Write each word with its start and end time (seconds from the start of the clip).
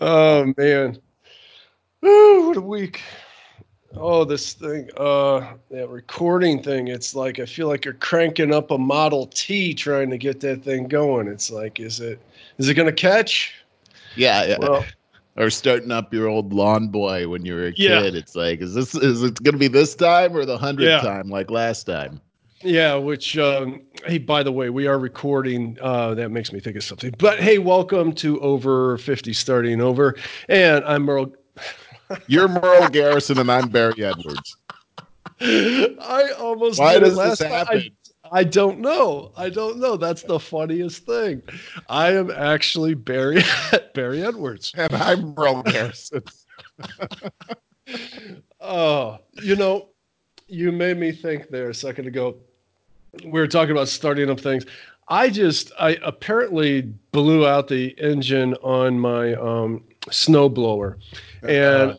Oh 0.00 0.52
man. 0.56 0.98
Ooh, 2.04 2.48
what 2.48 2.56
a 2.56 2.60
week. 2.60 3.00
Oh, 3.96 4.24
this 4.24 4.54
thing, 4.54 4.90
uh, 4.96 5.54
that 5.70 5.88
recording 5.88 6.62
thing. 6.62 6.88
It's 6.88 7.14
like 7.14 7.38
I 7.38 7.46
feel 7.46 7.68
like 7.68 7.84
you're 7.84 7.94
cranking 7.94 8.52
up 8.52 8.72
a 8.72 8.78
Model 8.78 9.26
T 9.28 9.72
trying 9.72 10.10
to 10.10 10.18
get 10.18 10.40
that 10.40 10.64
thing 10.64 10.88
going. 10.88 11.28
It's 11.28 11.50
like, 11.50 11.78
is 11.78 12.00
it, 12.00 12.20
is 12.58 12.68
it 12.68 12.74
gonna 12.74 12.92
catch? 12.92 13.54
Yeah, 14.16 14.44
yeah. 14.44 14.56
Well, 14.58 14.84
or 15.36 15.50
starting 15.50 15.90
up 15.90 16.12
your 16.12 16.28
old 16.28 16.52
lawn 16.52 16.88
boy 16.88 17.28
when 17.28 17.44
you 17.44 17.54
were 17.54 17.66
a 17.66 17.72
Yeah. 17.76 18.00
kid. 18.00 18.14
It's 18.16 18.34
like, 18.34 18.60
is 18.60 18.74
this 18.74 18.94
is 18.94 19.22
it 19.22 19.36
to 19.36 19.52
be 19.52 19.68
this 19.68 19.94
time 19.94 20.36
or 20.36 20.44
the 20.44 20.58
hundredth 20.58 21.02
Yeah. 21.02 21.08
time 21.08 21.30
like 21.30 21.50
last 21.50 21.84
time? 21.84 22.20
Yeah. 22.64 22.94
Which, 22.94 23.38
um, 23.38 23.82
hey, 24.04 24.18
by 24.18 24.42
the 24.42 24.52
way, 24.52 24.70
we 24.70 24.86
are 24.86 24.98
recording. 24.98 25.78
Uh, 25.80 26.14
that 26.14 26.30
makes 26.30 26.52
me 26.52 26.60
think 26.60 26.76
of 26.76 26.84
something. 26.84 27.14
But 27.18 27.40
hey, 27.40 27.58
welcome 27.58 28.12
to 28.14 28.40
Over 28.40 28.98
Fifty 28.98 29.32
Starting 29.32 29.80
Over, 29.80 30.16
and 30.48 30.84
I'm 30.84 31.02
Merle. 31.02 31.32
You're 32.26 32.48
Merle 32.48 32.88
Garrison 32.88 33.38
and 33.38 33.50
I'm 33.50 33.68
Barry 33.68 34.04
Edwards. 34.04 34.56
I 35.40 36.32
almost 36.38 36.78
Why 36.78 36.98
does 36.98 37.16
last 37.16 37.38
this 37.38 37.48
happen? 37.48 37.90
I, 38.30 38.40
I 38.40 38.44
don't 38.44 38.80
know. 38.80 39.32
I 39.36 39.48
don't 39.48 39.78
know. 39.78 39.96
That's 39.96 40.22
the 40.22 40.38
funniest 40.38 41.06
thing. 41.06 41.42
I 41.88 42.12
am 42.12 42.30
actually 42.30 42.94
Barry 42.94 43.42
Barry 43.94 44.22
Edwards. 44.22 44.72
And 44.76 44.92
I'm 44.94 45.34
Merle 45.34 45.62
Garrison. 45.62 46.22
Oh, 48.66 49.18
you 49.42 49.56
know, 49.56 49.90
you 50.48 50.72
made 50.72 50.96
me 50.96 51.12
think 51.12 51.50
there 51.50 51.68
a 51.68 51.74
second 51.74 52.06
ago. 52.06 52.36
We 53.24 53.40
were 53.40 53.46
talking 53.46 53.72
about 53.72 53.88
starting 53.88 54.30
up 54.30 54.40
things. 54.40 54.64
I 55.08 55.30
just 55.30 55.70
I 55.78 55.98
apparently 56.02 56.82
blew 57.12 57.46
out 57.46 57.68
the 57.68 57.94
engine 57.98 58.54
on 58.62 58.98
my 58.98 59.34
um 59.34 59.84
snowblower. 60.06 60.96
And 61.42 61.98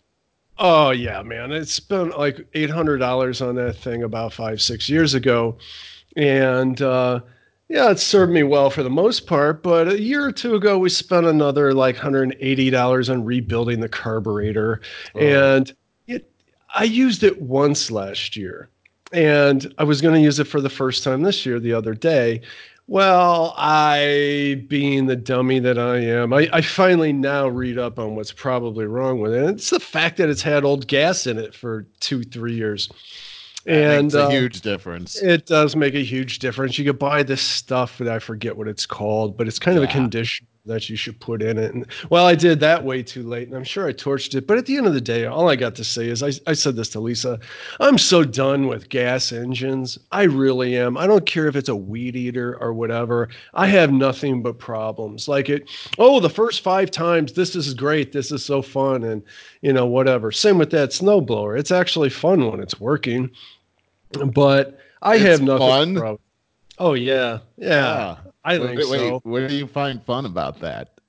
oh 0.57 0.91
yeah, 0.91 1.21
man, 1.21 1.51
it 1.51 1.67
spent 1.67 2.17
like 2.17 2.47
eight 2.53 2.69
hundred 2.69 2.97
dollars 2.97 3.41
on 3.41 3.55
that 3.55 3.75
thing 3.77 4.03
about 4.03 4.33
five, 4.33 4.61
six 4.61 4.89
years 4.89 5.13
ago. 5.13 5.57
And 6.15 6.81
uh 6.81 7.21
yeah, 7.67 7.89
it 7.89 7.99
served 7.99 8.31
me 8.31 8.43
well 8.43 8.69
for 8.69 8.83
the 8.83 8.91
most 8.91 9.25
part, 9.25 9.63
but 9.63 9.87
a 9.87 9.99
year 9.99 10.23
or 10.23 10.31
two 10.31 10.55
ago 10.55 10.77
we 10.77 10.89
spent 10.89 11.25
another 11.25 11.73
like 11.73 11.95
$180 11.95 13.09
on 13.09 13.25
rebuilding 13.25 13.79
the 13.79 13.89
carburetor. 13.89 14.81
Oh. 15.15 15.19
And 15.19 15.75
it 16.07 16.29
I 16.75 16.83
used 16.83 17.23
it 17.23 17.41
once 17.41 17.89
last 17.89 18.35
year. 18.35 18.69
And 19.15 19.73
I 19.77 19.83
was 19.85 20.01
going 20.01 20.13
to 20.13 20.19
use 20.19 20.39
it 20.39 20.43
for 20.45 20.59
the 20.59 20.69
first 20.69 21.03
time 21.03 21.21
this 21.21 21.45
year 21.45 21.59
the 21.59 21.73
other 21.73 21.93
day. 21.93 22.41
Well, 22.87 23.55
I, 23.57 24.63
being 24.67 25.07
the 25.07 25.15
dummy 25.15 25.57
that 25.59 25.79
I 25.79 25.97
am, 25.97 26.33
I, 26.33 26.49
I 26.53 26.61
finally 26.61 27.13
now 27.13 27.47
read 27.47 27.79
up 27.79 27.97
on 27.97 28.15
what's 28.15 28.31
probably 28.31 28.85
wrong 28.85 29.19
with 29.21 29.33
it. 29.33 29.39
And 29.41 29.49
it's 29.57 29.71
the 29.71 29.79
fact 29.79 30.17
that 30.17 30.29
it's 30.29 30.41
had 30.43 30.63
old 30.63 30.87
gas 30.87 31.25
in 31.25 31.39
it 31.39 31.55
for 31.55 31.87
two, 31.99 32.23
three 32.23 32.53
years. 32.53 32.89
That 33.65 33.73
and 33.73 34.03
makes 34.05 34.13
a 34.13 34.23
uh, 34.25 34.29
huge 34.29 34.61
difference. 34.61 35.15
it 35.23 35.47
does 35.47 35.75
make 35.75 35.95
a 35.95 36.03
huge 36.03 36.37
difference. 36.37 36.77
You 36.77 36.85
could 36.85 36.99
buy 36.99 37.23
this 37.23 37.41
stuff 37.41 37.97
that 37.97 38.07
I 38.07 38.19
forget 38.19 38.55
what 38.57 38.67
it's 38.67 38.85
called, 38.85 39.35
but 39.37 39.47
it's 39.47 39.57
kind 39.57 39.77
of 39.77 39.83
a 39.83 39.87
Yeah. 39.87 39.93
condition 39.93 40.45
that 40.65 40.89
you 40.89 40.95
should 40.95 41.19
put 41.19 41.41
in 41.41 41.57
it. 41.57 41.73
And 41.73 41.85
well, 42.09 42.25
I 42.25 42.35
did 42.35 42.59
that 42.59 42.83
way 42.83 43.03
too 43.03 43.23
late, 43.23 43.47
and 43.47 43.55
I'm 43.55 43.63
sure 43.63 43.87
I 43.87 43.93
torched 43.93 44.35
it. 44.35 44.47
But 44.47 44.57
at 44.57 44.65
the 44.65 44.77
end 44.77 44.87
of 44.87 44.93
the 44.93 45.01
day, 45.01 45.25
all 45.25 45.49
I 45.49 45.55
got 45.55 45.75
to 45.75 45.83
say 45.83 46.07
is 46.07 46.23
I, 46.23 46.31
I 46.47 46.53
said 46.53 46.75
this 46.75 46.89
to 46.89 46.99
Lisa. 46.99 47.39
I'm 47.79 47.97
so 47.97 48.23
done 48.23 48.67
with 48.67 48.89
gas 48.89 49.31
engines. 49.31 49.97
I 50.11 50.23
really 50.23 50.75
am. 50.77 50.97
I 50.97 51.07
don't 51.07 51.25
care 51.25 51.47
if 51.47 51.55
it's 51.55 51.69
a 51.69 51.75
weed 51.75 52.15
eater 52.15 52.57
or 52.61 52.73
whatever. 52.73 53.29
I 53.53 53.67
have 53.67 53.91
nothing 53.91 54.41
but 54.41 54.57
problems. 54.59 55.27
Like 55.27 55.49
it, 55.49 55.69
oh, 55.99 56.19
the 56.19 56.29
first 56.29 56.61
five 56.61 56.91
times, 56.91 57.33
this 57.33 57.55
is 57.55 57.73
great. 57.73 58.11
This 58.11 58.31
is 58.31 58.43
so 58.43 58.61
fun. 58.61 59.03
And 59.03 59.21
you 59.61 59.73
know, 59.73 59.85
whatever. 59.85 60.31
Same 60.31 60.57
with 60.57 60.71
that 60.71 60.89
snowblower. 60.89 61.57
It's 61.59 61.71
actually 61.71 62.09
fun 62.09 62.49
when 62.49 62.59
it's 62.59 62.79
working. 62.79 63.29
But 64.33 64.79
I 65.01 65.15
It's 65.15 65.23
have 65.25 65.41
nothing. 65.41 65.59
fun? 65.67 65.93
but 65.95 65.99
prob- 65.99 66.19
Oh 66.77 66.93
yeah, 66.93 67.39
yeah. 67.57 68.17
I 68.45 68.59
think 68.59 68.77
wait, 68.77 68.99
so. 68.99 69.19
what 69.23 69.49
do 69.49 69.55
you 69.55 69.65
find 69.65 70.01
fun 70.03 70.25
about 70.25 70.59
that? 70.59 70.99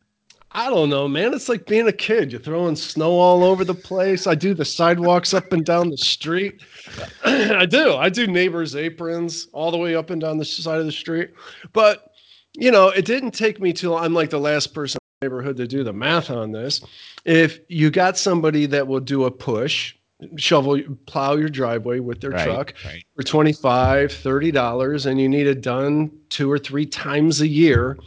I 0.52 0.70
don't 0.70 0.88
know, 0.88 1.06
man. 1.06 1.34
It's 1.34 1.50
like 1.50 1.66
being 1.66 1.86
a 1.86 1.92
kid. 1.92 2.32
You're 2.32 2.40
throwing 2.40 2.76
snow 2.76 3.10
all 3.12 3.44
over 3.44 3.62
the 3.62 3.74
place. 3.74 4.26
I 4.26 4.34
do 4.34 4.54
the 4.54 4.64
sidewalks 4.64 5.34
up 5.34 5.52
and 5.52 5.62
down 5.62 5.90
the 5.90 5.98
street. 5.98 6.62
I 7.24 7.66
do. 7.66 7.92
I 7.92 8.08
do 8.08 8.26
neighbors' 8.26 8.74
aprons 8.74 9.48
all 9.52 9.70
the 9.70 9.76
way 9.76 9.94
up 9.94 10.08
and 10.08 10.18
down 10.18 10.38
the 10.38 10.46
side 10.46 10.80
of 10.80 10.86
the 10.86 10.92
street. 10.92 11.32
But 11.74 12.10
you 12.54 12.70
know, 12.70 12.88
it 12.88 13.04
didn't 13.04 13.32
take 13.32 13.60
me 13.60 13.74
too 13.74 13.90
long. 13.90 14.02
I'm 14.02 14.14
like 14.14 14.30
the 14.30 14.40
last 14.40 14.72
person 14.72 14.98
in 14.98 15.26
the 15.26 15.26
neighborhood 15.26 15.58
to 15.58 15.66
do 15.66 15.84
the 15.84 15.92
math 15.92 16.30
on 16.30 16.52
this. 16.52 16.80
If 17.26 17.58
you 17.68 17.90
got 17.90 18.16
somebody 18.16 18.64
that 18.64 18.86
will 18.86 19.00
do 19.00 19.24
a 19.24 19.30
push, 19.30 19.94
shovel, 20.36 20.80
plow 21.06 21.34
your 21.36 21.48
driveway 21.48 21.98
with 22.00 22.20
their 22.20 22.30
Right, 22.30 22.44
truck, 22.44 22.74
right. 22.84 23.04
for 23.14 23.22
25 23.22 24.12
30 24.12 24.50
dollars 24.50 25.06
and 25.06 25.20
you 25.20 25.28
need 25.28 25.46
it 25.46 25.60
done 25.60 26.10
two 26.30 26.50
or 26.50 26.58
three 26.58 26.86
times 26.86 27.40
a 27.40 27.46
year. 27.48 27.98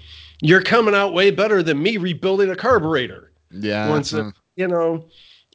You're 0.42 0.62
coming 0.64 0.96
out 0.96 1.14
way 1.14 1.32
better 1.32 1.62
than 1.62 1.82
me 1.84 1.98
rebuilding 1.98 2.50
a 2.50 2.56
carburetor. 2.56 3.32
Yeah. 3.52 3.90
once 3.90 4.14
a- 4.14 4.26
uh, 4.26 4.32
you 4.56 4.68
know 4.68 5.06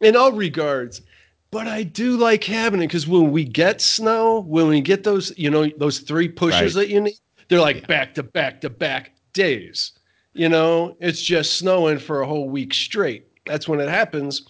in 0.01 0.17
all 0.17 0.33
regards. 0.33 1.03
But 1.51 1.69
i 1.69 1.85
do 1.85 2.17
like 2.17 2.43
having 2.43 2.83
it 2.83 2.89
because 2.89 3.07
when 3.07 3.31
we 3.31 3.45
get 3.45 3.81
snow 3.81 4.41
when 4.49 4.67
we 4.69 4.81
get 4.81 5.05
those 5.05 5.33
you 5.39 5.49
know 5.51 5.69
those 5.79 6.01
three 6.01 6.29
pushes 6.29 6.75
Right. 6.75 6.83
that 6.83 6.89
you 6.89 7.01
need 7.01 7.15
they're 7.49 7.61
like 7.61 7.87
back 7.87 8.15
to 8.15 8.23
back 8.23 8.61
to 8.63 8.71
back 8.71 9.13
days. 9.33 9.93
You 10.33 10.49
know 10.49 10.97
it's 11.01 11.23
just 11.23 11.57
snowing 11.59 11.99
for 11.99 12.23
a 12.23 12.27
whole 12.27 12.49
week 12.49 12.75
straight. 12.75 13.27
That's 13.47 13.69
when 13.69 13.79
it 13.81 13.89
happens 13.89 14.43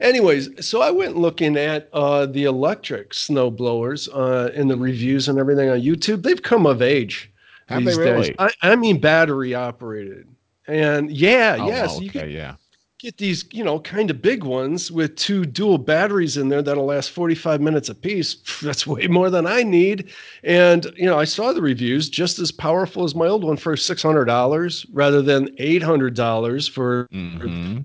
Anyways, 0.00 0.66
so 0.66 0.80
I 0.80 0.90
went 0.90 1.16
looking 1.16 1.56
at 1.56 1.88
uh, 1.92 2.26
the 2.26 2.44
electric 2.44 3.12
snow 3.12 3.50
blowers 3.50 4.08
uh, 4.08 4.50
in 4.54 4.68
the 4.68 4.76
reviews 4.76 5.28
and 5.28 5.38
everything 5.38 5.68
on 5.68 5.80
YouTube. 5.80 6.22
They've 6.22 6.42
come 6.42 6.66
of 6.66 6.80
age 6.80 7.30
Have 7.66 7.84
these 7.84 7.96
they 7.98 8.04
days. 8.04 8.28
really? 8.28 8.34
I, 8.38 8.50
I 8.62 8.76
mean, 8.76 8.98
battery 9.00 9.54
operated. 9.54 10.26
And 10.66 11.10
yeah, 11.10 11.56
oh, 11.60 11.66
yes, 11.66 11.96
okay, 11.96 12.04
you 12.04 12.10
can 12.10 12.30
yeah. 12.30 12.54
get 12.98 13.18
these, 13.18 13.44
you 13.52 13.62
know, 13.62 13.78
kind 13.80 14.08
of 14.10 14.22
big 14.22 14.42
ones 14.44 14.90
with 14.90 15.16
two 15.16 15.44
dual 15.44 15.76
batteries 15.78 16.36
in 16.38 16.48
there 16.48 16.62
that'll 16.62 16.86
last 16.86 17.10
45 17.10 17.60
minutes 17.60 17.88
apiece. 17.90 18.36
That's 18.62 18.86
way 18.86 19.06
more 19.06 19.28
than 19.28 19.46
I 19.46 19.62
need. 19.62 20.10
And, 20.44 20.86
you 20.96 21.06
know, 21.06 21.18
I 21.18 21.24
saw 21.24 21.52
the 21.52 21.60
reviews 21.62 22.08
just 22.08 22.38
as 22.38 22.50
powerful 22.52 23.04
as 23.04 23.14
my 23.14 23.26
old 23.26 23.44
one 23.44 23.56
for 23.58 23.74
$600 23.76 24.86
rather 24.92 25.20
than 25.20 25.48
$800 25.58 26.68
for 26.70 27.06
Mhm. 27.12 27.84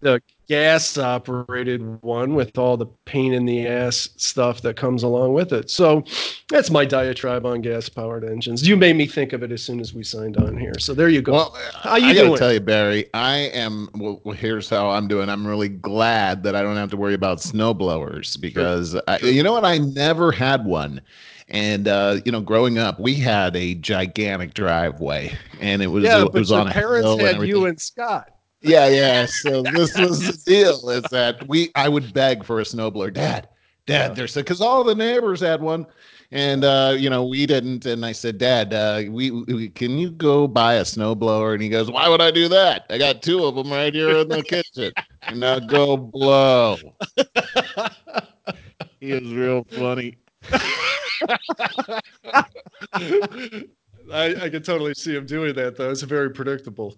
the 0.00 0.22
gas 0.48 0.96
operated 0.96 2.00
one 2.02 2.34
with 2.34 2.56
all 2.56 2.76
the 2.76 2.86
pain 3.04 3.34
in 3.34 3.44
the 3.44 3.66
ass 3.66 4.08
stuff 4.16 4.62
that 4.62 4.76
comes 4.76 5.02
along 5.02 5.34
with 5.34 5.52
it. 5.52 5.70
So 5.70 6.02
that's 6.48 6.70
my 6.70 6.86
diatribe 6.86 7.44
on 7.44 7.60
gas 7.60 7.88
powered 7.90 8.24
engines. 8.24 8.66
You 8.66 8.76
made 8.76 8.96
me 8.96 9.06
think 9.06 9.34
of 9.34 9.42
it 9.42 9.52
as 9.52 9.62
soon 9.62 9.78
as 9.78 9.92
we 9.92 10.02
signed 10.02 10.38
on 10.38 10.56
here. 10.56 10.78
So 10.78 10.94
there 10.94 11.10
you 11.10 11.20
go. 11.20 11.32
Well, 11.32 11.56
How 11.74 11.96
you 11.96 12.06
I 12.06 12.14
gotta 12.14 12.38
tell 12.38 12.52
you, 12.52 12.60
Barry, 12.60 13.06
I 13.12 13.36
am. 13.36 13.90
Well, 13.94 14.20
here's 14.34 14.70
how 14.70 14.88
I'm 14.88 15.06
doing. 15.06 15.28
I'm 15.28 15.46
really 15.46 15.68
glad 15.68 16.42
that 16.44 16.56
I 16.56 16.62
don't 16.62 16.76
have 16.76 16.90
to 16.90 16.96
worry 16.96 17.14
about 17.14 17.42
snow 17.42 17.74
blowers 17.74 18.38
because 18.38 18.96
I, 19.06 19.18
you 19.18 19.42
know 19.42 19.52
what? 19.52 19.66
I 19.66 19.78
never 19.78 20.32
had 20.32 20.64
one. 20.64 21.02
And 21.50 21.88
uh, 21.88 22.20
you 22.24 22.32
know, 22.32 22.40
growing 22.40 22.78
up, 22.78 23.00
we 23.00 23.14
had 23.14 23.56
a 23.56 23.74
gigantic 23.74 24.54
driveway, 24.54 25.32
and 25.60 25.82
it 25.82 25.86
was 25.86 26.04
yeah, 26.04 26.22
it 26.22 26.24
but 26.24 26.34
was 26.34 26.50
your 26.50 26.60
on 26.60 26.68
a 26.68 26.70
parents 26.70 27.08
had 27.20 27.34
everything. 27.36 27.48
you 27.48 27.66
and 27.66 27.80
Scott. 27.80 28.30
Yeah, 28.60 28.88
yeah. 28.88 29.26
So 29.26 29.62
this 29.62 29.96
was 29.96 30.20
the 30.20 30.32
deal: 30.44 30.90
is 30.90 31.08
that 31.10 31.46
we 31.48 31.70
I 31.76 31.88
would 31.88 32.12
beg 32.12 32.44
for 32.44 32.60
a 32.60 32.64
snowblower, 32.64 33.12
Dad, 33.12 33.48
Dad. 33.86 34.10
Yeah. 34.10 34.14
There's 34.14 34.34
because 34.34 34.60
all 34.60 34.82
the 34.84 34.94
neighbors 34.94 35.40
had 35.40 35.62
one, 35.62 35.86
and 36.32 36.64
uh, 36.64 36.94
you 36.98 37.08
know 37.08 37.24
we 37.24 37.46
didn't. 37.46 37.86
And 37.86 38.04
I 38.04 38.12
said, 38.12 38.38
Dad, 38.38 38.74
uh, 38.74 39.04
we, 39.10 39.30
we 39.30 39.68
can 39.68 39.96
you 39.98 40.10
go 40.10 40.48
buy 40.48 40.74
a 40.74 40.82
snowblower? 40.82 41.54
And 41.54 41.62
he 41.62 41.68
goes, 41.68 41.90
Why 41.90 42.08
would 42.08 42.20
I 42.20 42.30
do 42.32 42.48
that? 42.48 42.86
I 42.90 42.98
got 42.98 43.22
two 43.22 43.44
of 43.44 43.54
them 43.54 43.70
right 43.70 43.94
here 43.94 44.18
in 44.18 44.28
the 44.28 44.42
kitchen. 44.42 44.92
Now 45.34 45.60
go 45.60 45.96
blow. 45.96 46.76
He 49.00 49.12
was 49.12 49.32
real 49.32 49.64
funny. 49.64 50.18
I, 54.12 54.44
I 54.44 54.48
can 54.48 54.62
totally 54.62 54.94
see 54.94 55.14
him 55.14 55.26
doing 55.26 55.54
that 55.54 55.76
though. 55.76 55.90
It's 55.90 56.02
very 56.02 56.30
predictable. 56.30 56.96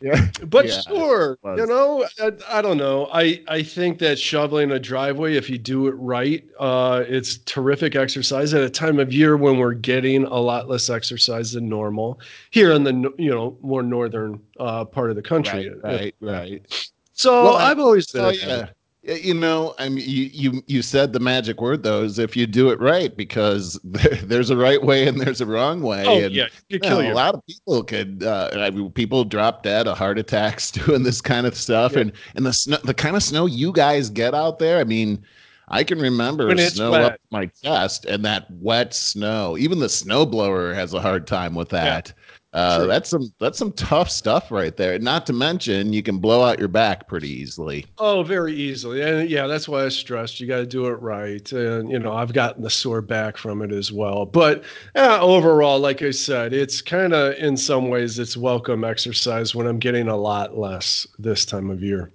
Yeah. 0.00 0.26
But 0.46 0.66
Yeah, 0.66 0.80
sure, 0.80 1.38
you 1.44 1.66
know, 1.66 2.06
I, 2.20 2.32
I 2.48 2.62
don't 2.62 2.76
know. 2.76 3.08
I, 3.12 3.42
I 3.48 3.62
think 3.62 3.98
that 4.00 4.18
shoveling 4.18 4.72
a 4.72 4.78
driveway, 4.78 5.36
if 5.36 5.48
you 5.48 5.58
do 5.58 5.86
it 5.86 5.92
right, 5.92 6.44
uh, 6.58 7.04
it's 7.06 7.38
terrific 7.38 7.94
exercise 7.94 8.52
at 8.54 8.62
a 8.62 8.70
time 8.70 8.98
of 8.98 9.12
year 9.12 9.36
when 9.36 9.58
we're 9.58 9.74
getting 9.74 10.24
a 10.24 10.36
lot 10.38 10.68
less 10.68 10.90
exercise 10.90 11.52
than 11.52 11.68
normal 11.68 12.20
here 12.50 12.72
in 12.72 12.82
the 12.84 13.12
you 13.18 13.30
know 13.30 13.56
more 13.62 13.82
northern 13.82 14.40
uh, 14.58 14.84
part 14.84 15.10
of 15.10 15.16
the 15.16 15.22
country. 15.22 15.70
Right, 15.82 15.84
right, 16.00 16.14
right. 16.20 16.86
So 17.12 17.44
Well, 17.44 17.56
I- 17.56 17.70
I've 17.70 17.78
always 17.78 18.10
been. 18.10 18.24
Oh 18.24 18.30
yeah. 18.30 18.68
You 19.04 19.34
know, 19.34 19.74
I 19.80 19.88
mean, 19.88 20.04
you, 20.08 20.30
you 20.32 20.62
you 20.68 20.80
said 20.80 21.12
the 21.12 21.18
magic 21.18 21.60
word 21.60 21.82
though 21.82 22.04
is 22.04 22.20
if 22.20 22.36
you 22.36 22.46
do 22.46 22.70
it 22.70 22.78
right, 22.78 23.14
because 23.16 23.78
there, 23.84 24.14
there's 24.22 24.50
a 24.50 24.56
right 24.56 24.80
way 24.80 25.08
and 25.08 25.20
there's 25.20 25.40
a 25.40 25.46
wrong 25.46 25.82
way. 25.82 26.04
Oh 26.06 26.20
and, 26.20 26.32
yeah, 26.32 26.46
you 26.68 26.78
know, 26.78 27.00
a 27.00 27.12
lot 27.12 27.34
of 27.34 27.44
people 27.44 27.82
could. 27.82 28.22
Uh, 28.22 28.50
I 28.52 28.70
mean, 28.70 28.92
people 28.92 29.24
drop 29.24 29.64
dead 29.64 29.88
of 29.88 29.98
heart 29.98 30.20
attacks 30.20 30.70
doing 30.70 31.02
this 31.02 31.20
kind 31.20 31.48
of 31.48 31.56
stuff, 31.56 31.94
Yeah. 31.94 32.00
and 32.00 32.12
and 32.36 32.46
the 32.46 32.52
snow, 32.52 32.78
the 32.84 32.94
kind 32.94 33.16
of 33.16 33.24
snow 33.24 33.46
you 33.46 33.72
guys 33.72 34.08
get 34.08 34.34
out 34.34 34.60
there. 34.60 34.78
I 34.78 34.84
mean, 34.84 35.24
I 35.66 35.82
can 35.82 35.98
remember 35.98 36.56
snow 36.58 36.92
wet. 36.92 37.02
up 37.02 37.20
my 37.30 37.46
chest 37.46 38.04
and 38.04 38.24
that 38.24 38.46
wet 38.50 38.94
snow. 38.94 39.56
Even 39.58 39.80
the 39.80 39.86
snowblower 39.86 40.74
has 40.74 40.94
a 40.94 41.00
hard 41.00 41.26
time 41.26 41.56
with 41.56 41.70
that. 41.70 42.12
Uh, 42.52 42.84
that's 42.84 43.08
some 43.08 43.32
that's 43.40 43.56
some 43.56 43.72
tough 43.72 44.10
stuff 44.10 44.50
right 44.52 44.76
there. 44.76 44.98
Not 44.98 45.24
to 45.26 45.32
mention, 45.32 45.92
you 45.94 46.02
can 46.02 46.18
blow 46.18 46.42
out 46.42 46.58
your 46.58 46.68
back 46.68 47.08
pretty 47.08 47.30
easily. 47.30 47.86
Oh, 47.96 48.22
very 48.22 48.52
easily. 48.54 49.00
And 49.00 49.30
yeah, 49.30 49.46
that's 49.46 49.68
why 49.68 49.84
I 49.84 49.88
stressed 49.88 50.38
you 50.38 50.46
got 50.46 50.58
to 50.58 50.66
do 50.66 50.86
it 50.86 51.00
right. 51.00 51.50
And, 51.52 51.90
you 51.90 51.98
know, 51.98 52.12
I've 52.12 52.34
gotten 52.34 52.62
the 52.62 52.68
sore 52.68 53.00
back 53.00 53.38
from 53.38 53.62
it 53.62 53.72
as 53.72 53.90
well. 53.90 54.26
But 54.26 54.64
uh, 54.94 55.18
overall, 55.22 55.78
like 55.78 56.02
I 56.02 56.10
said, 56.10 56.52
it's 56.52 56.82
kind 56.82 57.14
of 57.14 57.34
in 57.36 57.56
some 57.56 57.88
ways 57.88 58.18
it's 58.18 58.36
welcome 58.36 58.84
exercise 58.84 59.54
when 59.54 59.66
I'm 59.66 59.78
getting 59.78 60.08
a 60.08 60.16
lot 60.16 60.58
less 60.58 61.06
this 61.18 61.46
time 61.46 61.70
of 61.70 61.82
year. 61.82 62.10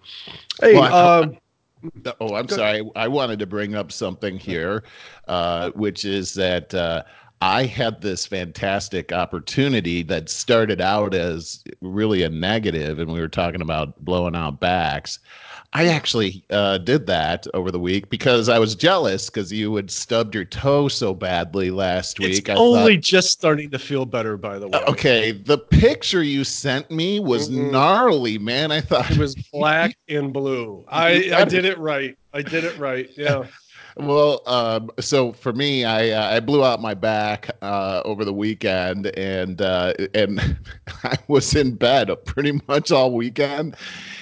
Hey, 0.62 0.76
Well, 0.76 0.94
um, 1.24 1.38
Oh, 2.20 2.36
I'm 2.36 2.48
sorry. 2.50 2.90
I 2.96 3.08
wanted 3.08 3.40
to 3.40 3.46
bring 3.46 3.76
up 3.76 3.92
something 3.92 4.38
here, 4.38 4.84
uh, 5.28 5.70
which 5.72 6.06
is 6.06 6.34
that 6.34 6.74
uh, 6.74 7.04
I 7.42 7.66
had 7.66 8.02
this 8.02 8.26
fantastic 8.26 9.12
opportunity 9.12 10.02
that 10.04 10.30
started 10.30 10.82
out 10.82 11.14
as 11.14 11.64
really 11.82 12.24
a 12.24 12.30
negative, 12.30 13.00
and 13.00 13.12
we 13.12 13.20
were 13.20 13.28
talking 13.28 13.62
about 13.62 14.04
blowing 14.04 14.36
out 14.36 14.60
backs. 14.60 15.20
I 15.74 15.88
actually 15.88 16.44
uh, 16.50 16.80
did 16.80 17.06
that 17.08 17.46
over 17.54 17.72
the 17.72 17.80
week 17.80 18.10
because 18.10 18.48
I 18.50 18.58
was 18.58 18.74
jealous 18.74 19.30
because 19.30 19.52
you 19.52 19.76
had 19.76 19.92
stubbed 19.92 20.34
your 20.34 20.46
toe 20.46 20.88
so 20.88 21.14
badly 21.14 21.70
last 21.72 22.20
it's 22.22 22.38
week. 22.38 22.50
I 22.50 22.56
only 22.56 22.96
thought, 22.96 23.04
just 23.04 23.32
starting 23.32 23.70
to 23.72 23.80
feel 23.80 24.06
better, 24.06 24.38
by 24.38 24.58
the 24.60 24.70
way. 24.70 24.82
okay, 24.88 25.32
the 25.34 25.58
picture 25.58 26.24
you 26.24 26.44
sent 26.44 26.90
me 26.90 27.20
was 27.20 27.50
Mm-mm. 27.50 27.72
gnarly, 27.72 28.38
man. 28.38 28.72
I 28.72 28.82
thought 28.82 29.12
It 29.12 29.18
was 29.18 29.36
black 29.52 29.98
and 30.08 30.32
blue. 30.32 30.86
I, 30.88 31.32
I 31.36 31.44
did 31.44 31.66
it 31.66 31.78
right. 31.78 32.18
I 32.34 32.42
did 32.42 32.64
it 32.64 32.78
right. 32.80 33.10
Yeah. 33.16 33.46
Well, 33.98 34.42
um, 34.46 34.92
so 35.00 35.32
for 35.34 35.54
me, 35.54 35.84
I 35.84 36.10
uh, 36.12 36.36
I 36.36 36.40
blew 36.40 36.64
out 36.64 36.82
my 36.82 36.94
back 36.94 37.50
uh, 37.64 38.02
over 38.06 38.24
the 38.24 38.34
weekend, 38.34 39.08
and 39.18 39.60
uh, 39.62 39.94
and 40.14 40.40
I 41.04 41.18
was 41.28 41.56
in 41.56 41.76
bed 41.76 42.12
pretty 42.26 42.60
much 42.68 42.92
all 42.92 43.12
weekend. 43.14 43.76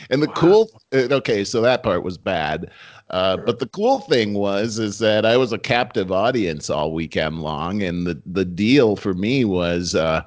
And 0.09 0.23
the 0.23 0.27
Wow. 0.27 0.29
cool, 0.29 0.69
uh, 0.93 1.07
okay, 1.11 1.43
so 1.43 1.61
that 1.61 1.83
part 1.83 2.03
was 2.03 2.17
bad. 2.17 2.71
Uh, 3.09 3.37
but 3.37 3.59
the 3.59 3.67
cool 3.67 3.99
thing 3.99 4.33
was 4.33 4.79
is 4.79 4.99
that 4.99 5.25
I 5.25 5.37
was 5.37 5.51
a 5.51 5.57
captive 5.59 6.11
audience 6.11 6.69
all 6.69 6.93
weekend 6.93 7.41
long, 7.41 7.81
and 7.83 8.07
the 8.07 8.21
the 8.25 8.45
deal 8.45 8.95
for 8.95 9.13
me 9.13 9.43
was, 9.43 9.93
uh, 9.93 10.21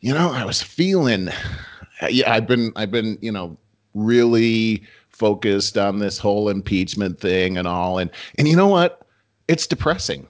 you 0.00 0.12
know, 0.12 0.30
I 0.30 0.44
was 0.44 0.62
feeling, 0.62 1.28
yeah, 2.10 2.32
I've 2.32 2.46
been 2.46 2.72
I've 2.76 2.90
been 2.90 3.18
you 3.20 3.32
know 3.32 3.56
really 3.94 4.82
focused 5.24 5.78
on 5.78 5.98
this 6.00 6.18
whole 6.18 6.48
impeachment 6.50 7.20
thing 7.20 7.58
and 7.58 7.66
all, 7.68 7.98
and 7.98 8.10
and 8.38 8.48
you 8.48 8.56
know 8.56 8.68
what, 8.68 9.06
it's 9.48 9.66
depressing. 9.66 10.26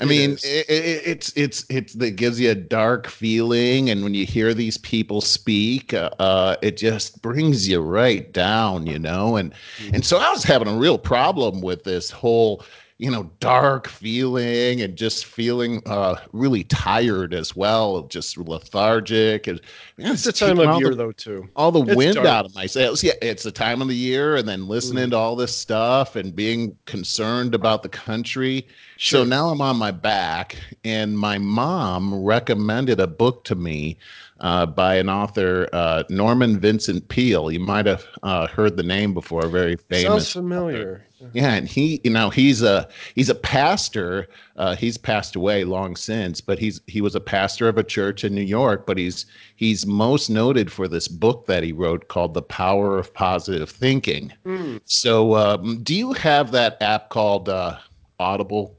I 0.00 0.04
It 0.04 0.06
mean, 0.06 0.32
it, 0.42 0.68
it, 0.68 1.02
it's 1.06 1.32
it's 1.36 1.64
it's 1.70 1.94
it 1.94 2.16
gives 2.16 2.40
you 2.40 2.50
a 2.50 2.54
dark 2.54 3.06
feeling, 3.06 3.90
and 3.90 4.02
when 4.04 4.14
you 4.14 4.26
hear 4.26 4.52
these 4.54 4.78
people 4.78 5.20
speak, 5.20 5.94
uh, 5.94 6.10
uh, 6.18 6.56
it 6.62 6.76
just 6.76 7.22
brings 7.22 7.68
you 7.68 7.80
right 7.80 8.32
down, 8.32 8.86
you 8.86 8.98
know. 8.98 9.36
And 9.36 9.54
and 9.92 10.04
so 10.04 10.18
I 10.18 10.30
was 10.30 10.42
having 10.42 10.68
a 10.68 10.76
real 10.76 10.98
problem 10.98 11.60
with 11.62 11.84
this 11.84 12.10
whole, 12.10 12.64
you 12.98 13.10
know, 13.10 13.28
dark 13.40 13.88
feeling 13.88 14.80
and 14.80 14.96
just 14.96 15.24
feeling 15.26 15.82
uh, 15.86 16.14
really 16.32 16.62
tired 16.64 17.34
as 17.34 17.56
well, 17.56 18.02
just 18.02 18.38
lethargic. 18.38 19.48
And 19.48 19.60
man, 19.98 20.12
It's 20.12 20.22
the 20.22 20.32
time 20.32 20.60
of 20.60 20.78
year, 20.78 20.90
the, 20.90 20.96
though, 20.96 21.12
too. 21.12 21.48
all 21.56 21.72
the 21.72 21.82
It's 21.82 21.96
wind 21.96 22.14
dark. 22.14 22.26
out 22.28 22.44
of 22.46 22.54
my 22.54 22.66
sails. 22.66 23.02
Yeah, 23.02 23.14
it's 23.20 23.42
the 23.42 23.50
time 23.50 23.82
of 23.82 23.88
the 23.88 23.96
year, 23.96 24.36
and 24.36 24.48
then 24.48 24.68
listening 24.68 25.08
Mhm. 25.08 25.10
to 25.10 25.16
all 25.16 25.34
this 25.34 25.54
stuff 25.56 26.14
and 26.14 26.34
being 26.36 26.76
concerned 26.86 27.52
about 27.54 27.82
the 27.82 27.88
country. 27.88 28.66
Sure. 28.96 29.22
So 29.22 29.24
now 29.28 29.48
I'm 29.48 29.60
on 29.60 29.76
my 29.76 29.90
back, 29.90 30.56
and 30.84 31.18
my 31.18 31.36
mom 31.38 32.14
recommended 32.14 33.00
a 33.00 33.08
book 33.08 33.42
to 33.44 33.56
me 33.56 33.98
uh, 34.40 34.66
by 34.66 34.96
an 34.96 35.08
author, 35.08 35.68
uh, 35.72 36.04
Norman 36.10 36.60
Vincent 36.60 37.08
Peale. 37.08 37.50
You 37.50 37.60
might 37.60 37.86
have 37.86 38.04
uh, 38.22 38.46
heard 38.46 38.76
the 38.76 38.82
name 38.84 39.14
before, 39.14 39.46
very 39.48 39.76
famous. 39.76 40.28
Sounds 40.28 40.30
familiar. 40.32 41.06
Yeah, 41.32 41.54
and 41.54 41.68
he, 41.68 42.00
you 42.04 42.10
know, 42.10 42.30
he's 42.30 42.62
a 42.62 42.88
he's 43.14 43.28
a 43.28 43.34
pastor. 43.34 44.28
Uh, 44.56 44.76
he's 44.76 44.96
passed 44.96 45.36
away 45.36 45.64
long 45.64 45.96
since, 45.96 46.40
but 46.40 46.58
he's 46.58 46.80
he 46.86 47.00
was 47.00 47.14
a 47.14 47.20
pastor 47.20 47.68
of 47.68 47.78
a 47.78 47.84
church 47.84 48.24
in 48.24 48.34
New 48.34 48.42
York. 48.42 48.86
But 48.86 48.98
he's 48.98 49.26
he's 49.56 49.86
most 49.86 50.28
noted 50.30 50.70
for 50.70 50.88
this 50.88 51.08
book 51.08 51.46
that 51.46 51.62
he 51.62 51.72
wrote 51.72 52.08
called 52.08 52.34
"The 52.34 52.42
Power 52.42 52.98
of 52.98 53.12
Positive 53.14 53.70
Thinking." 53.70 54.32
Hmm. 54.44 54.78
So, 54.84 55.34
um, 55.36 55.82
do 55.82 55.94
you 55.94 56.12
have 56.12 56.52
that 56.52 56.80
app 56.82 57.08
called 57.08 57.48
uh, 57.48 57.78
Audible? 58.18 58.76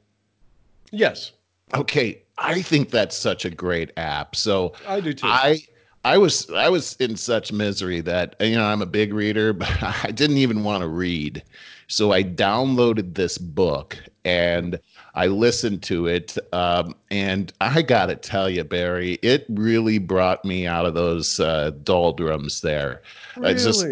Yes, 0.92 1.34
Okay, 1.74 2.22
I 2.38 2.62
think 2.62 2.90
that's 2.90 3.18
such 3.18 3.46
a 3.46 3.50
great 3.50 3.92
app. 3.98 4.36
So 4.36 4.74
I 4.88 5.02
do 5.02 5.14
too. 5.14 5.28
I 5.28 5.60
I 6.04 6.18
was 6.18 6.50
I 6.52 6.70
was 6.70 6.96
in 6.98 7.16
such 7.16 7.52
misery 7.52 8.02
that 8.02 8.36
you 8.40 8.56
know 8.56 8.66
I'm 8.66 8.82
a 8.82 8.88
big 8.88 9.14
reader, 9.14 9.54
but 9.54 9.72
I 9.82 10.12
didn't 10.12 10.38
even 10.38 10.64
want 10.64 10.82
to 10.82 10.88
read. 10.88 11.44
So 11.88 12.12
I 12.12 12.24
downloaded 12.24 13.16
this 13.16 13.38
book 13.38 13.98
and 14.24 14.80
I 15.14 15.28
listened 15.28 15.84
to 15.84 16.08
it. 16.08 16.38
Um, 16.52 16.96
and 17.12 17.54
I 17.62 17.82
got 17.82 18.08
to 18.08 18.16
tell 18.16 18.50
you, 18.50 18.64
Barry, 18.64 19.14
it 19.22 19.46
really 19.50 19.98
brought 19.98 20.44
me 20.44 20.68
out 20.68 20.86
of 20.86 20.94
those 20.94 21.40
uh, 21.40 21.72
doldrums 21.84 22.62
there. 22.62 23.02
I 23.42 23.54
just- 23.54 23.86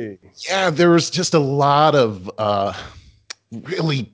Yeah, 0.48 0.70
there 0.70 0.90
was 0.90 1.10
just 1.10 1.34
a 1.34 1.40
lot 1.40 1.96
of 1.96 2.30
uh, 2.38 2.74
really 3.52 4.12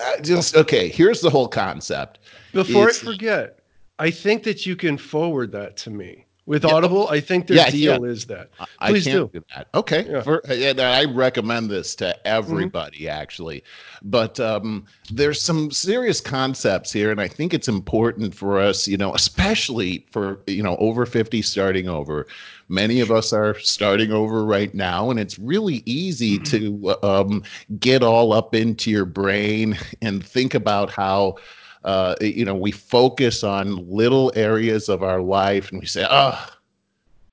uh, 0.00 0.20
just 0.20 0.56
okay. 0.56 0.88
Here's 0.88 1.20
the 1.20 1.30
whole 1.30 1.48
concept. 1.48 2.20
Before 2.52 2.88
It's- 2.88 3.02
I 3.02 3.12
forget, 3.12 3.58
I 3.98 4.10
think 4.10 4.42
that 4.44 4.64
you 4.64 4.76
can 4.76 4.96
forward 4.96 5.50
that 5.52 5.76
to 5.78 5.90
me 5.90 6.24
with 6.48 6.64
Yeah. 6.64 6.72
Audible. 6.72 7.06
I 7.08 7.20
think 7.20 7.46
their 7.46 7.58
Yeah, 7.58 7.70
deal 7.70 8.04
is 8.04 8.24
that. 8.26 8.48
Please 8.86 9.04
can't 9.04 9.30
do. 9.30 9.44
that. 9.54 9.68
Okay. 9.74 10.06
Yeah. 10.08 10.22
For, 10.22 10.42
I 10.48 11.04
recommend 11.04 11.70
this 11.70 11.94
to 11.96 12.26
everybody, 12.26 13.06
actually. 13.06 13.62
But 14.02 14.40
um, 14.40 14.86
there's 15.12 15.42
some 15.42 15.70
serious 15.70 16.22
concepts 16.22 16.90
here, 16.90 17.10
and 17.10 17.20
I 17.20 17.28
think 17.28 17.52
it's 17.52 17.68
important 17.68 18.34
for 18.34 18.58
us, 18.58 18.88
you 18.88 18.96
know, 18.96 19.14
especially 19.14 20.06
for, 20.10 20.40
you 20.46 20.62
know, 20.62 20.76
over 20.76 21.04
50 21.04 21.42
starting 21.42 21.86
over. 21.86 22.26
Many 22.70 23.00
of 23.00 23.10
us 23.10 23.34
are 23.34 23.58
starting 23.58 24.10
over 24.10 24.44
right 24.46 24.72
now, 24.74 25.10
and 25.10 25.20
it's 25.20 25.38
really 25.38 25.82
easy 25.84 26.38
to 26.38 26.96
um, 27.02 27.42
get 27.78 28.02
all 28.02 28.32
up 28.32 28.54
into 28.54 28.90
your 28.90 29.04
brain 29.04 29.76
and 30.00 30.24
think 30.24 30.54
about 30.54 30.90
how. 30.90 31.36
Uh, 31.84 32.14
you 32.20 32.44
know, 32.44 32.54
we 32.54 32.70
focus 32.72 33.42
on 33.44 33.88
little 33.88 34.32
areas 34.36 34.88
of 34.88 35.02
our 35.02 35.20
life, 35.20 35.70
and 35.70 35.80
we 35.80 35.86
say, 35.86 36.06
"Oh, 36.08 36.38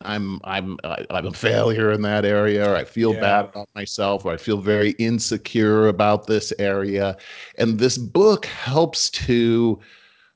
I'm 0.04 0.40
I'm 0.44 0.78
I'm 1.10 1.26
a 1.28 1.32
failure 1.32 1.92
in 1.92 2.02
that 2.04 2.26
area, 2.26 2.70
or 2.70 2.76
I 2.76 2.84
feel 2.84 3.14
Yeah. 3.14 3.20
bad 3.20 3.46
about 3.46 3.68
myself, 3.76 4.26
or 4.26 4.34
I 4.34 4.38
feel 4.38 4.58
very 4.60 4.92
insecure 4.92 5.88
about 5.88 6.28
this 6.28 6.54
area. 6.60 7.18
And 7.58 7.80
this 7.80 7.98
book 7.98 8.46
helps 8.46 9.10
to 9.12 9.80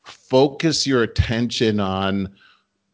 focus 0.04 0.88
your 0.88 1.04
attention 1.04 1.80
on 1.80 2.30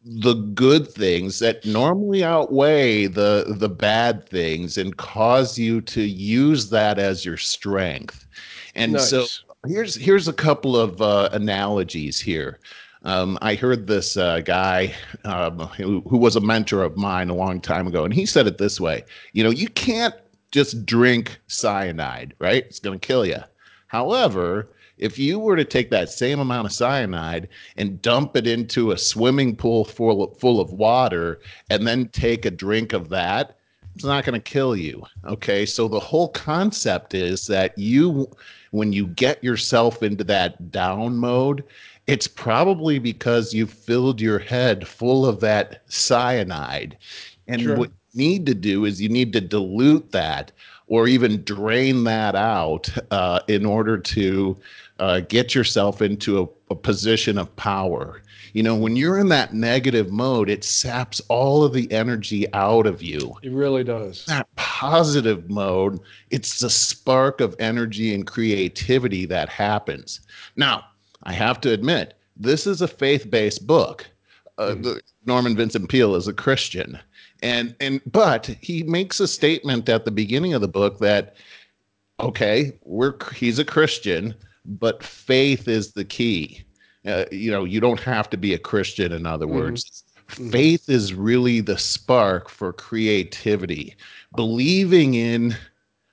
the 0.04 0.34
good 0.54 0.88
things 0.88 1.38
that 1.40 1.64
normally 1.64 2.22
outweigh 2.24 3.06
the 3.06 3.54
the 3.58 3.68
bad 3.68 4.28
things 4.28 4.76
and 4.78 4.96
cause 4.96 5.58
you 5.58 5.80
to 5.82 6.02
use 6.02 6.70
that 6.70 6.98
as 6.98 7.24
your 7.24 7.36
strength. 7.36 8.26
And 8.74 9.00
so 9.00 9.22
Nice. 9.22 9.44
Here's 9.66 9.94
here's 9.94 10.28
a 10.28 10.32
couple 10.32 10.76
of 10.76 11.00
uh, 11.00 11.28
analogies 11.32 12.20
here. 12.20 12.58
Um, 13.02 13.38
I 13.40 13.54
heard 13.54 13.86
this 13.86 14.16
uh, 14.16 14.40
guy 14.40 14.92
um, 15.24 15.58
who, 15.58 16.00
who 16.08 16.16
was 16.16 16.34
a 16.34 16.40
mentor 16.40 16.82
of 16.82 16.96
mine 16.96 17.28
a 17.28 17.34
long 17.34 17.60
time 17.60 17.86
ago, 17.86 18.04
and 18.04 18.12
he 18.12 18.26
said 18.26 18.46
it 18.46 18.58
this 18.58 18.80
way: 18.80 19.04
you 19.32 19.44
know, 19.44 19.50
you 19.50 19.68
can't 19.68 20.14
just 20.50 20.86
drink 20.86 21.38
cyanide, 21.46 22.34
right? 22.38 22.64
It's 22.64 22.80
going 22.80 22.98
to 22.98 23.06
kill 23.06 23.26
you. 23.26 23.38
However, 23.88 24.68
if 24.98 25.18
you 25.18 25.38
were 25.38 25.56
to 25.56 25.64
take 25.64 25.90
that 25.90 26.08
same 26.08 26.40
amount 26.40 26.66
of 26.66 26.72
cyanide 26.72 27.48
and 27.76 28.00
dump 28.00 28.36
it 28.36 28.46
into 28.46 28.90
a 28.90 28.98
swimming 28.98 29.54
pool 29.54 29.84
full 29.84 30.24
of, 30.24 30.38
full 30.38 30.60
of 30.60 30.72
water, 30.72 31.40
and 31.70 31.86
then 31.86 32.08
take 32.08 32.46
a 32.46 32.50
drink 32.50 32.92
of 32.92 33.10
that, 33.10 33.55
it's 33.96 34.04
not 34.04 34.26
going 34.26 34.38
to 34.38 34.50
kill 34.50 34.76
you. 34.76 35.02
Okay, 35.24 35.64
so 35.64 35.88
the 35.88 35.98
whole 35.98 36.28
concept 36.28 37.14
is 37.14 37.46
that 37.46 37.76
you 37.78 38.30
when 38.72 38.92
you 38.92 39.06
get 39.06 39.42
yourself 39.42 40.02
into 40.02 40.22
that 40.24 40.70
down 40.70 41.16
mode, 41.16 41.64
it's 42.06 42.26
probably 42.28 42.98
because 42.98 43.54
you've 43.54 43.72
filled 43.72 44.20
your 44.20 44.38
head 44.38 44.86
full 44.86 45.24
of 45.24 45.40
that 45.40 45.82
cyanide. 45.90 46.98
And 47.48 47.62
Sure. 47.62 47.76
what 47.76 47.90
you 48.12 48.18
need 48.18 48.44
to 48.46 48.54
do 48.54 48.84
is 48.84 49.00
you 49.00 49.08
need 49.08 49.32
to 49.32 49.40
dilute 49.40 50.12
that 50.12 50.52
or 50.88 51.08
even 51.08 51.42
drain 51.42 52.04
that 52.04 52.34
out 52.36 52.90
uh, 53.10 53.40
in 53.48 53.64
order 53.64 53.96
to 53.96 54.58
uh, 54.98 55.20
get 55.20 55.54
yourself 55.54 56.02
into 56.02 56.42
a, 56.42 56.72
a 56.72 56.76
position 56.76 57.38
of 57.38 57.54
power. 57.56 58.20
You 58.56 58.62
know, 58.62 58.74
when 58.74 58.96
you're 58.96 59.18
in 59.18 59.28
that 59.28 59.52
negative 59.52 60.10
mode, 60.10 60.48
it 60.48 60.64
saps 60.64 61.20
all 61.28 61.62
of 61.62 61.74
the 61.74 61.92
energy 61.92 62.50
out 62.54 62.86
of 62.86 63.02
you. 63.02 63.36
It 63.42 63.52
really 63.52 63.84
does. 63.84 64.24
That 64.24 64.48
positive 64.56 65.50
mode, 65.50 66.00
it's 66.30 66.60
the 66.60 66.70
spark 66.70 67.42
of 67.42 67.54
energy 67.58 68.14
and 68.14 68.26
creativity 68.26 69.26
that 69.26 69.50
happens. 69.50 70.20
Now, 70.56 70.86
I 71.24 71.34
have 71.34 71.60
to 71.60 71.70
admit, 71.70 72.14
this 72.34 72.66
is 72.66 72.80
a 72.80 72.88
faith 72.88 73.30
based 73.30 73.66
book. 73.66 74.06
Uh, 74.56 74.68
mm-hmm. 74.68 74.98
Norman 75.26 75.54
Vincent 75.54 75.90
Peale 75.90 76.14
is 76.14 76.26
a 76.26 76.32
Christian. 76.32 76.98
And, 77.42 77.76
and, 77.78 78.00
but 78.10 78.46
he 78.62 78.84
makes 78.84 79.20
a 79.20 79.28
statement 79.28 79.90
at 79.90 80.06
the 80.06 80.10
beginning 80.10 80.54
of 80.54 80.62
the 80.62 80.66
book 80.66 80.98
that, 81.00 81.36
okay, 82.20 82.72
we're, 82.84 83.16
he's 83.34 83.58
a 83.58 83.66
Christian, 83.66 84.34
but 84.64 85.02
faith 85.02 85.68
is 85.68 85.92
the 85.92 86.06
key. 86.06 86.62
Uh, 87.06 87.24
you 87.30 87.50
know, 87.50 87.64
you 87.64 87.80
don't 87.80 88.00
have 88.00 88.28
to 88.30 88.36
be 88.36 88.54
a 88.54 88.58
Christian, 88.58 89.12
in 89.12 89.26
other 89.26 89.46
mm-hmm. 89.46 89.56
words. 89.56 90.04
Mm-hmm. 90.28 90.50
Faith 90.50 90.88
is 90.88 91.14
really 91.14 91.60
the 91.60 91.78
spark 91.78 92.48
for 92.48 92.72
creativity, 92.72 93.94
believing 94.34 95.14
in 95.14 95.56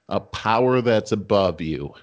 a 0.10 0.20
power 0.20 0.82
that's 0.82 1.12
above 1.12 1.62
you. 1.62 1.94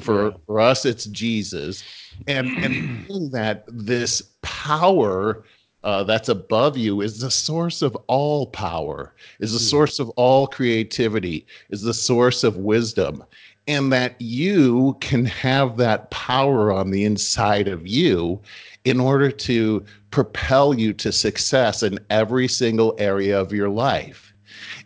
For, 0.00 0.28
yeah. 0.28 0.36
for 0.46 0.60
us, 0.60 0.84
it's 0.84 1.06
Jesus. 1.06 1.82
And, 2.26 2.48
and 2.64 3.32
that 3.32 3.64
this 3.68 4.22
power 4.42 5.44
uh, 5.84 6.04
that's 6.04 6.28
above 6.28 6.76
you 6.76 7.02
is 7.02 7.20
the 7.20 7.30
source 7.30 7.82
of 7.82 7.96
all 8.08 8.46
power, 8.46 9.14
is 9.40 9.52
the 9.52 9.58
mm. 9.58 9.70
source 9.70 9.98
of 9.98 10.08
all 10.10 10.46
creativity, 10.46 11.46
is 11.70 11.82
the 11.82 11.94
source 11.94 12.42
of 12.44 12.56
wisdom 12.56 13.22
and 13.68 13.92
that 13.92 14.18
you 14.18 14.96
can 15.00 15.26
have 15.26 15.76
that 15.76 16.10
power 16.10 16.72
on 16.72 16.90
the 16.90 17.04
inside 17.04 17.68
of 17.68 17.86
you 17.86 18.40
in 18.84 18.98
order 18.98 19.30
to 19.30 19.84
propel 20.10 20.72
you 20.72 20.94
to 20.94 21.12
success 21.12 21.82
in 21.82 21.98
every 22.08 22.48
single 22.48 22.96
area 22.98 23.38
of 23.38 23.52
your 23.52 23.68
life. 23.68 24.32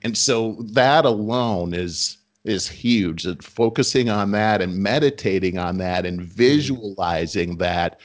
And 0.03 0.19
so 0.19 0.57
that 0.73 1.05
alone 1.05 1.73
is 1.73 2.19
is 2.45 2.69
huge. 2.69 3.25
And 3.25 3.43
focusing 3.43 4.09
on 4.09 4.33
that 4.33 4.61
and 4.61 4.77
meditating 4.77 5.59
on 5.59 5.79
that 5.79 6.05
and 6.05 6.21
visualizing 6.21 7.59
that 7.59 8.01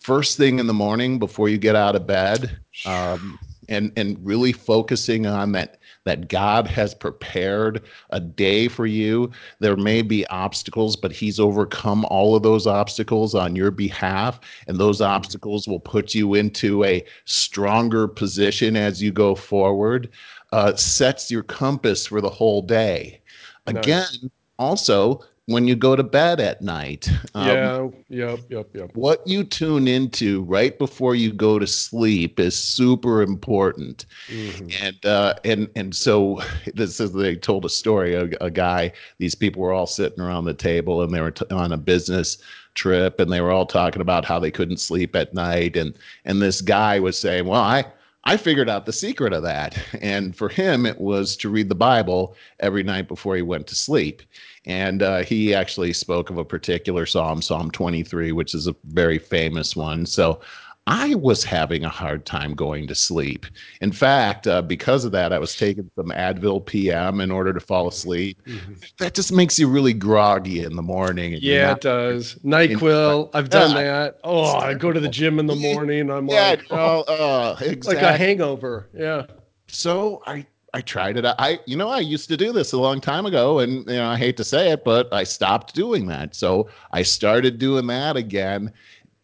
first 0.00 0.36
thing 0.36 0.58
in 0.58 0.66
the 0.66 0.74
morning 0.74 1.18
before 1.18 1.48
you 1.48 1.56
get 1.56 1.74
out 1.74 1.96
of 1.96 2.06
bed, 2.06 2.58
um, 2.84 3.38
and 3.70 3.92
and 3.96 4.18
really 4.22 4.52
focusing 4.52 5.26
on 5.26 5.52
that 5.52 5.79
that 6.04 6.28
God 6.28 6.66
has 6.66 6.94
prepared 6.94 7.82
a 8.10 8.20
day 8.20 8.68
for 8.68 8.86
you. 8.86 9.30
There 9.58 9.76
may 9.76 10.02
be 10.02 10.26
obstacles, 10.28 10.96
but 10.96 11.12
He's 11.12 11.38
overcome 11.38 12.04
all 12.06 12.34
of 12.34 12.42
those 12.42 12.66
obstacles 12.66 13.34
on 13.34 13.56
your 13.56 13.70
behalf. 13.70 14.40
And 14.66 14.78
those 14.78 15.00
obstacles 15.00 15.68
will 15.68 15.80
put 15.80 16.14
you 16.14 16.34
into 16.34 16.84
a 16.84 17.04
stronger 17.24 18.08
position 18.08 18.76
as 18.76 19.02
you 19.02 19.12
go 19.12 19.34
forward, 19.34 20.10
uh, 20.52 20.74
sets 20.74 21.30
your 21.30 21.42
compass 21.42 22.06
for 22.06 22.20
the 22.20 22.30
whole 22.30 22.62
day. 22.62 23.20
Again, 23.66 24.06
nice. 24.10 24.26
also, 24.58 25.22
when 25.50 25.66
you 25.66 25.74
go 25.74 25.96
to 25.96 26.02
bed 26.04 26.38
at 26.38 26.62
night. 26.62 27.10
Um, 27.34 27.46
yeah, 27.48 27.88
yep, 28.08 28.38
yep, 28.48 28.68
yep. 28.72 28.90
What 28.94 29.26
you 29.26 29.42
tune 29.42 29.88
into 29.88 30.42
right 30.44 30.78
before 30.78 31.16
you 31.16 31.32
go 31.32 31.58
to 31.58 31.66
sleep 31.66 32.38
is 32.38 32.56
super 32.56 33.20
important. 33.20 34.06
Mm-hmm. 34.28 34.84
And 34.84 35.06
uh, 35.06 35.34
and 35.44 35.68
and 35.74 35.94
so 35.94 36.40
this 36.74 37.00
is 37.00 37.12
they 37.12 37.34
told 37.34 37.64
a 37.64 37.68
story. 37.68 38.14
A, 38.14 38.28
a, 38.40 38.50
guy, 38.50 38.92
these 39.18 39.34
people 39.34 39.62
were 39.62 39.72
all 39.72 39.86
sitting 39.86 40.20
around 40.20 40.44
the 40.44 40.54
table 40.54 41.02
and 41.02 41.12
they 41.12 41.20
were 41.20 41.32
t- 41.32 41.44
on 41.50 41.72
a 41.72 41.76
business 41.76 42.38
trip 42.74 43.18
and 43.18 43.32
they 43.32 43.40
were 43.40 43.50
all 43.50 43.66
talking 43.66 44.00
about 44.00 44.24
how 44.24 44.38
they 44.38 44.50
couldn't 44.50 44.78
sleep 44.78 45.16
at 45.16 45.34
night 45.34 45.76
and 45.76 45.98
and 46.24 46.40
this 46.40 46.60
guy 46.60 47.00
was 47.00 47.18
saying, 47.18 47.46
"Well, 47.46 47.60
I 47.60 47.84
I 48.24 48.36
figured 48.36 48.68
out 48.68 48.86
the 48.86 48.92
secret 48.92 49.32
of 49.32 49.42
that. 49.44 49.78
And 50.00 50.36
for 50.36 50.48
him, 50.48 50.84
it 50.84 51.00
was 51.00 51.36
to 51.38 51.48
read 51.48 51.68
the 51.68 51.74
Bible 51.74 52.36
every 52.60 52.82
night 52.82 53.08
before 53.08 53.34
he 53.34 53.42
went 53.42 53.66
to 53.68 53.74
sleep. 53.74 54.22
And 54.66 55.02
uh, 55.02 55.22
he 55.22 55.54
actually 55.54 55.92
spoke 55.92 56.28
of 56.28 56.36
a 56.36 56.44
particular 56.44 57.06
psalm, 57.06 57.40
Psalm 57.40 57.70
23, 57.70 58.32
which 58.32 58.54
is 58.54 58.66
a 58.66 58.76
very 58.84 59.18
famous 59.18 59.74
one. 59.74 60.04
So 60.04 60.40
I 60.86 61.14
was 61.14 61.44
having 61.44 61.84
a 61.84 61.88
hard 61.88 62.26
time 62.26 62.54
going 62.54 62.86
to 62.88 62.94
sleep. 62.94 63.46
In 63.80 63.92
fact, 63.92 64.46
uh, 64.46 64.60
because 64.62 65.04
of 65.04 65.12
that, 65.12 65.32
I 65.32 65.38
was 65.38 65.54
taking 65.54 65.90
some 65.94 66.08
Advil 66.08 66.64
PM 66.64 67.20
in 67.20 67.30
order 67.30 67.52
to 67.52 67.60
fall 67.60 67.86
asleep. 67.86 68.42
Mm-hmm. 68.44 68.74
That 68.98 69.14
just 69.14 69.32
makes 69.32 69.58
you 69.58 69.68
really 69.68 69.92
groggy 69.92 70.64
in 70.64 70.74
the 70.76 70.82
morning. 70.82 71.38
yeah, 71.40 71.68
not, 71.68 71.76
it 71.76 71.82
does. 71.82 72.34
NyQuil, 72.44 73.30
I've 73.34 73.50
done 73.50 73.74
that. 73.76 74.18
Oh, 74.24 74.56
I 74.56 74.74
go 74.74 74.92
to 74.92 75.00
the 75.00 75.08
gym 75.08 75.38
in 75.38 75.46
the 75.46 75.54
morning. 75.74 76.10
I'm 76.10 76.26
yeah, 76.28 76.50
like, 76.50 76.66
oh, 76.70 77.02
uh, 77.02 77.56
exactly. 77.60 77.94
like 77.94 78.02
a 78.02 78.16
hangover. 78.16 78.88
Yeah. 78.92 79.26
So 79.68 80.22
I 80.26 80.46
I 80.72 80.80
tried 80.80 81.16
it. 81.16 81.24
I, 81.26 81.58
you 81.66 81.76
know, 81.76 81.88
I 81.88 81.98
used 82.00 82.28
to 82.28 82.36
do 82.36 82.52
this 82.52 82.72
a 82.72 82.78
long 82.78 83.00
time 83.00 83.26
ago, 83.26 83.58
and 83.58 83.86
you 83.86 83.96
know, 83.96 84.08
I 84.08 84.16
hate 84.16 84.36
to 84.36 84.44
say 84.44 84.70
it, 84.70 84.84
but 84.84 85.12
I 85.12 85.24
stopped 85.24 85.74
doing 85.74 86.06
that. 86.06 86.34
So 86.34 86.68
I 86.92 87.02
started 87.02 87.58
doing 87.58 87.86
that 87.88 88.16
again. 88.16 88.72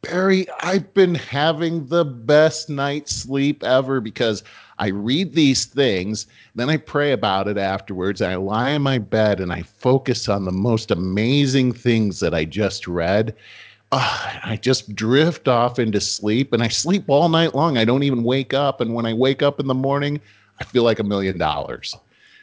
Barry, 0.02 0.46
I've 0.60 0.92
been 0.94 1.14
having 1.14 1.86
the 1.86 2.04
best 2.04 2.68
night's 2.68 3.14
sleep 3.14 3.64
ever 3.64 4.00
because 4.00 4.42
I 4.78 4.88
read 4.88 5.34
these 5.34 5.64
things, 5.64 6.26
then 6.54 6.68
I 6.68 6.76
pray 6.76 7.12
about 7.12 7.48
it 7.48 7.56
afterwards. 7.56 8.20
I 8.20 8.34
lie 8.36 8.70
in 8.70 8.82
my 8.82 8.98
bed 8.98 9.40
and 9.40 9.52
I 9.52 9.62
focus 9.62 10.28
on 10.28 10.44
the 10.44 10.52
most 10.52 10.90
amazing 10.90 11.72
things 11.72 12.20
that 12.20 12.34
I 12.34 12.44
just 12.44 12.86
read. 12.86 13.34
Uh, 13.92 14.38
I 14.44 14.56
just 14.60 14.94
drift 14.94 15.48
off 15.48 15.78
into 15.78 16.00
sleep 16.00 16.52
and 16.52 16.62
I 16.62 16.68
sleep 16.68 17.04
all 17.08 17.28
night 17.28 17.54
long. 17.54 17.78
I 17.78 17.84
don't 17.84 18.02
even 18.02 18.22
wake 18.22 18.52
up. 18.52 18.80
And 18.80 18.94
when 18.94 19.06
I 19.06 19.14
wake 19.14 19.42
up 19.42 19.60
in 19.60 19.66
the 19.66 19.74
morning, 19.74 20.20
I 20.60 20.64
feel 20.64 20.82
like 20.82 20.98
a 20.98 21.04
million 21.04 21.38
dollars. 21.38 21.94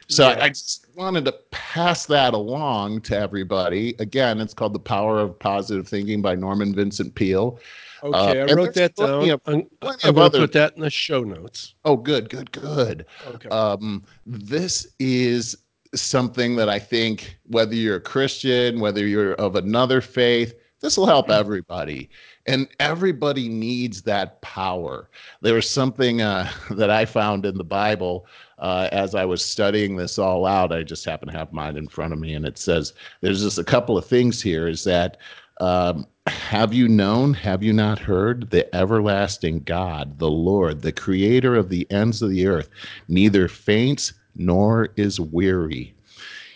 So 0.08 0.28
yeah. 0.28 0.44
I, 0.44 0.48
just 0.50 0.86
wanted 0.96 1.24
to 1.24 1.32
pass 1.50 2.06
that 2.06 2.34
along 2.34 3.00
to 3.02 3.18
everybody. 3.18 3.94
Again, 3.98 4.40
it's 4.40 4.52
called 4.52 4.74
The 4.74 4.78
Power 4.78 5.18
of 5.18 5.38
Positive 5.38 5.88
Thinking 5.88 6.20
by 6.20 6.34
Norman 6.34 6.74
Vincent 6.74 7.14
Peale. 7.14 7.58
Okay, 8.02 8.40
uh, 8.42 8.46
I 8.46 8.52
wrote 8.52 8.74
that 8.74 8.94
down. 8.96 9.30
Of, 9.30 9.40
I'm, 9.46 9.66
I'm 9.82 10.14
going 10.14 10.30
to 10.30 10.38
put 10.38 10.52
that 10.52 10.74
in 10.76 10.82
the 10.82 10.90
show 10.90 11.24
notes. 11.24 11.74
Oh, 11.86 11.96
good, 11.96 12.28
good, 12.28 12.52
good. 12.52 13.06
Okay. 13.26 13.48
Um, 13.48 14.04
this 14.26 14.88
is 14.98 15.56
something 15.94 16.54
that 16.56 16.68
I 16.68 16.78
think, 16.78 17.38
whether 17.46 17.74
you're 17.74 17.96
a 17.96 18.00
Christian, 18.00 18.80
whether 18.80 19.06
you're 19.06 19.34
of 19.34 19.56
another 19.56 20.02
faith, 20.02 20.54
this 20.80 20.98
will 20.98 21.06
help 21.06 21.30
everybody. 21.30 22.10
And 22.46 22.68
everybody 22.78 23.48
needs 23.48 24.02
that 24.02 24.40
power. 24.42 25.08
There 25.40 25.54
was 25.54 25.68
something 25.68 26.20
uh, 26.20 26.50
that 26.70 26.90
I 26.90 27.04
found 27.04 27.46
in 27.46 27.56
the 27.56 27.64
Bible 27.64 28.26
uh, 28.58 28.88
as 28.92 29.14
I 29.14 29.24
was 29.24 29.44
studying 29.44 29.96
this 29.96 30.18
all 30.18 30.46
out. 30.46 30.72
I 30.72 30.82
just 30.82 31.04
happen 31.04 31.28
to 31.28 31.36
have 31.36 31.52
mine 31.52 31.76
in 31.76 31.88
front 31.88 32.12
of 32.12 32.18
me, 32.18 32.34
and 32.34 32.46
it 32.46 32.58
says 32.58 32.92
there's 33.20 33.42
just 33.42 33.58
a 33.58 33.64
couple 33.64 33.96
of 33.96 34.04
things 34.04 34.42
here. 34.42 34.68
Is 34.68 34.84
that 34.84 35.16
um, 35.60 36.06
have 36.26 36.72
you 36.72 36.88
known, 36.88 37.34
have 37.34 37.62
you 37.62 37.72
not 37.72 37.98
heard, 37.98 38.50
the 38.50 38.74
everlasting 38.74 39.60
God, 39.60 40.18
the 40.18 40.30
Lord, 40.30 40.82
the 40.82 40.92
creator 40.92 41.54
of 41.54 41.68
the 41.68 41.86
ends 41.90 42.22
of 42.22 42.30
the 42.30 42.46
earth, 42.46 42.70
neither 43.08 43.48
faints 43.48 44.12
nor 44.34 44.88
is 44.96 45.20
weary. 45.20 45.94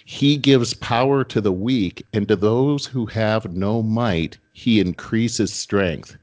He 0.04 0.38
gives 0.38 0.72
power 0.72 1.22
to 1.24 1.40
the 1.40 1.52
weak, 1.52 2.04
and 2.14 2.26
to 2.28 2.36
those 2.36 2.86
who 2.86 3.04
have 3.06 3.54
no 3.54 3.82
might, 3.82 4.38
he 4.58 4.80
increases 4.80 5.52
strength. 5.54 6.18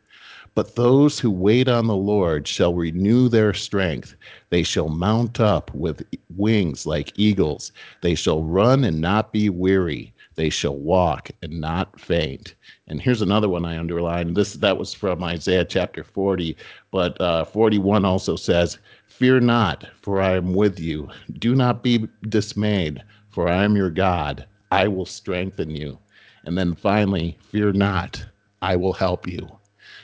But 0.55 0.75
those 0.75 1.19
who 1.19 1.31
wait 1.31 1.69
on 1.69 1.87
the 1.87 1.95
Lord 1.95 2.49
shall 2.49 2.73
renew 2.73 3.29
their 3.29 3.53
strength. 3.53 4.17
They 4.49 4.61
shall 4.61 4.89
mount 4.89 5.39
up 5.39 5.73
with 5.73 6.05
wings 6.35 6.85
like 6.85 7.17
eagles. 7.17 7.71
They 8.01 8.13
shall 8.13 8.43
run 8.43 8.83
and 8.83 8.99
not 8.99 9.31
be 9.31 9.49
weary. 9.49 10.13
They 10.35 10.49
shall 10.49 10.75
walk 10.75 11.31
and 11.41 11.61
not 11.61 11.97
faint. 11.97 12.55
And 12.87 13.01
here's 13.01 13.21
another 13.21 13.47
one 13.47 13.63
I 13.63 13.79
underlined. 13.79 14.35
This 14.35 14.55
that 14.55 14.77
was 14.77 14.93
from 14.93 15.23
Isaiah 15.23 15.63
chapter 15.63 16.03
40, 16.03 16.57
but 16.91 17.19
uh, 17.21 17.45
41 17.45 18.03
also 18.03 18.35
says, 18.35 18.79
"Fear 19.07 19.39
not, 19.39 19.87
for 20.01 20.21
I 20.21 20.35
am 20.35 20.53
with 20.53 20.77
you. 20.77 21.07
Do 21.39 21.55
not 21.55 21.83
be 21.83 22.09
dismayed, 22.27 23.01
for 23.29 23.47
I 23.47 23.63
am 23.63 23.77
your 23.77 23.91
God. 23.91 24.45
I 24.71 24.89
will 24.89 25.05
strengthen 25.05 25.69
you. 25.69 25.99
And 26.45 26.57
then 26.57 26.75
finally, 26.75 27.37
fear 27.51 27.73
not, 27.73 28.23
I 28.61 28.75
will 28.75 28.93
help 28.93 29.27
you. 29.27 29.49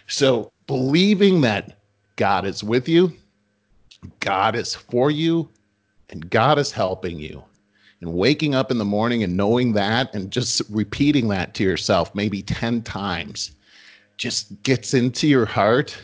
So 0.08 0.52
believing 0.68 1.42
that 1.42 1.78
God 2.16 2.46
is 2.46 2.64
with 2.64 2.88
you, 2.88 3.14
God 4.20 4.56
is 4.56 4.76
for 4.76 5.12
you, 5.12 5.50
and 6.10 6.30
God 6.30 6.58
is 6.60 6.72
helping 6.72 7.20
you. 7.20 7.44
And 8.02 8.14
waking 8.16 8.56
up 8.56 8.72
in 8.72 8.80
the 8.80 8.86
morning 8.86 9.24
and 9.24 9.38
knowing 9.38 9.74
that 9.74 10.14
and 10.16 10.32
just 10.32 10.62
repeating 10.70 11.28
that 11.28 11.54
to 11.54 11.64
yourself 11.64 12.14
maybe 12.16 12.42
10 12.42 12.82
times 12.82 13.52
just 14.18 14.62
gets 14.64 14.96
into 14.96 15.28
your 15.28 15.46
heart. 15.46 15.96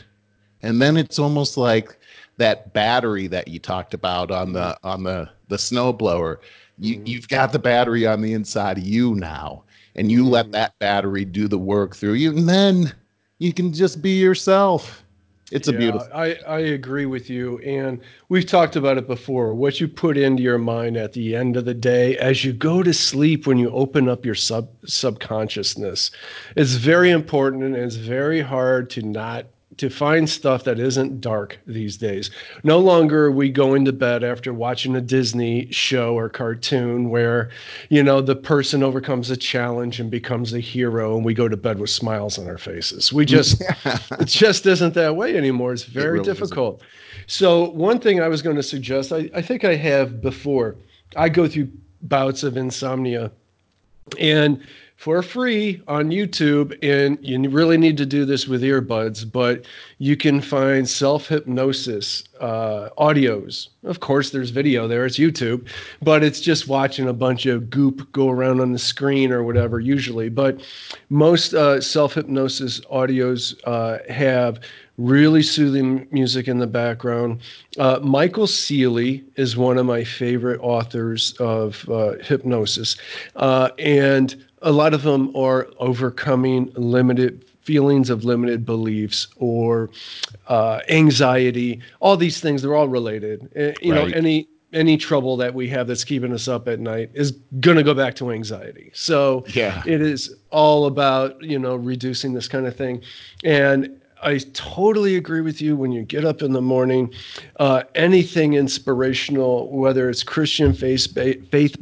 And 0.62 0.79
then 0.79 0.96
it's 0.96 1.17
almost 1.17 1.58
like 1.58 1.98
that 2.38 2.74
battery 2.74 3.27
that 3.27 3.48
you 3.48 3.60
talked 3.60 3.94
about 3.94 4.32
on 4.32 4.53
the 4.53 4.77
on 4.84 5.03
the 5.03 5.29
the 5.48 5.56
snowblower 5.56 6.38
You, 6.77 6.96
mm-hmm. 6.96 7.08
You've 7.08 7.27
got 7.27 7.51
the 7.51 7.60
battery 7.60 8.06
on 8.06 8.22
the 8.22 8.34
inside 8.34 8.77
of 8.77 8.84
you 8.84 9.15
now, 9.15 9.63
and 9.98 10.12
you 10.12 10.25
let 10.25 10.51
that 10.51 10.77
battery 10.80 11.25
do 11.25 11.48
the 11.48 11.58
work 11.58 11.96
through 11.96 12.13
you, 12.13 12.30
and 12.30 12.48
then 12.48 12.94
you 13.39 13.54
can 13.54 13.74
just 13.74 14.01
be 14.01 14.20
yourself. 14.20 15.04
It's 15.51 15.70
yeah, 15.70 15.75
a 15.75 15.77
beautiful. 15.77 16.08
I, 16.13 16.36
I 16.46 16.60
agree 16.60 17.06
with 17.06 17.30
you. 17.30 17.58
And 17.60 18.01
we've 18.27 18.46
talked 18.46 18.75
about 18.75 18.98
it 18.98 19.08
before. 19.08 19.54
What 19.54 19.80
you 19.80 19.88
put 19.88 20.18
into 20.18 20.44
your 20.44 20.58
mind 20.58 20.98
at 20.98 21.13
the 21.13 21.36
end 21.36 21.56
of 21.56 21.63
the 21.63 21.74
day, 21.74 22.18
as 22.18 22.44
you 22.44 22.51
go 22.51 22.84
to 22.84 22.94
sleep, 22.94 23.48
when 23.48 23.58
you 23.58 23.70
open 23.72 24.10
up 24.10 24.25
your 24.25 24.36
sub 24.36 24.68
subconsciousness, 24.86 26.12
it's 26.58 26.74
very 26.74 27.12
important 27.12 27.63
and 27.63 27.75
it's 27.75 27.96
very 27.96 28.42
hard 28.42 28.89
to 28.92 29.01
not 29.01 29.46
to 29.77 29.89
find 29.89 30.29
stuff 30.29 30.63
that 30.63 30.79
isn't 30.79 31.22
dark 31.22 31.60
these 31.67 31.98
days. 31.98 32.31
No 32.63 32.79
longer 32.79 33.25
are 33.25 33.31
we 33.31 33.50
going 33.50 33.86
to 33.86 33.93
bed 33.93 34.24
after 34.24 34.53
watching 34.53 34.96
a 34.96 35.01
Disney 35.01 35.72
show 35.72 36.17
or 36.17 36.29
cartoon 36.29 37.10
where, 37.10 37.50
you 37.89 38.01
know, 38.03 38.22
the 38.22 38.36
person 38.36 38.84
overcomes 38.84 39.29
a 39.29 39.38
challenge 39.38 40.00
and 40.00 40.10
becomes 40.10 40.53
a 40.53 40.60
hero 40.60 41.15
and 41.15 41.24
we 41.24 41.34
go 41.34 41.48
to 41.48 41.57
bed 41.57 41.79
with 41.79 41.89
smiles 41.89 42.38
on 42.38 42.48
our 42.48 42.57
faces. 42.57 43.13
We 43.13 43.25
just 43.38 43.62
it 43.62 44.25
just 44.25 44.65
isn't 44.65 44.93
that 44.96 45.15
way 45.15 45.38
anymore. 45.38 45.74
It's 45.74 45.84
very 45.84 46.07
it 46.07 46.12
really 46.12 46.25
difficult. 46.25 46.77
Isn't. 46.77 46.91
So 47.27 47.69
one 47.72 48.00
thing 48.00 48.22
I 48.22 48.27
was 48.27 48.41
going 48.41 48.55
to 48.55 48.63
suggest, 48.63 49.12
I, 49.12 49.29
I 49.36 49.41
think 49.41 49.63
I 49.63 49.75
have 49.75 50.22
before. 50.22 50.75
I 51.15 51.29
go 51.29 51.48
through 51.48 51.69
bouts 52.01 52.43
of 52.43 52.57
insomnia 52.57 53.31
and 54.19 54.62
for 54.98 55.22
free 55.22 55.82
on 55.88 56.10
YouTube. 56.10 56.77
And 56.82 57.18
you 57.22 57.50
really 57.50 57.77
need 57.77 57.98
to 57.98 58.06
do 58.06 58.25
this 58.25 58.48
with 58.48 58.63
earbuds, 58.63 59.32
but 59.32 59.66
you 60.00 60.18
can 60.18 60.42
find 60.42 60.89
self 60.89 61.27
hypnosis 61.27 62.24
uh, 62.42 62.89
audios. 62.98 63.70
Of 63.84 64.00
course, 64.00 64.32
there's 64.32 64.50
video 64.50 64.88
there, 64.88 65.06
it's 65.06 65.18
YouTube, 65.18 65.68
but 66.01 66.24
it's 66.24 66.42
just 66.42 66.68
watching 66.68 67.08
a 67.08 67.13
bunch 67.13 67.46
of 67.46 67.70
goop 67.70 68.12
go 68.12 68.30
around 68.30 68.60
on 68.60 68.74
the 68.74 68.80
screen 68.80 69.32
or 69.32 69.44
whatever, 69.44 69.80
usually. 69.80 70.30
But 70.30 70.62
most 71.10 71.54
uh, 71.54 71.80
self 71.80 72.16
hypnosis 72.16 72.82
audios 72.82 73.56
uh, 73.66 74.00
have 74.12 74.60
really 74.98 75.44
soothing 75.44 76.08
music 76.12 76.48
in 76.48 76.58
the 76.58 76.68
background. 76.68 77.39
Uh, 77.77 78.00
Michael 78.01 78.48
Sealey 78.48 79.24
is 79.36 79.56
one 79.56 79.77
of 79.77 79.86
my 79.86 80.04
favorite 80.04 80.60
authors 80.60 81.34
of 81.39 81.88
uh, 81.88 82.13
hypnosis. 82.24 82.98
Uh, 83.36 83.70
and 83.77 84.47
a 84.62 84.72
lot 84.72 84.94
of 84.94 85.04
them 85.04 85.36
are 85.36 85.68
overcoming 85.80 86.72
limited 86.76 87.46
feelings 87.62 88.10
of 88.10 88.24
limited 88.24 88.66
beliefs 88.66 89.28
or 89.36 89.90
uh, 90.48 90.80
anxiety 90.88 91.82
all 92.00 92.16
these 92.16 92.40
things 92.40 92.62
they're 92.62 92.76
all 92.76 92.88
related. 92.88 93.50
Eh, 93.56 93.74
you 93.82 93.94
right. 93.94 94.08
know 94.08 94.18
any 94.18 94.48
any 94.74 94.98
trouble 94.98 95.38
that 95.38 95.54
we 95.54 95.68
have 95.70 95.88
that's 95.88 96.04
keeping 96.04 96.34
us 96.34 96.48
up 96.48 96.68
at 96.68 96.80
night 96.80 97.10
is 97.14 97.32
going 97.60 97.78
to 97.78 97.84
go 97.84 97.94
back 97.94 98.16
to 98.16 98.32
anxiety. 98.32 98.92
So 98.94 99.46
yeah. 99.54 99.82
it 99.86 100.02
is 100.02 100.36
all 100.52 100.86
about 100.86 101.42
you 101.42 101.60
know 101.60 101.76
reducing 101.76 102.34
this 102.34 102.48
kind 102.48 102.66
of 102.66 102.76
thing. 102.76 103.02
And 103.44 104.00
I 104.24 104.40
totally 104.54 105.16
agree 105.16 105.42
with 105.42 105.62
you. 105.62 105.76
When 105.76 105.92
you 105.92 106.04
get 106.04 106.26
up 106.26 106.42
in 106.42 106.54
the 106.54 106.62
morning, 106.62 107.14
uh, 107.60 107.84
anything 107.94 108.54
inspirational, 108.54 109.70
whether 109.72 110.10
it's 110.10 110.24
Christian 110.24 110.74
faith 110.74 111.14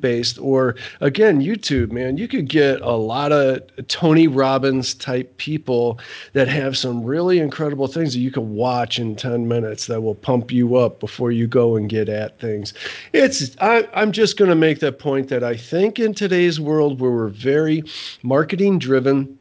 based 0.01 0.39
or 0.39 0.75
again 1.01 1.41
YouTube, 1.41 1.91
man, 1.91 2.17
you 2.17 2.27
could 2.27 2.49
get 2.49 2.81
a 2.81 2.91
lot 2.91 3.31
of 3.31 3.61
Tony 3.87 4.27
Robbins 4.27 4.93
type 4.93 5.37
people 5.37 5.99
that 6.33 6.47
have 6.47 6.77
some 6.77 7.03
really 7.03 7.39
incredible 7.39 7.87
things 7.87 8.13
that 8.13 8.19
you 8.19 8.31
can 8.31 8.53
watch 8.53 8.99
in 8.99 9.15
ten 9.15 9.47
minutes 9.47 9.87
that 9.87 10.01
will 10.01 10.15
pump 10.15 10.51
you 10.51 10.75
up 10.75 10.99
before 10.99 11.31
you 11.31 11.47
go 11.47 11.75
and 11.75 11.89
get 11.89 12.09
at 12.09 12.39
things. 12.39 12.73
It's 13.13 13.55
I, 13.61 13.87
I'm 13.93 14.11
just 14.11 14.37
going 14.37 14.49
to 14.49 14.55
make 14.55 14.79
that 14.79 14.99
point 14.99 15.29
that 15.29 15.43
I 15.43 15.55
think 15.55 15.99
in 15.99 16.13
today's 16.13 16.59
world 16.59 16.99
where 16.99 17.11
we're 17.11 17.29
very 17.29 17.83
marketing 18.23 18.79
driven 18.79 19.37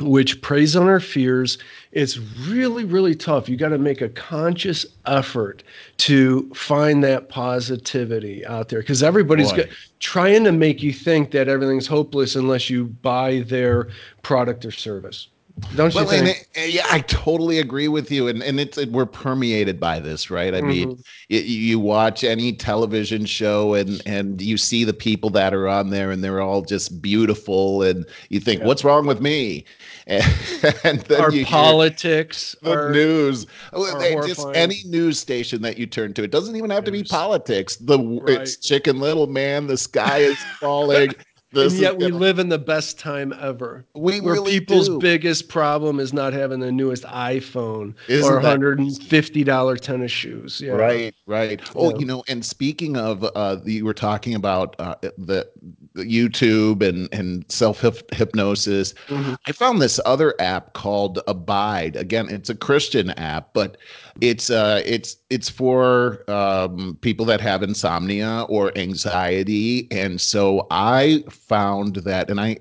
which 0.00 0.40
preys 0.42 0.76
on 0.76 0.86
our 0.86 1.00
fears. 1.00 1.58
It's 1.92 2.18
really, 2.18 2.84
really 2.84 3.14
tough. 3.14 3.48
You 3.48 3.56
got 3.56 3.70
to 3.70 3.78
make 3.78 4.00
a 4.00 4.08
conscious 4.10 4.86
effort 5.06 5.62
to 5.98 6.48
find 6.54 7.02
that 7.04 7.28
positivity 7.28 8.44
out 8.46 8.68
there 8.68 8.80
because 8.80 9.02
everybody's 9.02 9.52
got, 9.52 9.66
trying 9.98 10.44
to 10.44 10.52
make 10.52 10.82
you 10.82 10.92
think 10.92 11.30
that 11.32 11.48
everything's 11.48 11.86
hopeless 11.86 12.36
unless 12.36 12.68
you 12.70 12.84
buy 12.84 13.40
their 13.40 13.88
product 14.22 14.64
or 14.64 14.70
service. 14.70 15.28
Don't 15.74 15.94
you 15.94 16.00
well, 16.00 16.08
think? 16.08 16.46
It, 16.54 16.74
yeah, 16.74 16.86
I 16.90 17.00
totally 17.00 17.58
agree 17.58 17.88
with 17.88 18.10
you, 18.10 18.28
and 18.28 18.42
and 18.42 18.60
it's 18.60 18.78
it, 18.78 18.90
we're 18.92 19.06
permeated 19.06 19.80
by 19.80 19.98
this, 19.98 20.30
right? 20.30 20.54
I 20.54 20.58
mm-hmm. 20.58 20.68
mean, 20.68 21.04
it, 21.28 21.44
you 21.44 21.78
watch 21.78 22.24
any 22.24 22.52
television 22.52 23.24
show, 23.26 23.74
and 23.74 24.02
and 24.06 24.40
you 24.40 24.56
see 24.56 24.84
the 24.84 24.92
people 24.92 25.30
that 25.30 25.54
are 25.54 25.68
on 25.68 25.90
there, 25.90 26.10
and 26.10 26.22
they're 26.22 26.40
all 26.40 26.62
just 26.62 27.00
beautiful, 27.02 27.82
and 27.82 28.06
you 28.28 28.40
think, 28.40 28.60
yeah. 28.60 28.66
what's 28.66 28.84
wrong 28.84 29.06
with 29.06 29.20
me? 29.20 29.64
And, 30.06 30.24
and 30.84 31.00
then 31.02 31.20
our 31.20 31.32
politics, 31.44 32.56
the 32.62 32.72
are, 32.72 32.90
news, 32.90 33.46
are 33.72 34.26
just 34.26 34.46
any 34.54 34.82
news 34.86 35.18
station 35.18 35.62
that 35.62 35.78
you 35.78 35.86
turn 35.86 36.14
to, 36.14 36.22
it 36.22 36.30
doesn't 36.30 36.56
even 36.56 36.70
have 36.70 36.84
to 36.84 36.90
be 36.90 37.04
politics. 37.04 37.76
The 37.76 37.98
right. 37.98 38.40
it's 38.40 38.56
Chicken 38.56 39.00
Little 39.00 39.26
man, 39.26 39.66
the 39.66 39.76
sky 39.76 40.18
is 40.18 40.38
falling. 40.60 41.14
This 41.50 41.72
and 41.72 41.82
yet 41.82 41.96
we 41.96 42.08
live 42.08 42.38
in 42.38 42.50
the 42.50 42.58
best 42.58 42.98
time 42.98 43.34
ever. 43.40 43.86
We 43.94 44.20
where 44.20 44.34
really 44.34 44.60
people's 44.60 44.88
do. 44.88 44.98
biggest 44.98 45.48
problem 45.48 45.98
is 45.98 46.12
not 46.12 46.34
having 46.34 46.60
the 46.60 46.70
newest 46.70 47.04
iPhone 47.04 47.94
Isn't 48.06 48.30
or 48.30 48.40
$150 48.40 49.80
tennis 49.80 50.12
shoes. 50.12 50.60
Yeah. 50.60 50.72
Right, 50.72 51.14
right. 51.26 51.60
Oh, 51.74 51.90
yeah. 51.90 51.98
you 51.98 52.04
know, 52.04 52.22
and 52.28 52.44
speaking 52.44 52.98
of, 52.98 53.24
uh, 53.34 53.56
you 53.64 53.86
were 53.86 53.94
talking 53.94 54.34
about 54.34 54.76
uh, 54.78 54.96
the 55.16 55.48
YouTube 55.96 56.86
and 56.86 57.08
and 57.12 57.44
self 57.50 57.80
hypnosis. 58.12 58.92
Mm-hmm. 59.08 59.34
I 59.46 59.52
found 59.52 59.80
this 59.80 59.98
other 60.04 60.34
app 60.40 60.74
called 60.74 61.20
Abide. 61.26 61.96
Again, 61.96 62.28
it's 62.28 62.50
a 62.50 62.54
Christian 62.54 63.10
app, 63.12 63.54
but 63.54 63.78
it's 64.20 64.50
uh 64.50 64.82
it's 64.84 65.16
it's 65.30 65.48
for 65.48 66.28
um, 66.28 66.98
people 67.02 67.24
that 67.26 67.40
have 67.40 67.62
insomnia 67.62 68.46
or 68.48 68.76
anxiety, 68.76 69.86
and 69.92 70.20
so 70.20 70.66
I 70.70 71.22
found 71.30 71.96
that, 71.96 72.28
and 72.28 72.40
I 72.40 72.58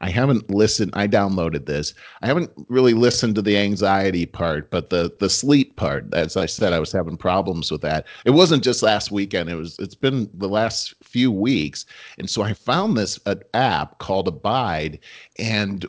I 0.00 0.10
haven't 0.10 0.48
listened. 0.50 0.92
I 0.94 1.06
downloaded 1.06 1.66
this. 1.66 1.92
I 2.22 2.26
haven't 2.26 2.50
really 2.68 2.94
listened 2.94 3.34
to 3.34 3.42
the 3.42 3.58
anxiety 3.58 4.24
part, 4.24 4.70
but 4.70 4.88
the 4.90 5.14
the 5.20 5.28
sleep 5.28 5.76
part. 5.76 6.12
As 6.14 6.36
I 6.36 6.46
said, 6.46 6.72
I 6.72 6.80
was 6.80 6.92
having 6.92 7.18
problems 7.18 7.70
with 7.70 7.82
that. 7.82 8.06
It 8.24 8.30
wasn't 8.30 8.64
just 8.64 8.82
last 8.82 9.10
weekend. 9.10 9.50
It 9.50 9.56
was. 9.56 9.78
It's 9.78 9.94
been 9.94 10.30
the 10.32 10.48
last 10.48 10.94
few 11.02 11.30
weeks, 11.30 11.84
and 12.18 12.30
so 12.30 12.42
I 12.42 12.54
found 12.54 12.96
this 12.96 13.20
uh, 13.26 13.36
app 13.52 13.98
called 13.98 14.28
Abide, 14.28 15.00
and 15.38 15.86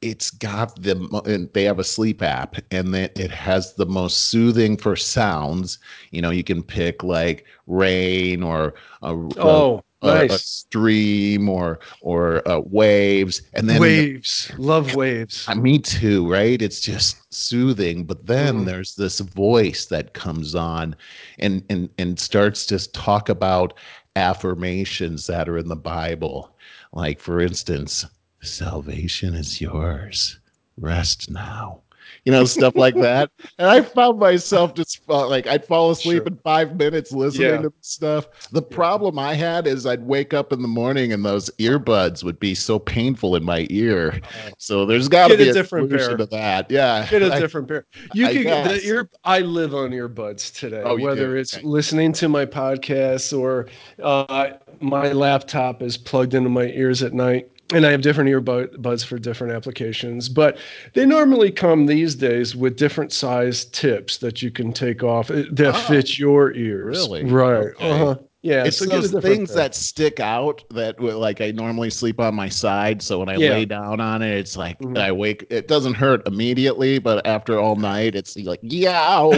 it's 0.00 0.30
got 0.30 0.80
the 0.80 1.48
they 1.52 1.64
have 1.64 1.78
a 1.78 1.84
sleep 1.84 2.22
app 2.22 2.56
and 2.70 2.94
that 2.94 3.18
it 3.18 3.30
has 3.30 3.74
the 3.74 3.86
most 3.86 4.28
soothing 4.28 4.76
for 4.76 4.94
sounds. 4.94 5.78
You 6.12 6.22
know 6.22 6.30
you 6.30 6.44
can 6.44 6.62
pick 6.62 7.02
like 7.02 7.46
rain 7.66 8.42
or 8.42 8.74
a, 9.02 9.12
oh 9.38 9.82
a, 10.02 10.06
nice. 10.06 10.34
a, 10.34 10.38
stream 10.38 11.48
or 11.48 11.80
or 12.00 12.46
uh, 12.48 12.60
waves 12.60 13.42
and 13.54 13.68
then 13.68 13.80
waves. 13.80 14.52
Love 14.56 14.94
waves. 14.94 15.48
Uh, 15.48 15.56
me 15.56 15.80
too 15.80 16.30
right? 16.30 16.62
It's 16.62 16.80
just 16.80 17.16
soothing 17.34 18.04
but 18.04 18.26
then 18.26 18.60
mm. 18.60 18.64
there's 18.66 18.94
this 18.94 19.18
voice 19.18 19.86
that 19.86 20.14
comes 20.14 20.54
on 20.54 20.94
and 21.40 21.64
and 21.70 21.88
and 21.98 22.20
starts 22.20 22.66
to 22.66 22.92
talk 22.92 23.28
about 23.28 23.74
affirmations 24.14 25.26
that 25.26 25.48
are 25.48 25.58
in 25.58 25.68
the 25.68 25.76
bible. 25.76 26.54
Like 26.92 27.18
for 27.18 27.40
instance 27.40 28.06
salvation 28.48 29.34
is 29.34 29.60
yours. 29.60 30.38
Rest 30.76 31.30
now. 31.30 31.82
You 32.24 32.32
know, 32.32 32.44
stuff 32.44 32.76
like 32.76 32.94
that. 32.96 33.30
And 33.58 33.68
I 33.68 33.80
found 33.80 34.18
myself 34.18 34.74
just 34.74 35.00
uh, 35.08 35.26
like 35.28 35.46
I'd 35.46 35.64
fall 35.64 35.90
asleep 35.90 36.18
sure. 36.18 36.26
in 36.26 36.36
five 36.36 36.76
minutes 36.76 37.12
listening 37.12 37.48
yeah. 37.48 37.62
to 37.62 37.72
stuff. 37.80 38.50
The 38.50 38.62
yeah. 38.62 38.76
problem 38.76 39.18
I 39.18 39.34
had 39.34 39.66
is 39.66 39.86
I'd 39.86 40.02
wake 40.02 40.34
up 40.34 40.52
in 40.52 40.60
the 40.60 40.68
morning 40.68 41.12
and 41.12 41.24
those 41.24 41.48
earbuds 41.58 42.22
would 42.24 42.38
be 42.38 42.54
so 42.54 42.78
painful 42.78 43.36
in 43.36 43.44
my 43.44 43.66
ear. 43.70 44.20
Oh. 44.22 44.50
So 44.58 44.84
there's 44.84 45.08
got 45.08 45.28
to 45.28 45.36
be 45.36 45.48
a, 45.48 45.52
different 45.52 45.90
pair 45.90 46.16
of 46.16 46.30
that. 46.30 46.70
Yeah, 46.70 47.06
get 47.08 47.22
a 47.22 47.32
I, 47.34 47.40
different 47.40 47.68
pair. 47.68 47.86
You 48.12 48.26
I 48.26 48.34
can 48.34 48.42
get 48.42 48.64
the 48.68 48.84
ear. 48.84 49.08
I 49.24 49.40
live 49.40 49.74
on 49.74 49.90
earbuds 49.90 50.54
today, 50.54 50.82
oh, 50.84 50.98
whether 50.98 51.36
it's 51.36 51.56
okay. 51.56 51.66
listening 51.66 52.12
to 52.14 52.28
my 52.28 52.44
podcasts 52.44 53.36
or 53.38 53.68
uh, 54.02 54.50
my 54.80 55.12
laptop 55.12 55.82
is 55.82 55.96
plugged 55.96 56.34
into 56.34 56.50
my 56.50 56.66
ears 56.66 57.02
at 57.02 57.12
night 57.12 57.50
and 57.74 57.84
I 57.84 57.90
have 57.90 58.00
different 58.00 58.30
earbuds 58.30 59.04
for 59.04 59.18
different 59.18 59.52
applications, 59.52 60.28
but 60.28 60.58
they 60.94 61.04
normally 61.04 61.50
come 61.50 61.86
these 61.86 62.14
days 62.14 62.56
with 62.56 62.76
different 62.76 63.12
size 63.12 63.66
tips 63.66 64.18
that 64.18 64.42
you 64.42 64.50
can 64.50 64.72
take 64.72 65.02
off 65.02 65.30
uh, 65.30 65.42
that 65.52 65.74
oh, 65.74 65.78
fit 65.88 66.18
your 66.18 66.52
ears. 66.54 66.96
Really? 66.96 67.24
Right. 67.24 67.74
Okay. 67.74 67.90
Uh-huh. 67.90 68.16
Yeah, 68.40 68.64
it's 68.64 68.76
so 68.76 68.84
those 68.86 69.10
things 69.10 69.50
pair. 69.50 69.56
that 69.56 69.74
stick 69.74 70.20
out 70.20 70.62
that 70.70 71.02
like 71.02 71.40
I 71.40 71.50
normally 71.50 71.90
sleep 71.90 72.20
on 72.20 72.36
my 72.36 72.48
side. 72.48 73.02
So 73.02 73.18
when 73.18 73.28
I 73.28 73.34
Yeah. 73.34 73.50
lay 73.50 73.64
down 73.64 74.00
on 74.00 74.22
it, 74.22 74.38
it's 74.38 74.56
like 74.56 74.78
Mhm. 74.78 74.96
I 74.96 75.10
wake. 75.10 75.44
It 75.50 75.66
doesn't 75.66 75.94
hurt 75.94 76.26
immediately, 76.26 77.00
but 77.00 77.26
after 77.26 77.58
all 77.58 77.74
night, 77.74 78.14
it's 78.14 78.36
like 78.36 78.60
yow. 78.62 79.34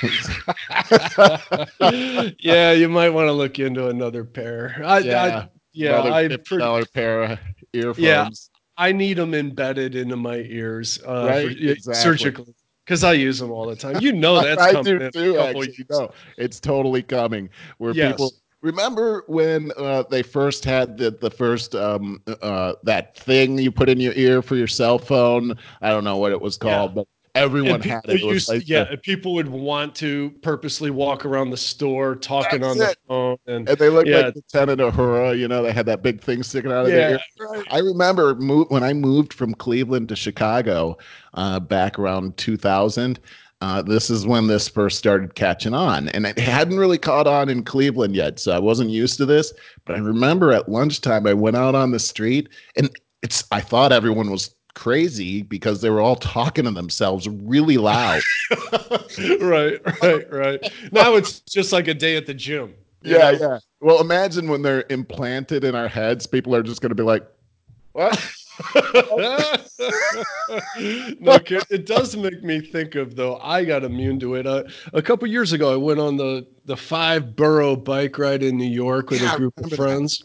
yeah, 2.38 2.72
you 2.72 2.88
might 2.88 3.10
want 3.10 3.28
to 3.28 3.32
look 3.32 3.58
into 3.58 3.88
another 3.88 4.24
pair. 4.24 4.80
I, 4.84 4.98
Yeah, 5.00 5.22
I 5.22 5.48
yeah, 5.72 5.94
Another 5.94 6.12
I 6.12 6.28
fifty 6.28 6.58
dollar 6.58 6.84
pair 6.86 7.22
of 7.24 7.38
earphones. 7.72 8.50
Yeah. 8.50 8.84
I 8.84 8.92
need 8.92 9.18
them 9.18 9.34
embedded 9.34 9.94
into 9.94 10.16
my 10.16 10.36
ears, 10.36 11.02
uh, 11.04 11.32
Right, 11.32 11.44
for, 11.46 11.48
exactly. 11.64 11.92
surgically, 11.92 12.54
because 12.84 13.04
I 13.04 13.12
use 13.14 13.38
them 13.38 13.50
all 13.50 13.66
the 13.66 13.76
time. 13.76 13.98
You 13.98 14.12
know 14.12 14.38
that's 14.40 14.66
I 14.66 14.74
coming 14.74 14.86
do 14.86 15.00
in 15.00 15.10
too. 15.12 15.38
Actually, 15.38 15.84
no, 15.90 16.10
it's 16.36 16.60
totally 16.60 17.02
coming. 17.02 17.50
Where 17.78 17.94
Yes. 17.94 18.18
people 18.18 18.34
remember 18.62 19.24
when 19.28 19.72
uh, 19.76 20.04
they 20.10 20.22
first 20.22 20.64
had 20.64 20.96
the 20.98 21.10
the 21.10 21.30
first 21.30 21.74
um 21.74 22.22
uh 22.42 22.74
that 22.84 23.16
thing 23.16 23.58
you 23.58 23.70
put 23.70 23.88
in 23.88 24.00
your 24.00 24.14
ear 24.14 24.42
for 24.42 24.56
your 24.56 24.66
cell 24.66 24.98
phone. 24.98 25.54
I 25.80 25.90
don't 25.90 26.04
know 26.04 26.16
what 26.18 26.32
it 26.32 26.40
was 26.40 26.56
called, 26.56 26.94
but 26.94 27.06
everyone 27.38 27.74
And 27.76 27.84
had 27.84 28.00
it. 28.04 28.20
It 28.20 28.24
was 28.24 28.34
used, 28.34 28.48
like 28.48 28.68
yeah, 28.68 28.84
the- 28.84 28.96
people 28.98 29.34
would 29.34 29.48
want 29.48 29.94
to 29.96 30.30
purposely 30.42 30.90
walk 30.90 31.24
around 31.24 31.50
the 31.50 31.56
store 31.56 32.14
talking 32.16 32.60
That's 32.60 32.72
on 32.72 32.78
the 32.78 32.96
phone, 33.08 33.36
and 33.46 33.68
and 33.68 33.78
they 33.78 33.88
looked 33.88 34.08
Yeah. 34.08 34.26
like 34.26 34.34
Lieutenant 34.36 34.80
Uhura. 34.80 35.38
You 35.38 35.48
know, 35.48 35.62
they 35.62 35.72
had 35.72 35.86
that 35.86 36.02
big 36.02 36.20
thing 36.20 36.42
sticking 36.42 36.72
out 36.72 36.84
of 36.86 36.90
yeah, 36.90 36.96
their 36.96 37.10
ear. 37.12 37.20
right. 37.40 37.66
I 37.70 37.78
remember 37.78 38.34
mo- 38.36 38.66
when 38.68 38.82
I 38.82 38.92
moved 38.92 39.32
from 39.32 39.54
Cleveland 39.54 40.08
to 40.10 40.16
Chicago 40.16 40.96
uh, 41.34 41.60
back 41.60 41.98
around 41.98 42.36
2000. 42.36 43.18
Uh, 43.60 43.82
this 43.82 44.08
is 44.08 44.24
when 44.24 44.46
this 44.46 44.68
first 44.68 44.98
started 44.98 45.34
catching 45.34 45.74
on, 45.74 46.08
and 46.10 46.24
it 46.26 46.38
hadn't 46.38 46.78
really 46.78 46.96
caught 46.96 47.26
on 47.26 47.48
in 47.48 47.64
Cleveland 47.64 48.14
yet, 48.14 48.38
so 48.38 48.52
I 48.52 48.60
wasn't 48.60 48.90
used 48.90 49.16
to 49.16 49.26
this. 49.26 49.52
But 49.84 49.96
I 49.96 49.98
remember 49.98 50.52
at 50.52 50.68
lunchtime, 50.68 51.26
I 51.26 51.34
went 51.34 51.56
out 51.56 51.74
on 51.74 51.90
the 51.90 51.98
street, 51.98 52.48
and 52.76 52.88
it's 53.20 53.42
I 53.50 53.60
thought 53.60 53.90
everyone 53.90 54.30
was 54.30 54.54
crazy 54.78 55.42
because 55.42 55.80
they 55.80 55.90
were 55.90 56.00
all 56.00 56.14
talking 56.14 56.64
to 56.64 56.70
themselves 56.70 57.28
really 57.28 57.78
loud. 57.78 58.22
right, 59.40 59.80
right, 60.02 60.32
right. 60.32 60.72
Now 60.92 61.16
it's 61.16 61.40
just 61.40 61.72
like 61.72 61.88
a 61.88 61.94
day 61.94 62.16
at 62.16 62.26
the 62.26 62.34
gym. 62.34 62.74
yeah, 63.02 63.32
know? 63.32 63.38
yeah. 63.40 63.58
Well, 63.80 64.00
imagine 64.00 64.48
when 64.48 64.62
they're 64.62 64.84
implanted 64.88 65.64
in 65.64 65.74
our 65.74 65.88
heads, 65.88 66.28
people 66.28 66.54
are 66.54 66.62
just 66.62 66.80
going 66.80 66.90
to 66.90 66.94
be 66.94 67.02
like, 67.02 67.26
"What?" 67.92 68.16
no, 71.20 71.38
kid, 71.40 71.62
it 71.70 71.86
does 71.86 72.16
make 72.16 72.42
me 72.44 72.60
think 72.60 72.94
of 72.94 73.16
though. 73.16 73.38
I 73.38 73.64
got 73.64 73.82
immune 73.82 74.20
to 74.20 74.36
it. 74.36 74.46
Uh, 74.46 74.62
a 74.92 75.02
couple 75.02 75.26
years 75.28 75.52
ago, 75.52 75.72
I 75.72 75.76
went 75.76 75.98
on 75.98 76.16
the 76.16 76.46
the 76.66 76.76
five 76.76 77.34
borough 77.34 77.74
bike 77.76 78.16
ride 78.18 78.42
in 78.44 78.56
New 78.56 78.64
York 78.70 79.10
with 79.10 79.22
Yeah, 79.22 79.34
a 79.34 79.38
group 79.38 79.54
of 79.58 79.64
remember 79.64 79.76
that. 79.76 79.82
friends. 79.82 80.24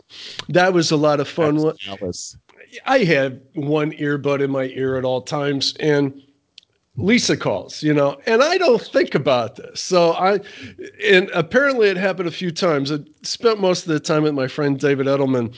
That. 0.50 0.74
was 0.74 0.92
a 0.92 0.96
lot 0.98 1.20
of 1.20 1.28
fun. 1.28 1.58
That's 1.58 1.78
jealous. 1.80 2.38
I 2.86 3.00
had 3.00 3.42
one 3.54 3.92
earbud 3.94 4.42
in 4.42 4.52
my 4.52 4.66
ear 4.66 4.98
at 4.98 5.06
all 5.06 5.22
times, 5.22 5.76
and 5.80 6.22
Lisa 6.96 7.36
calls, 7.36 7.82
you 7.82 7.94
know, 7.94 8.20
and 8.26 8.44
I 8.44 8.58
don't 8.58 8.82
think 8.82 9.16
about 9.16 9.56
this. 9.56 9.82
So 9.82 10.14
I, 10.14 10.40
and 11.04 11.30
apparently 11.34 11.90
it 11.90 11.98
happened 11.98 12.28
a 12.28 12.32
few 12.32 12.52
times. 12.52 12.92
I 12.92 13.00
spent 13.24 13.60
most 13.60 13.88
of 13.88 13.94
the 13.94 14.00
time 14.00 14.24
with 14.24 14.34
my 14.34 14.48
friend 14.48 14.80
David 14.80 15.08
Edelman. 15.08 15.56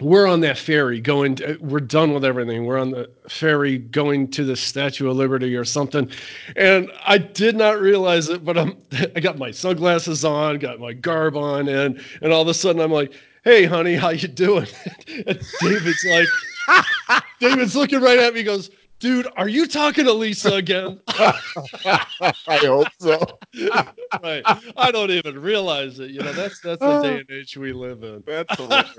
We're 0.00 0.26
on 0.26 0.40
that 0.40 0.58
ferry 0.58 1.00
going, 1.00 1.38
we're 1.60 1.78
done 1.78 2.12
with 2.12 2.24
everything. 2.24 2.66
We're 2.66 2.80
on 2.80 2.90
the 2.90 3.08
ferry 3.28 3.78
going 3.78 4.28
to 4.32 4.44
the 4.44 4.56
Statue 4.56 5.08
of 5.08 5.16
Liberty 5.16 5.54
or 5.54 5.64
something. 5.64 6.10
And 6.56 6.90
I 7.06 7.16
did 7.16 7.56
not 7.56 7.80
realize 7.80 8.28
it, 8.28 8.44
but 8.44 8.58
I'm, 8.58 8.76
I 9.16 9.20
got 9.20 9.38
my 9.38 9.52
sunglasses 9.52 10.24
on, 10.24 10.58
got 10.58 10.80
my 10.80 10.92
garb 10.92 11.36
on, 11.36 11.68
and, 11.68 12.00
and 12.20 12.32
all 12.32 12.42
of 12.42 12.48
a 12.48 12.54
sudden 12.54 12.82
I'm 12.82 12.90
like, 12.90 13.14
hey, 13.44 13.64
honey, 13.64 13.94
how 13.94 14.10
you 14.10 14.28
doing? 14.28 14.66
and 15.26 15.40
David's 15.60 16.04
like, 16.04 16.28
David's 17.40 17.76
looking 17.76 18.00
right 18.00 18.18
at 18.18 18.34
me, 18.34 18.42
goes, 18.42 18.70
dude, 18.98 19.28
are 19.36 19.48
you 19.48 19.66
talking 19.66 20.04
to 20.06 20.12
Lisa 20.12 20.54
again? 20.54 21.00
I 21.08 22.04
hope 22.48 22.88
so. 22.98 23.20
right. 24.22 24.42
I 24.76 24.90
don't 24.90 25.10
even 25.10 25.38
realize 25.38 26.00
it. 26.00 26.10
You 26.10 26.20
know, 26.20 26.32
that's 26.32 26.60
that's 26.60 26.80
the 26.80 27.02
day 27.02 27.18
and 27.18 27.30
age 27.30 27.56
we 27.56 27.72
live 27.72 28.02
in. 28.02 28.24
That's 28.26 28.56
hilarious. 28.56 28.96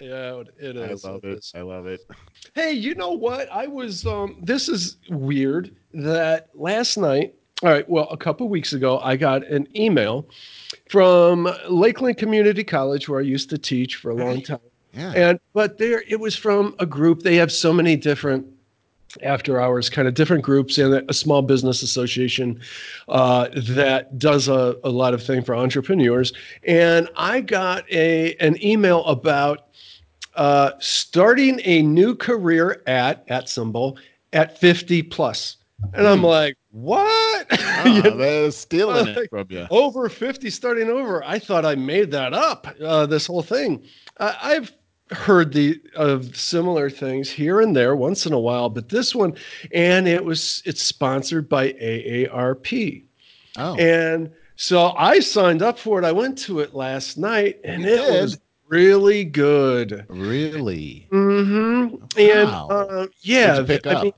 Yeah, 0.00 0.42
it 0.58 0.76
is. 0.76 1.04
I 1.04 1.10
love 1.10 1.24
it. 1.24 1.46
I 1.54 1.60
love 1.62 1.86
it. 1.86 2.00
Hey, 2.54 2.72
you 2.72 2.94
know 2.94 3.12
what? 3.12 3.50
I 3.50 3.66
was 3.66 4.06
um 4.06 4.36
this 4.42 4.68
is 4.68 4.98
weird 5.08 5.74
that 5.94 6.48
last 6.54 6.96
night, 6.98 7.34
all 7.62 7.70
right, 7.70 7.88
well, 7.88 8.08
a 8.10 8.16
couple 8.16 8.48
weeks 8.48 8.72
ago, 8.74 8.98
I 8.98 9.16
got 9.16 9.46
an 9.46 9.66
email 9.74 10.28
from 10.90 11.48
Lakeland 11.68 12.18
Community 12.18 12.62
College 12.62 13.08
where 13.08 13.20
I 13.20 13.22
used 13.22 13.48
to 13.50 13.58
teach 13.58 13.96
for 13.96 14.10
a 14.10 14.14
long 14.14 14.42
time. 14.42 14.58
Yeah. 14.92 15.12
And 15.12 15.40
but 15.52 15.78
there 15.78 16.02
it 16.08 16.20
was 16.20 16.36
from 16.36 16.74
a 16.78 16.86
group. 16.86 17.22
They 17.22 17.36
have 17.36 17.52
so 17.52 17.72
many 17.72 17.96
different 17.96 18.46
after 19.22 19.58
hours 19.60 19.88
kind 19.88 20.06
of 20.06 20.14
different 20.14 20.42
groups 20.42 20.76
and 20.76 21.02
a 21.08 21.14
small 21.14 21.40
business 21.40 21.82
association 21.82 22.60
uh, 23.08 23.48
that 23.54 24.18
does 24.18 24.48
a, 24.48 24.76
a 24.84 24.90
lot 24.90 25.14
of 25.14 25.22
thing 25.22 25.42
for 25.42 25.54
entrepreneurs. 25.54 26.32
And 26.64 27.08
I 27.16 27.40
got 27.40 27.90
a 27.90 28.34
an 28.36 28.62
email 28.64 29.04
about 29.04 29.68
uh, 30.34 30.72
starting 30.78 31.60
a 31.64 31.82
new 31.82 32.14
career 32.14 32.82
at 32.86 33.24
at 33.28 33.48
symbol 33.48 33.98
at 34.32 34.58
50. 34.58 35.10
And 35.94 36.06
I'm 36.06 36.18
Hmm. 36.18 36.24
like, 36.24 36.56
what? 36.76 37.46
Know? 37.86 38.16
they're 38.16 38.50
stealing 38.50 39.06
it 39.08 39.28
from 39.30 39.46
you. 39.50 39.66
over 39.70 40.08
50 40.08 40.50
starting 40.50 40.88
over 40.88 41.22
i 41.24 41.38
thought 41.38 41.64
i 41.64 41.74
made 41.74 42.10
that 42.10 42.32
up 42.34 42.66
uh, 42.82 43.06
this 43.06 43.26
whole 43.26 43.42
thing 43.42 43.82
I, 44.18 44.36
i've 44.42 44.72
heard 45.12 45.52
the 45.52 45.80
of 45.94 46.34
similar 46.36 46.90
things 46.90 47.30
here 47.30 47.60
and 47.60 47.76
there 47.76 47.94
once 47.94 48.26
in 48.26 48.32
a 48.32 48.38
while 48.40 48.68
but 48.68 48.88
this 48.88 49.14
one 49.14 49.34
and 49.72 50.08
it 50.08 50.24
was 50.24 50.62
it's 50.66 50.82
sponsored 50.82 51.48
by 51.48 51.72
AARP 51.74 53.04
Oh, 53.58 53.76
and 53.76 54.30
so 54.56 54.92
i 54.98 55.20
signed 55.20 55.62
up 55.62 55.78
for 55.78 55.98
it 56.00 56.04
i 56.04 56.12
went 56.12 56.36
to 56.38 56.58
it 56.60 56.74
last 56.74 57.16
night 57.18 57.60
and 57.64 57.82
You 57.84 57.88
it 57.90 57.96
did? 57.98 58.20
was 58.22 58.38
really 58.68 59.24
good 59.24 60.04
really? 60.08 61.06
hmm 61.10 61.88
and 62.18 62.50
Wow. 62.50 62.68
uh, 62.68 63.06
yeah 63.20 63.62
pick 63.62 63.86
I 63.86 64.02
mean, 64.02 64.12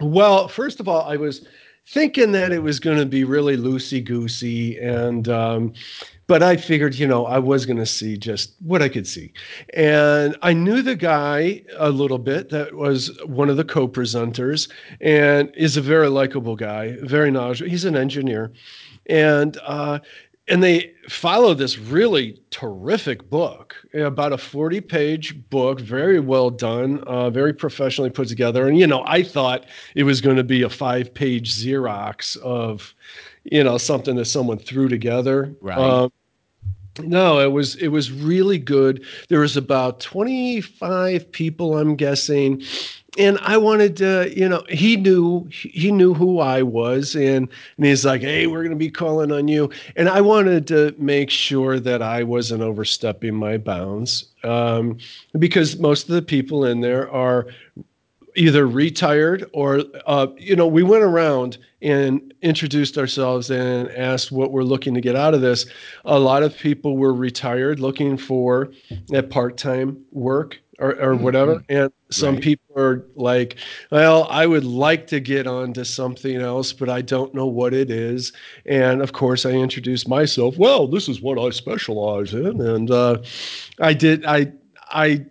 well, 0.00 0.48
first 0.48 0.80
of 0.80 0.88
all, 0.88 1.02
I 1.02 1.16
was 1.16 1.46
thinking 1.88 2.32
that 2.32 2.52
it 2.52 2.62
was 2.62 2.80
going 2.80 2.98
to 2.98 3.06
be 3.06 3.24
really 3.24 3.56
loosey 3.56 4.04
goosey, 4.04 4.78
and 4.78 5.28
um, 5.28 5.72
but 6.26 6.42
I 6.42 6.56
figured, 6.56 6.96
you 6.96 7.06
know, 7.06 7.24
I 7.26 7.38
was 7.38 7.64
going 7.64 7.78
to 7.78 7.86
see 7.86 8.16
just 8.16 8.54
what 8.60 8.82
I 8.82 8.88
could 8.88 9.06
see, 9.06 9.32
and 9.74 10.36
I 10.42 10.52
knew 10.52 10.82
the 10.82 10.96
guy 10.96 11.62
a 11.76 11.90
little 11.90 12.18
bit. 12.18 12.50
That 12.50 12.74
was 12.74 13.16
one 13.24 13.48
of 13.48 13.56
the 13.56 13.64
co-presenters, 13.64 14.68
and 15.00 15.52
is 15.56 15.76
a 15.76 15.80
very 15.82 16.08
likable 16.08 16.56
guy, 16.56 16.96
very 17.02 17.30
knowledgeable. 17.30 17.70
He's 17.70 17.84
an 17.84 17.96
engineer, 17.96 18.52
and 19.08 19.56
uh, 19.64 20.00
and 20.48 20.62
they 20.62 20.92
follow 21.08 21.54
this 21.54 21.78
really 21.78 22.40
terrific 22.50 23.28
book 23.28 23.76
about 23.94 24.32
a 24.32 24.38
40 24.38 24.80
page 24.80 25.48
book 25.50 25.80
very 25.80 26.20
well 26.20 26.50
done 26.50 27.00
uh, 27.04 27.30
very 27.30 27.52
professionally 27.52 28.10
put 28.10 28.28
together. 28.28 28.68
And 28.68 28.78
you 28.78 28.86
know 28.86 29.02
i 29.06 29.22
thought 29.22 29.66
it 29.94 30.04
was 30.04 30.20
going 30.20 30.36
to 30.36 30.44
be 30.44 30.62
a 30.62 30.70
five 30.70 31.12
page 31.12 31.54
xerox 31.54 32.36
of 32.38 32.94
you 33.44 33.62
know 33.62 33.78
something 33.78 34.16
that 34.16 34.26
someone 34.26 34.58
threw 34.58 34.88
together. 34.88 35.54
Right. 35.60 35.78
Um, 35.78 36.12
no 37.00 37.40
it 37.40 37.52
was 37.52 37.76
it 37.76 37.88
was 37.88 38.10
really 38.10 38.58
good. 38.58 39.04
There 39.28 39.40
was 39.40 39.56
about 39.56 40.00
25 40.00 41.30
people 41.30 41.76
i'm 41.78 41.96
guessing 41.96 42.62
and 43.18 43.38
i 43.42 43.56
wanted 43.56 43.96
to 43.96 44.32
you 44.36 44.48
know 44.48 44.64
he 44.68 44.96
knew 44.96 45.46
he 45.50 45.90
knew 45.90 46.14
who 46.14 46.40
i 46.40 46.62
was 46.62 47.14
and 47.14 47.48
and 47.76 47.86
he's 47.86 48.04
like 48.04 48.20
hey 48.20 48.46
we're 48.46 48.62
going 48.62 48.70
to 48.70 48.76
be 48.76 48.90
calling 48.90 49.32
on 49.32 49.48
you. 49.48 49.70
And 49.96 50.08
i 50.08 50.20
wanted 50.20 50.66
to 50.68 50.94
make 50.98 51.30
sure 51.30 51.78
that 51.80 52.02
i 52.02 52.22
wasn't 52.22 52.62
overstepping 52.62 53.34
my 53.34 53.58
bounds 53.58 54.26
um, 54.44 54.98
because 55.38 55.78
most 55.78 56.08
of 56.08 56.14
the 56.14 56.22
people 56.22 56.64
in 56.64 56.80
there 56.80 57.10
are 57.10 57.46
either 58.36 58.66
retired 58.66 59.48
or 59.52 59.82
uh, 60.06 60.26
you 60.36 60.54
know 60.54 60.66
we 60.66 60.82
went 60.82 61.02
around 61.02 61.58
and 61.82 62.34
introduced 62.42 62.98
ourselves 62.98 63.50
and 63.50 63.90
asked 63.90 64.30
what 64.32 64.52
we're 64.52 64.62
looking 64.62 64.94
to 64.94 65.00
get 65.00 65.16
out 65.16 65.34
of 65.34 65.40
this. 65.40 65.66
A 66.04 66.18
lot 66.18 66.42
of 66.42 66.56
people 66.56 66.96
were 66.96 67.14
retired 67.14 67.80
looking 67.80 68.16
for 68.16 68.72
that 69.08 69.30
part-time 69.30 70.02
work 70.12 70.58
or, 70.78 70.94
or 71.00 71.14
whatever 71.16 71.62
and 71.68 71.90
some 72.10 72.34
Right. 72.34 72.42
people 72.42 72.76
are 72.76 73.04
like 73.14 73.56
well 73.90 74.26
i 74.30 74.46
would 74.46 74.64
like 74.64 75.06
to 75.08 75.20
get 75.20 75.46
onto 75.46 75.84
something 75.84 76.36
else 76.36 76.72
but 76.72 76.88
i 76.88 77.00
don't 77.00 77.34
know 77.34 77.46
what 77.46 77.72
it 77.74 77.90
is 77.90 78.32
and 78.66 79.00
of 79.02 79.12
course 79.12 79.46
i 79.46 79.50
introduced 79.50 80.08
myself 80.08 80.58
well 80.58 80.86
this 80.86 81.08
is 81.08 81.20
what 81.22 81.38
i 81.38 81.50
specialize 81.50 82.34
in 82.34 82.60
and 82.60 82.90
uh, 82.90 83.16
i 83.80 83.92
did 83.92 84.24
i 84.26 84.52
i 84.90 85.24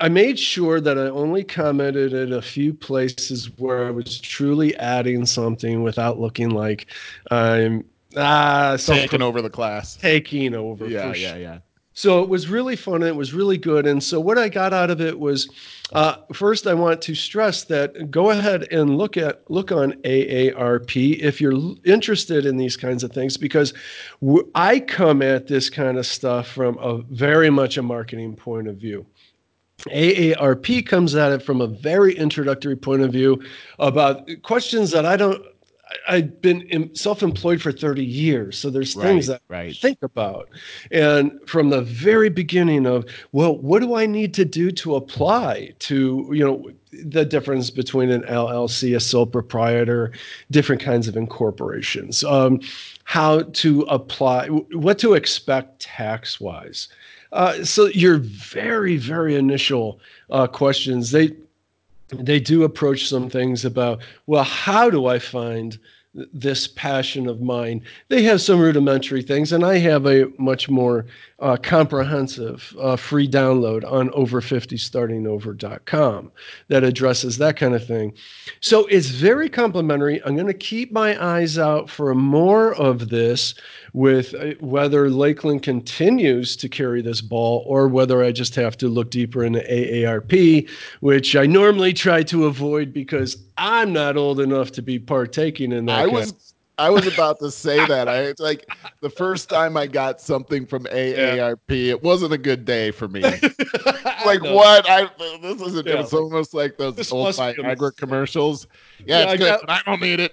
I 0.00 0.10
made 0.10 0.38
sure 0.38 0.82
that 0.82 0.98
I 0.98 1.06
only 1.08 1.42
commented 1.44 2.12
at 2.12 2.30
a 2.30 2.42
few 2.42 2.74
places 2.74 3.50
where 3.56 3.86
I 3.86 3.90
was 3.90 4.20
truly 4.20 4.76
adding 4.76 5.24
something 5.24 5.82
without 5.82 6.20
looking 6.20 6.50
like 6.50 6.88
I'm 7.30 7.82
Ah, 8.14 8.76
taking 8.78 9.22
over 9.22 9.40
the 9.40 9.48
class. 9.48 9.96
Taking 9.96 10.54
over. 10.54 10.86
Yeah, 10.86 11.14
yeah, 11.14 11.36
yeah. 11.36 11.58
So 11.94 12.22
it 12.22 12.28
was 12.28 12.48
really 12.48 12.76
fun 12.76 12.96
and 12.96 13.04
it 13.04 13.16
was 13.16 13.34
really 13.34 13.58
good. 13.58 13.86
And 13.86 14.02
so 14.02 14.18
what 14.18 14.38
I 14.38 14.48
got 14.48 14.72
out 14.72 14.90
of 14.90 15.00
it 15.00 15.18
was, 15.18 15.48
uh, 15.92 16.16
first 16.32 16.66
I 16.66 16.72
want 16.72 17.02
to 17.02 17.14
stress 17.14 17.64
that 17.64 18.10
go 18.10 18.30
ahead 18.30 18.66
and 18.72 18.96
look 18.96 19.16
at 19.18 19.48
look 19.50 19.70
on 19.72 19.92
AARP 20.04 21.20
if 21.20 21.40
you're 21.40 21.74
interested 21.84 22.46
in 22.46 22.56
these 22.56 22.76
kinds 22.76 23.04
of 23.04 23.12
things 23.12 23.36
because 23.36 23.74
w- 24.22 24.50
I 24.54 24.80
come 24.80 25.20
at 25.20 25.48
this 25.48 25.68
kind 25.68 25.98
of 25.98 26.06
stuff 26.06 26.48
from 26.48 26.78
a 26.78 27.02
very 27.02 27.50
much 27.50 27.76
a 27.76 27.82
marketing 27.82 28.36
point 28.36 28.68
of 28.68 28.76
view. 28.76 29.04
AARP 29.90 30.86
comes 30.86 31.14
at 31.14 31.32
it 31.32 31.42
from 31.42 31.60
a 31.60 31.66
very 31.66 32.16
introductory 32.16 32.76
point 32.76 33.02
of 33.02 33.12
view 33.12 33.42
about 33.78 34.28
questions 34.42 34.92
that 34.92 35.04
I 35.04 35.16
don't 35.16 35.44
I've 36.08 36.40
been 36.40 36.90
self-employed 36.94 37.60
for 37.60 37.72
30 37.72 38.04
years, 38.04 38.58
so 38.58 38.70
there's 38.70 38.94
things 38.94 39.28
right, 39.28 39.34
that 39.48 39.54
right. 39.54 39.70
I 39.70 39.72
think 39.72 40.02
about. 40.02 40.48
And 40.90 41.38
from 41.46 41.70
the 41.70 41.82
very 41.82 42.28
beginning 42.28 42.86
of, 42.86 43.04
well, 43.32 43.56
what 43.56 43.80
do 43.80 43.94
I 43.94 44.06
need 44.06 44.34
to 44.34 44.44
do 44.44 44.70
to 44.72 44.96
apply 44.96 45.74
to, 45.80 46.28
you 46.32 46.44
know, 46.44 46.70
the 46.92 47.24
difference 47.24 47.70
between 47.70 48.10
an 48.10 48.22
LLC, 48.22 48.94
a 48.94 49.00
sole 49.00 49.26
proprietor, 49.26 50.12
different 50.50 50.82
kinds 50.82 51.08
of 51.08 51.16
incorporations, 51.16 52.22
um, 52.24 52.60
how 53.04 53.42
to 53.42 53.82
apply, 53.82 54.48
what 54.48 54.98
to 54.98 55.14
expect 55.14 55.80
tax-wise. 55.80 56.88
Uh, 57.32 57.64
so 57.64 57.86
your 57.86 58.18
very, 58.18 58.98
very 58.98 59.36
initial 59.36 60.00
uh, 60.30 60.46
questions, 60.46 61.12
they 61.12 61.30
they 62.12 62.40
do 62.40 62.64
approach 62.64 63.08
some 63.08 63.28
things 63.28 63.64
about, 63.64 64.02
well, 64.26 64.44
how 64.44 64.90
do 64.90 65.06
I 65.06 65.18
find 65.18 65.78
this 66.14 66.68
passion 66.68 67.26
of 67.26 67.40
mine? 67.40 67.82
They 68.08 68.22
have 68.22 68.40
some 68.40 68.60
rudimentary 68.60 69.22
things, 69.22 69.52
and 69.52 69.64
I 69.64 69.78
have 69.78 70.06
a 70.06 70.26
much 70.38 70.68
more 70.68 71.06
uh, 71.42 71.56
comprehensive 71.56 72.74
uh, 72.80 72.96
free 72.96 73.28
download 73.28 73.84
on 73.90 74.10
over50startingover.com 74.10 76.30
that 76.68 76.84
addresses 76.84 77.38
that 77.38 77.56
kind 77.56 77.74
of 77.74 77.84
thing. 77.84 78.14
So 78.60 78.86
it's 78.86 79.08
very 79.08 79.48
complimentary. 79.48 80.22
I'm 80.24 80.36
going 80.36 80.46
to 80.46 80.54
keep 80.54 80.92
my 80.92 81.20
eyes 81.22 81.58
out 81.58 81.90
for 81.90 82.14
more 82.14 82.76
of 82.76 83.08
this 83.08 83.56
with 83.92 84.32
uh, 84.34 84.52
whether 84.60 85.10
Lakeland 85.10 85.64
continues 85.64 86.54
to 86.56 86.68
carry 86.68 87.02
this 87.02 87.20
ball 87.20 87.64
or 87.66 87.88
whether 87.88 88.22
I 88.22 88.30
just 88.30 88.54
have 88.54 88.76
to 88.78 88.86
look 88.88 89.10
deeper 89.10 89.42
into 89.42 89.58
AARP, 89.60 90.70
which 91.00 91.34
I 91.34 91.46
normally 91.46 91.92
try 91.92 92.22
to 92.22 92.46
avoid 92.46 92.92
because 92.92 93.36
I'm 93.58 93.92
not 93.92 94.16
old 94.16 94.38
enough 94.38 94.70
to 94.72 94.82
be 94.82 95.00
partaking 95.00 95.72
in 95.72 95.86
that. 95.86 95.98
I 95.98 96.06
was 96.06 96.51
I 96.78 96.90
was 96.90 97.06
about 97.06 97.38
to 97.40 97.50
say 97.50 97.86
that. 97.88 98.08
I 98.08 98.34
like 98.38 98.66
the 99.00 99.10
first 99.10 99.48
time 99.48 99.76
I 99.76 99.86
got 99.86 100.20
something 100.20 100.66
from 100.66 100.84
AARP, 100.84 101.58
yeah. 101.68 101.92
it 101.92 102.02
wasn't 102.02 102.32
a 102.32 102.38
good 102.38 102.64
day 102.64 102.90
for 102.90 103.08
me. 103.08 103.20
like 104.24 104.42
what? 104.42 104.88
I 104.88 105.08
this 105.40 105.60
isn't. 105.60 105.86
Yeah, 105.86 106.00
it's 106.00 106.12
almost 106.12 106.54
like 106.54 106.76
those 106.76 107.12
old 107.12 107.34
Viagra 107.34 107.96
commercials. 107.96 108.66
Yeah, 109.04 109.18
yeah 109.18 109.22
it's 109.24 109.32
I 109.32 109.36
good, 109.36 109.44
got, 109.44 109.60
but 109.60 109.70
I 109.70 109.82
don't 109.84 110.00
need 110.00 110.20
it. 110.20 110.32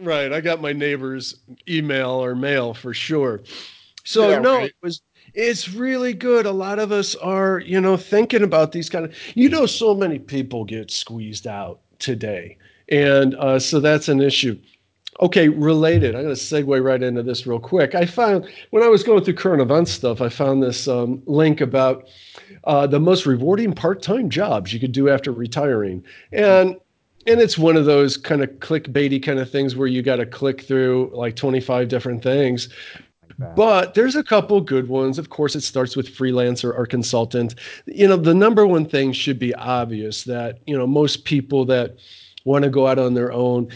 Right. 0.00 0.32
I 0.32 0.40
got 0.40 0.60
my 0.60 0.72
neighbor's 0.72 1.36
email 1.68 2.10
or 2.10 2.34
mail 2.34 2.74
for 2.74 2.94
sure. 2.94 3.40
So 4.04 4.30
yeah, 4.30 4.38
no, 4.38 4.56
right. 4.56 4.66
it 4.66 4.74
was 4.82 5.02
it's 5.34 5.68
really 5.68 6.14
good. 6.14 6.46
A 6.46 6.52
lot 6.52 6.78
of 6.78 6.92
us 6.92 7.14
are, 7.16 7.58
you 7.60 7.80
know, 7.80 7.96
thinking 7.96 8.42
about 8.42 8.72
these 8.72 8.88
kind 8.88 9.04
of 9.04 9.14
you 9.34 9.48
know, 9.48 9.66
so 9.66 9.94
many 9.94 10.18
people 10.18 10.64
get 10.64 10.90
squeezed 10.90 11.46
out 11.46 11.80
today. 11.98 12.56
And 12.90 13.34
uh, 13.34 13.58
so 13.58 13.80
that's 13.80 14.08
an 14.08 14.20
issue. 14.20 14.58
Okay, 15.20 15.48
related. 15.48 16.14
I'm 16.14 16.22
going 16.22 16.34
to 16.34 16.40
segue 16.40 16.82
right 16.82 17.02
into 17.02 17.24
this 17.24 17.46
real 17.46 17.58
quick. 17.58 17.94
I 17.96 18.06
found 18.06 18.48
when 18.70 18.84
I 18.84 18.88
was 18.88 19.02
going 19.02 19.24
through 19.24 19.34
current 19.34 19.60
event 19.60 19.88
stuff, 19.88 20.20
I 20.20 20.28
found 20.28 20.62
this 20.62 20.86
um, 20.86 21.22
link 21.26 21.60
about 21.60 22.08
uh, 22.64 22.86
the 22.86 23.00
most 23.00 23.26
rewarding 23.26 23.72
part-time 23.72 24.30
jobs 24.30 24.72
you 24.72 24.78
could 24.78 24.92
do 24.92 25.08
after 25.08 25.32
retiring, 25.32 26.04
and 26.32 26.76
and 27.26 27.40
it's 27.40 27.58
one 27.58 27.76
of 27.76 27.84
those 27.84 28.16
kind 28.16 28.42
of 28.42 28.48
clickbaity 28.60 29.22
kind 29.22 29.38
of 29.38 29.50
things 29.50 29.76
where 29.76 29.88
you 29.88 30.02
got 30.02 30.16
to 30.16 30.24
click 30.24 30.62
through 30.62 31.10
like 31.12 31.36
25 31.36 31.88
different 31.88 32.22
things. 32.22 32.68
but 33.54 33.94
there's 33.94 34.16
a 34.16 34.22
couple 34.22 34.60
good 34.60 34.88
ones. 34.88 35.18
Of 35.18 35.30
course, 35.30 35.54
it 35.54 35.62
starts 35.62 35.94
with 35.96 36.08
freelancer 36.08 36.72
or 36.74 36.86
consultant. 36.86 37.56
You 37.86 38.08
know, 38.08 38.16
the 38.16 38.34
number 38.34 38.66
one 38.66 38.86
thing 38.86 39.12
should 39.12 39.38
be 39.38 39.54
obvious 39.56 40.24
that 40.24 40.60
you 40.66 40.78
know 40.78 40.86
most 40.86 41.24
people 41.24 41.64
that 41.66 41.98
want 42.44 42.64
to 42.64 42.70
go 42.70 42.86
out 42.86 42.98
on 42.98 43.14
their 43.14 43.32
own 43.32 43.68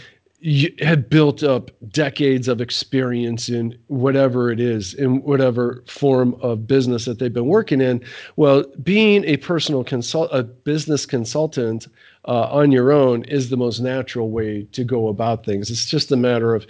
had 0.79 1.09
built 1.09 1.41
up 1.41 1.71
decades 1.89 2.47
of 2.47 2.59
experience 2.59 3.47
in 3.47 3.77
whatever 3.87 4.51
it 4.51 4.59
is, 4.59 4.93
in 4.93 5.21
whatever 5.23 5.83
form 5.87 6.35
of 6.41 6.67
business 6.67 7.05
that 7.05 7.19
they've 7.19 7.33
been 7.33 7.47
working 7.47 7.79
in. 7.79 8.03
Well, 8.35 8.65
being 8.83 9.23
a 9.23 9.37
personal 9.37 9.83
consult, 9.83 10.29
a 10.33 10.43
business 10.43 11.05
consultant 11.05 11.87
uh, 12.25 12.49
on 12.51 12.71
your 12.71 12.91
own 12.91 13.23
is 13.25 13.49
the 13.49 13.57
most 13.57 13.79
natural 13.79 14.31
way 14.31 14.63
to 14.71 14.83
go 14.83 15.07
about 15.07 15.45
things. 15.45 15.71
It's 15.71 15.85
just 15.85 16.11
a 16.11 16.17
matter 16.17 16.53
of 16.53 16.67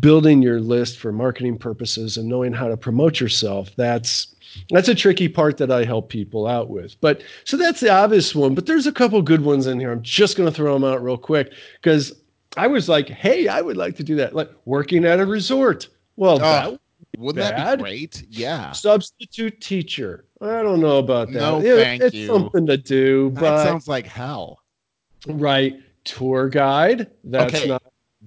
building 0.00 0.42
your 0.42 0.60
list 0.60 0.98
for 0.98 1.12
marketing 1.12 1.58
purposes 1.58 2.16
and 2.16 2.28
knowing 2.28 2.52
how 2.52 2.68
to 2.68 2.76
promote 2.76 3.20
yourself. 3.20 3.70
That's 3.76 4.28
that's 4.70 4.88
a 4.88 4.94
tricky 4.94 5.28
part 5.28 5.56
that 5.56 5.72
I 5.72 5.84
help 5.84 6.10
people 6.10 6.46
out 6.46 6.70
with. 6.70 7.00
But 7.00 7.22
so 7.44 7.56
that's 7.56 7.80
the 7.80 7.90
obvious 7.90 8.34
one. 8.34 8.54
But 8.54 8.66
there's 8.66 8.86
a 8.86 8.92
couple 8.92 9.20
good 9.20 9.40
ones 9.40 9.66
in 9.66 9.80
here. 9.80 9.90
I'm 9.90 10.02
just 10.02 10.36
going 10.36 10.48
to 10.48 10.54
throw 10.54 10.74
them 10.74 10.84
out 10.84 11.02
real 11.02 11.16
quick 11.16 11.52
because 11.82 12.12
I 12.56 12.66
was 12.66 12.88
like, 12.88 13.08
hey, 13.08 13.48
I 13.48 13.60
would 13.60 13.76
like 13.76 13.96
to 13.96 14.04
do 14.04 14.16
that. 14.16 14.34
Like 14.34 14.50
working 14.64 15.04
at 15.04 15.20
a 15.20 15.26
resort. 15.26 15.88
Well, 16.16 16.36
oh, 16.36 16.38
that 16.38 16.80
wouldn't 17.18 17.44
bad. 17.44 17.58
that 17.58 17.76
be 17.78 17.82
great? 17.82 18.26
Yeah. 18.28 18.72
Substitute 18.72 19.60
teacher. 19.60 20.26
I 20.40 20.62
don't 20.62 20.80
know 20.80 20.98
about 20.98 21.28
that. 21.32 21.40
No, 21.40 21.60
it, 21.60 21.82
thank 21.82 22.02
it's 22.02 22.14
you. 22.14 22.26
something 22.26 22.66
to 22.66 22.76
do, 22.76 23.30
but 23.30 23.56
that 23.56 23.64
sounds 23.64 23.88
like 23.88 24.06
hell. 24.06 24.60
Right. 25.26 25.74
Tour 26.04 26.48
guide. 26.48 27.10
That's 27.24 27.54
okay. 27.54 27.68
not 27.68 27.82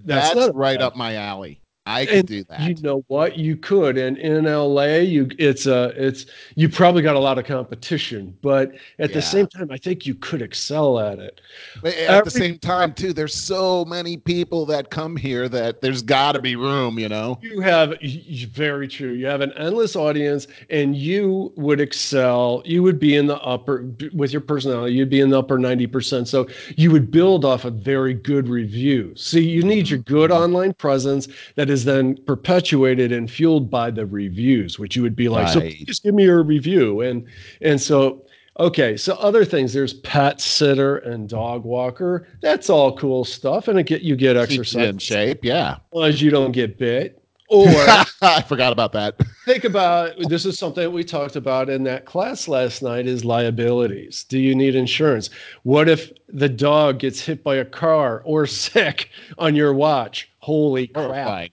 that's, 0.06 0.34
that's 0.34 0.54
right 0.54 0.82
up 0.82 0.96
my 0.96 1.16
alley. 1.16 1.62
I 1.88 2.06
could 2.06 2.16
and 2.16 2.28
do 2.28 2.44
that. 2.46 2.60
You 2.60 2.76
know 2.82 3.06
what? 3.08 3.38
You 3.38 3.56
could. 3.56 3.98
And 3.98 4.18
in 4.18 4.44
LA, 4.44 4.98
you 4.98 5.30
it's 5.40 5.66
a 5.68 5.94
it's 5.96 6.26
you 6.56 6.68
probably 6.68 7.02
got 7.02 7.16
a 7.16 7.20
lot 7.20 7.40
of 7.40 7.46
competition, 7.46 8.38
but 8.42 8.74
at 9.00 9.10
yeah. 9.10 9.16
the 9.16 9.22
same 9.22 9.48
time, 9.48 9.72
I 9.72 9.78
think 9.78 10.06
you 10.06 10.14
could 10.16 10.42
excel 10.42 11.00
at 11.00 11.18
it. 11.20 11.40
But 11.82 11.94
at 11.96 12.10
Every, 12.10 12.26
the 12.26 12.32
same 12.32 12.60
time, 12.60 12.94
too, 12.94 13.14
there's 13.14 13.34
so 13.34 13.86
many 13.86 14.18
people 14.18 14.66
that 14.66 14.90
come 14.90 15.16
here 15.16 15.48
that 15.48 15.82
there's 15.82 16.02
got 16.02 16.34
to 16.34 16.42
be 16.42 16.58
room. 16.58 17.00
You 17.00 17.08
know, 17.08 17.40
you 17.42 17.62
have 17.62 17.96
very 18.02 18.90
true. 18.90 19.14
You 19.14 19.28
have 19.28 19.40
an 19.40 19.54
endless 19.54 19.96
audience, 19.96 20.48
and 20.70 20.94
you 20.94 21.54
would 21.56 21.80
excel. 21.80 22.62
You 22.66 22.84
would 22.84 23.00
be 23.00 23.16
in 23.16 23.28
the 23.28 23.38
upper 23.38 23.86
with 24.14 24.34
your 24.34 24.42
personality. 24.42 24.94
You'd 24.96 25.10
be 25.10 25.22
in 25.22 25.30
the 25.30 25.40
upper 25.40 25.58
ninety 25.58 25.88
percent. 25.88 26.28
So 26.28 26.48
you 26.76 26.92
would 26.92 27.12
build 27.12 27.46
off 27.46 27.64
a 27.64 27.72
very 27.72 28.14
good 28.14 28.50
review. 28.50 29.16
See, 29.16 29.42
you 29.42 29.64
need 29.64 29.86
mm-hmm. 29.86 29.96
your 29.96 30.04
good 30.04 30.32
online 30.32 30.74
presence 30.74 31.30
that 31.56 31.70
is 31.70 31.77
is 31.78 31.86
then 31.86 32.18
perpetuated 32.26 33.12
and 33.12 33.30
fueled 33.30 33.70
by 33.70 33.92
the 33.92 34.06
reviews, 34.06 34.80
which 34.80 34.96
you 34.96 35.04
would 35.04 35.16
be 35.16 35.30
like, 35.30 35.56
right. 35.56 35.78
so 35.78 35.86
just 35.86 36.02
give 36.04 36.16
me 36.16 36.24
your 36.24 36.42
review. 36.42 37.02
And 37.02 37.26
and 37.62 37.80
so 37.80 38.26
okay, 38.60 38.98
so 38.98 39.14
other 39.16 39.46
things 39.46 39.74
there's 39.74 39.94
pet 39.94 40.42
sitter 40.42 40.98
and 40.98 41.30
dog 41.30 41.64
walker. 41.64 42.28
That's 42.42 42.70
all 42.70 42.98
cool 42.98 43.24
stuff, 43.26 43.68
and 43.68 43.80
it 43.80 43.84
get 43.84 44.02
you 44.02 44.16
get 44.16 44.38
exercise 44.38 44.90
in 44.90 44.98
shape, 44.98 45.46
yeah. 45.46 45.78
As 46.02 46.22
you 46.22 46.32
don't 46.32 46.52
get 46.52 46.80
bit. 46.80 47.22
Or 47.50 47.68
I 48.22 48.42
forgot 48.42 48.74
about 48.74 48.92
that. 48.92 49.22
think 49.46 49.64
about 49.64 50.12
this 50.28 50.46
is 50.46 50.60
something 50.60 50.92
we 50.92 51.06
talked 51.06 51.38
about 51.38 51.70
in 51.70 51.84
that 51.84 52.06
class 52.06 52.50
last 52.50 52.84
night 52.84 53.08
is 53.08 53.24
liabilities. 53.24 54.26
Do 54.26 54.38
you 54.38 54.54
need 54.54 54.76
insurance? 54.76 55.30
What 55.64 55.88
if 55.88 56.12
the 56.28 56.50
dog 56.50 57.00
gets 57.00 57.22
hit 57.22 57.44
by 57.44 57.56
a 57.56 57.64
car 57.64 58.22
or 58.26 58.48
sick 58.68 59.12
on 59.38 59.56
your 59.56 59.74
watch? 59.74 60.30
Holy 60.40 60.92
oh 60.96 61.08
crap. 61.08 61.28
Horrifying. 61.28 61.52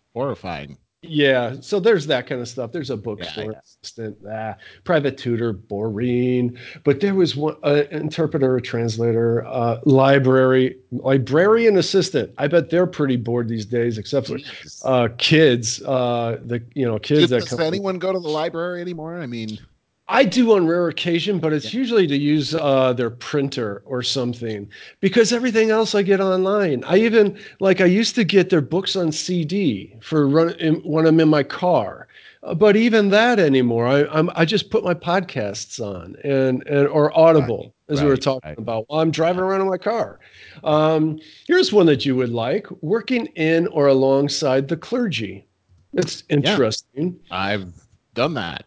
Yeah, 1.09 1.57
so 1.61 1.81
there's 1.81 2.07
that 2.07 2.27
kind 2.27 2.41
of 2.41 2.49
stuff. 2.49 2.73
There's 2.73 2.91
a 2.91 2.97
bookstore 2.97 3.45
yeah, 3.45 3.51
yeah. 3.51 3.59
assistant, 3.63 4.19
ah, 4.31 4.57
private 4.85 5.19
tutor, 5.19 5.53
boring. 5.53 6.57
But 6.83 7.01
there 7.01 7.15
was 7.15 7.37
one 7.37 7.57
uh, 7.63 7.83
interpreter, 7.91 8.57
a 8.57 8.63
translator, 8.63 9.45
uh, 9.47 9.81
library, 9.85 10.77
librarian 10.93 11.77
assistant. 11.77 12.33
I 12.39 12.47
bet 12.49 12.71
they're 12.71 12.87
pretty 12.87 13.17
bored 13.17 13.49
these 13.49 13.67
days, 13.67 13.99
except 13.99 14.29
for 14.29 14.39
uh, 14.85 15.09
kids. 15.19 15.83
Uh, 15.83 16.39
the 16.43 16.63
you 16.75 16.87
know 16.87 16.99
kids. 16.99 17.31
Does, 17.31 17.45
does 17.47 17.61
anyone 17.61 17.99
go 17.99 18.13
to 18.13 18.21
the 18.21 18.29
library 18.29 18.81
anymore? 18.81 19.21
I 19.21 19.27
mean, 19.27 19.59
I 20.07 20.25
do 20.25 20.53
on 20.53 20.67
rare 20.67 20.89
occasion, 20.89 21.39
but 21.39 21.55
it's 21.55 21.73
yeah. 21.73 21.79
usually 21.79 22.07
to 22.09 22.17
use 22.17 22.55
uh, 22.55 22.93
their 22.93 23.09
printer 23.09 23.83
or 23.87 24.03
something 24.03 24.69
because 25.01 25.33
everything 25.33 25.71
else 25.71 25.95
I 25.95 26.03
get 26.03 26.21
online. 26.21 26.85
I 26.85 26.99
even 26.99 27.39
like 27.61 27.81
I 27.81 27.87
used 27.87 28.15
to 28.17 28.25
get 28.25 28.51
their 28.51 28.61
books 28.61 28.97
on 28.97 29.13
CD 29.13 29.97
for 30.03 30.29
run 30.29 30.51
in, 30.61 30.75
when 30.77 31.07
I'm 31.07 31.21
in 31.21 31.31
my 31.31 31.43
car, 31.43 32.09
uh, 32.43 32.55
but 32.55 32.77
even 32.77 33.09
that 33.11 33.39
anymore, 33.39 33.87
I 33.87 34.05
I'm, 34.07 34.29
i 34.35 34.45
just 34.45 34.71
put 34.71 34.85
my 34.85 34.93
podcasts 34.93 35.81
on 35.81 36.17
and 36.23 36.63
and 36.67 36.87
or 36.89 37.17
Audible 37.19 37.63
right. 37.89 37.95
as 37.95 37.99
right. 37.99 38.05
we 38.05 38.11
were 38.11 38.19
talking 38.19 38.51
right. 38.51 38.59
about 38.59 38.85
while 38.89 39.01
I'm 39.01 39.11
driving 39.11 39.41
around 39.41 39.63
in 39.63 39.71
my 39.71 39.79
car. 39.79 40.21
Um, 40.65 41.19
here's 41.47 41.73
one 41.73 41.87
that 41.87 42.05
you 42.05 42.15
would 42.17 42.31
like: 42.31 42.71
working 42.83 43.27
in 43.37 43.69
or 43.69 43.87
alongside 43.87 44.69
the 44.69 44.77
clergy. 44.77 45.47
It's 45.95 46.25
interesting. 46.29 47.19
Yeah, 47.31 47.37
I've 47.37 47.73
done 48.13 48.35
that. 48.35 48.67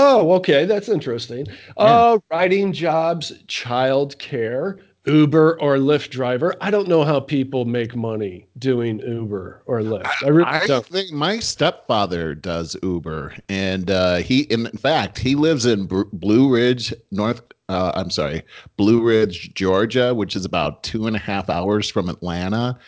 Oh, 0.00 0.32
okay. 0.34 0.64
That's 0.64 0.88
interesting. 0.88 1.46
Yeah. 1.48 1.72
Uh, 1.76 2.18
writing 2.30 2.72
jobs, 2.72 3.32
child 3.48 4.16
care, 4.18 4.78
Uber 5.06 5.60
or 5.60 5.76
Lyft 5.78 6.10
driver. 6.10 6.54
I 6.60 6.70
don't 6.70 6.86
know 6.86 7.02
how 7.02 7.18
people 7.18 7.64
make 7.64 7.96
money 7.96 8.46
doing 8.58 9.00
Uber 9.00 9.62
or 9.66 9.80
Lyft. 9.80 10.06
I, 10.22 10.28
really 10.28 10.48
I 10.48 10.66
don't. 10.66 10.86
think 10.86 11.10
my 11.12 11.40
stepfather 11.40 12.34
does 12.34 12.76
Uber, 12.82 13.34
and 13.48 13.90
uh, 13.90 14.16
he, 14.16 14.42
in 14.42 14.68
fact, 14.72 15.18
he 15.18 15.34
lives 15.34 15.66
in 15.66 15.86
Blue 15.86 16.52
Ridge, 16.52 16.94
North. 17.10 17.40
Uh, 17.68 17.92
I'm 17.94 18.10
sorry, 18.10 18.42
Blue 18.76 19.02
Ridge, 19.02 19.52
Georgia, 19.54 20.14
which 20.14 20.36
is 20.36 20.44
about 20.44 20.82
two 20.84 21.06
and 21.06 21.16
a 21.16 21.18
half 21.18 21.50
hours 21.50 21.88
from 21.88 22.08
Atlanta. 22.08 22.78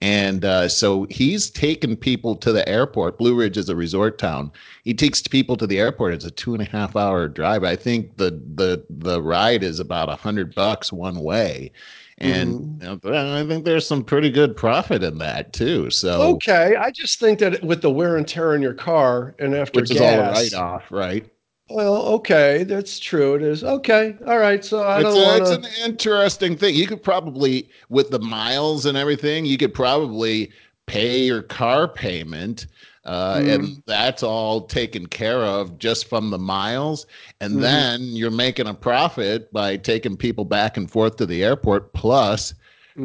And 0.00 0.44
uh, 0.44 0.68
so 0.68 1.06
he's 1.08 1.48
taken 1.48 1.96
people 1.96 2.36
to 2.36 2.52
the 2.52 2.68
airport. 2.68 3.16
Blue 3.16 3.34
Ridge 3.34 3.56
is 3.56 3.68
a 3.68 3.76
resort 3.76 4.18
town. 4.18 4.52
He 4.82 4.92
takes 4.92 5.22
people 5.22 5.56
to 5.56 5.66
the 5.66 5.78
airport. 5.78 6.14
It's 6.14 6.24
a 6.24 6.30
two 6.30 6.52
and 6.52 6.62
a 6.62 6.66
half 6.66 6.94
hour 6.94 7.26
drive. 7.28 7.64
I 7.64 7.76
think 7.76 8.16
the 8.16 8.42
the 8.54 8.84
the 8.90 9.22
ride 9.22 9.62
is 9.62 9.80
about 9.80 10.10
a 10.10 10.16
hundred 10.16 10.54
bucks 10.54 10.92
one 10.92 11.20
way. 11.20 11.72
And 12.18 12.80
mm-hmm. 12.80 13.12
I 13.12 13.44
think 13.46 13.64
there's 13.64 13.86
some 13.86 14.04
pretty 14.04 14.30
good 14.30 14.56
profit 14.56 15.02
in 15.02 15.18
that 15.18 15.52
too. 15.52 15.90
So 15.90 16.34
okay, 16.34 16.76
I 16.76 16.90
just 16.90 17.18
think 17.18 17.38
that 17.40 17.62
with 17.64 17.82
the 17.82 17.90
wear 17.90 18.16
and 18.16 18.28
tear 18.28 18.54
in 18.54 18.62
your 18.62 18.74
car, 18.74 19.34
and 19.38 19.54
after 19.54 19.80
which 19.80 19.90
gas, 19.90 19.98
is 19.98 20.00
all 20.00 20.18
a 20.18 20.32
write 20.32 20.54
off, 20.54 20.92
right? 20.92 21.26
Well, 21.70 22.02
okay, 22.08 22.64
that's 22.64 22.98
true. 22.98 23.36
It 23.36 23.42
is 23.42 23.64
okay. 23.64 24.16
All 24.26 24.38
right, 24.38 24.62
so 24.62 24.82
I 24.82 25.00
it's 25.00 25.04
don't. 25.04 25.16
A, 25.16 25.24
wanna... 25.24 25.42
It's 25.42 25.50
an 25.50 25.90
interesting 25.90 26.56
thing. 26.56 26.74
You 26.74 26.86
could 26.86 27.02
probably, 27.02 27.70
with 27.88 28.10
the 28.10 28.18
miles 28.18 28.84
and 28.84 28.98
everything, 28.98 29.46
you 29.46 29.56
could 29.56 29.72
probably 29.72 30.52
pay 30.86 31.22
your 31.22 31.40
car 31.40 31.88
payment, 31.88 32.66
uh, 33.06 33.36
mm. 33.36 33.54
and 33.54 33.82
that's 33.86 34.22
all 34.22 34.60
taken 34.66 35.06
care 35.06 35.38
of 35.38 35.78
just 35.78 36.06
from 36.06 36.28
the 36.28 36.38
miles. 36.38 37.06
And 37.40 37.54
mm. 37.56 37.60
then 37.62 38.02
you're 38.02 38.30
making 38.30 38.66
a 38.66 38.74
profit 38.74 39.50
by 39.50 39.78
taking 39.78 40.18
people 40.18 40.44
back 40.44 40.76
and 40.76 40.90
forth 40.90 41.16
to 41.16 41.24
the 41.24 41.42
airport. 41.42 41.94
Plus, 41.94 42.52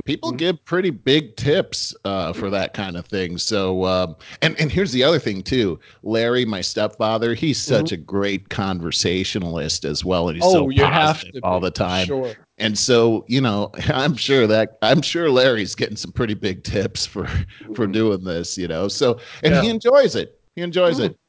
people 0.06 0.30
mm-hmm. 0.30 0.38
give 0.38 0.66
pretty 0.66 0.90
big 0.90 1.36
tips 1.36 1.96
uh, 2.06 2.34
for 2.34 2.50
that 2.50 2.74
kind 2.74 2.96
of 2.96 3.06
thing. 3.06 3.38
So, 3.38 3.86
um, 3.86 4.16
and 4.42 4.60
and 4.60 4.72
here's 4.72 4.92
the 4.92 5.04
other 5.04 5.20
thing 5.20 5.42
too. 5.42 5.80
Larry, 6.04 6.46
my 6.46 6.62
stepfather, 6.62 7.34
he's 7.34 7.60
such 7.60 7.88
mm-hmm. 7.88 8.02
a 8.02 8.06
great 8.06 8.50
conversationalist 8.50 9.86
as 9.86 10.06
well, 10.06 10.30
and 10.30 10.38
he's 10.38 10.46
oh, 10.46 10.54
so 10.54 10.70
you 10.70 10.84
have 10.84 11.22
to 11.22 11.40
all 11.44 11.60
the 11.60 11.72
time. 11.72 12.06
Sure. 12.06 12.34
And 12.58 12.78
so, 12.78 13.26
you 13.28 13.42
know, 13.42 13.72
I'm 13.88 14.16
sure 14.16 14.46
that 14.48 14.78
I'm 14.82 15.02
sure 15.02 15.30
Larry's 15.30 15.76
getting 15.76 15.98
some 15.98 16.12
pretty 16.12 16.36
big 16.36 16.64
tips 16.64 17.06
for 17.06 17.26
for 17.26 17.86
mm-hmm. 17.86 17.92
doing 17.92 18.24
this. 18.24 18.58
You 18.58 18.68
know, 18.68 18.88
so 18.88 19.20
and 19.44 19.56
yeah. 19.56 19.62
he 19.62 19.70
enjoys 19.70 20.16
it. 20.16 20.40
He 20.56 20.62
enjoys 20.62 21.00
mm. 21.00 21.06
it. 21.06 21.20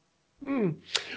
Hmm. 0.45 0.71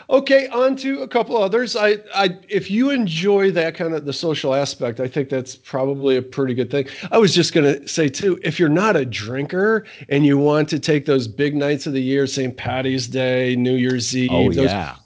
Okay, 0.10 0.48
on 0.50 0.76
to 0.78 1.02
a 1.02 1.08
couple 1.08 1.38
others. 1.38 1.78
I, 1.78 1.98
I, 2.14 2.38
if 2.50 2.70
you 2.70 2.90
enjoy 2.90 3.52
that 3.52 3.74
kind 3.74 3.94
of 3.94 4.04
the 4.06 4.12
social 4.12 4.54
aspect, 4.54 5.00
I 5.00 5.08
think 5.08 5.30
that's 5.30 5.56
probably 5.56 6.18
a 6.18 6.22
pretty 6.22 6.54
good 6.54 6.70
thing. 6.70 6.88
I 7.10 7.18
was 7.18 7.34
just 7.34 7.54
going 7.54 7.74
to 7.74 7.88
say 7.88 8.10
too, 8.10 8.38
if 8.44 8.60
you're 8.60 8.68
not 8.68 8.98
a 8.98 9.06
drinker 9.06 9.86
and 10.10 10.26
you 10.26 10.38
want 10.38 10.68
to 10.70 10.80
take 10.80 11.06
those 11.06 11.28
big 11.28 11.56
nights 11.56 11.88
of 11.88 11.94
the 11.94 12.02
year, 12.02 12.28
St. 12.28 12.56
Patty's 12.58 13.08
Day, 13.08 13.56
New 13.56 13.76
Year's 13.76 14.16
Eve, 14.16 14.30
oh 14.32 14.52
those, 14.52 14.66
yeah, 14.66 14.98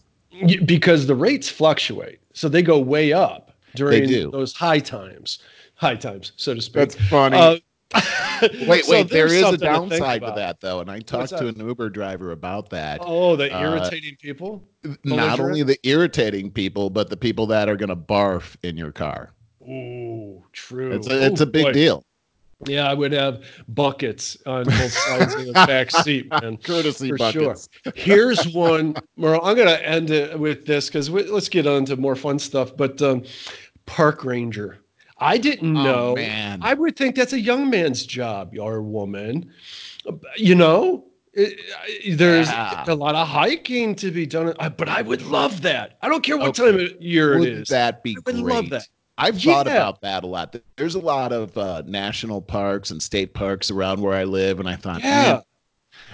because 0.65 1.05
the 1.05 1.15
rates 1.15 1.47
fluctuate, 1.47 2.19
so 2.33 2.49
they 2.49 2.63
go 2.63 2.79
way 2.79 3.13
up 3.13 3.55
during 3.75 4.31
those 4.31 4.53
high 4.53 4.79
times, 4.79 5.39
high 5.75 5.95
times, 5.95 6.31
so 6.37 6.55
to 6.55 6.61
speak. 6.61 6.73
That's 6.73 6.95
funny. 7.07 7.37
Uh, 7.37 7.57
wait, 8.67 8.85
so 8.85 8.91
wait. 8.91 9.09
There 9.09 9.27
is 9.27 9.43
a 9.43 9.57
downside 9.57 10.21
to, 10.21 10.27
to, 10.27 10.33
that, 10.33 10.59
though, 10.59 10.81
and 10.81 10.91
I 10.91 10.99
talked 10.99 11.29
to 11.29 11.47
an 11.47 11.57
Uber 11.57 11.89
driver 11.89 12.31
about 12.31 12.69
that. 12.71 12.99
Oh, 13.01 13.35
the 13.35 13.55
uh, 13.55 13.61
irritating 13.61 14.13
uh, 14.13 14.21
people. 14.21 14.63
Not 15.03 15.39
only 15.39 15.63
the 15.63 15.79
irritating 15.87 16.51
people, 16.51 16.89
but 16.89 17.09
the 17.09 17.17
people 17.17 17.47
that 17.47 17.69
are 17.69 17.77
going 17.77 17.89
to 17.89 17.95
barf 17.95 18.55
in 18.63 18.77
your 18.77 18.91
car. 18.91 19.31
Ooh, 19.63 20.43
true. 20.51 20.91
It's 20.91 21.07
a, 21.07 21.25
it's 21.25 21.41
Ooh, 21.41 21.45
a 21.45 21.47
big 21.47 21.65
boy. 21.65 21.71
deal. 21.73 22.03
Yeah, 22.65 22.89
I 22.89 22.93
would 22.93 23.11
have 23.11 23.43
buckets 23.69 24.37
on 24.45 24.63
both 24.65 24.91
sides 24.91 25.35
of 25.35 25.45
the 25.45 25.53
back 25.53 25.91
seat, 25.91 26.29
man. 26.29 26.57
Courtesy 26.63 27.09
for 27.09 27.17
buckets. 27.17 27.69
sure. 27.83 27.93
Here's 27.95 28.47
one, 28.49 28.95
Merle. 29.15 29.41
I'm 29.43 29.55
going 29.55 29.67
to 29.67 29.85
end 29.87 30.09
it 30.09 30.37
with 30.37 30.65
this 30.65 30.87
because 30.87 31.09
let's 31.09 31.49
get 31.49 31.67
on 31.67 31.85
to 31.85 31.97
more 31.97 32.15
fun 32.15 32.39
stuff. 32.39 32.75
But 32.75 33.01
um, 33.01 33.23
park 33.85 34.25
ranger. 34.25 34.79
I 35.19 35.37
didn't 35.37 35.75
oh, 35.77 35.83
know. 35.83 36.15
Man. 36.15 36.59
I 36.61 36.73
would 36.73 36.95
think 36.95 37.15
that's 37.15 37.33
a 37.33 37.39
young 37.39 37.69
man's 37.69 38.05
job 38.05 38.53
or 38.59 38.81
woman. 38.81 39.51
You 40.35 40.55
know, 40.55 41.05
it, 41.33 42.17
there's 42.17 42.49
yeah. 42.49 42.83
a 42.87 42.95
lot 42.95 43.15
of 43.15 43.27
hiking 43.27 43.95
to 43.95 44.11
be 44.11 44.25
done, 44.25 44.53
but 44.77 44.89
I 44.89 45.01
would 45.01 45.21
love 45.23 45.61
that. 45.61 45.97
I 46.01 46.09
don't 46.09 46.23
care 46.23 46.37
what 46.37 46.49
okay. 46.59 46.71
time 46.71 46.79
of 46.79 47.01
year 47.01 47.39
would 47.39 47.47
it 47.47 47.53
is. 47.59 47.67
That 47.69 48.03
be 48.03 48.15
I 48.17 48.19
would 48.25 48.43
great. 48.43 48.55
love 48.55 48.69
that. 48.69 48.87
I've 49.19 49.43
yeah. 49.43 49.53
thought 49.53 49.67
about 49.67 50.01
that 50.01 50.23
a 50.23 50.27
lot. 50.27 50.55
There's 50.75 50.95
a 50.95 50.99
lot 50.99 51.33
of 51.33 51.57
uh, 51.57 51.81
national 51.87 52.41
parks 52.41 52.91
and 52.91 53.01
state 53.01 53.33
parks 53.33 53.71
around 53.71 54.01
where 54.01 54.13
I 54.13 54.23
live, 54.23 54.59
and 54.59 54.69
I 54.69 54.75
thought, 54.75 55.01
yeah. 55.01 55.41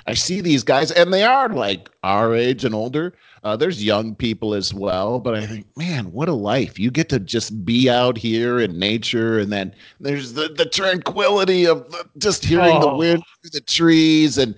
I 0.06 0.14
see 0.14 0.42
these 0.42 0.64
guys, 0.64 0.92
and 0.92 1.14
they 1.14 1.24
are 1.24 1.50
like 1.50 1.90
our 2.04 2.36
age 2.36 2.66
and 2.66 2.76
older. 2.76 3.14
Uh, 3.44 3.56
there's 3.56 3.84
young 3.84 4.16
people 4.16 4.54
as 4.54 4.74
well, 4.74 5.20
but 5.20 5.36
I 5.36 5.46
think, 5.46 5.66
man, 5.78 6.12
what 6.12 6.30
a 6.30 6.34
life! 6.34 6.78
You 6.78 6.92
get 6.92 7.10
to 7.10 7.20
just 7.20 7.66
be 7.66 7.90
out 7.90 8.18
here 8.18 8.60
in 8.60 8.78
nature, 8.78 9.40
and 9.40 9.52
then 9.52 9.74
there's 10.00 10.34
the, 10.34 10.50
the 10.50 10.66
tranquility 10.66 11.66
of 11.66 11.90
the, 11.92 12.06
just 12.18 12.44
hearing 12.44 12.78
oh. 12.78 12.82
the 12.82 12.96
wind 12.96 13.24
through 13.42 13.52
the 13.52 13.62
trees 13.62 14.38
and 14.38 14.56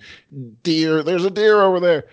deer. 0.62 1.02
There's 1.02 1.24
a 1.24 1.30
deer 1.30 1.62
over 1.62 1.80
there. 1.80 2.06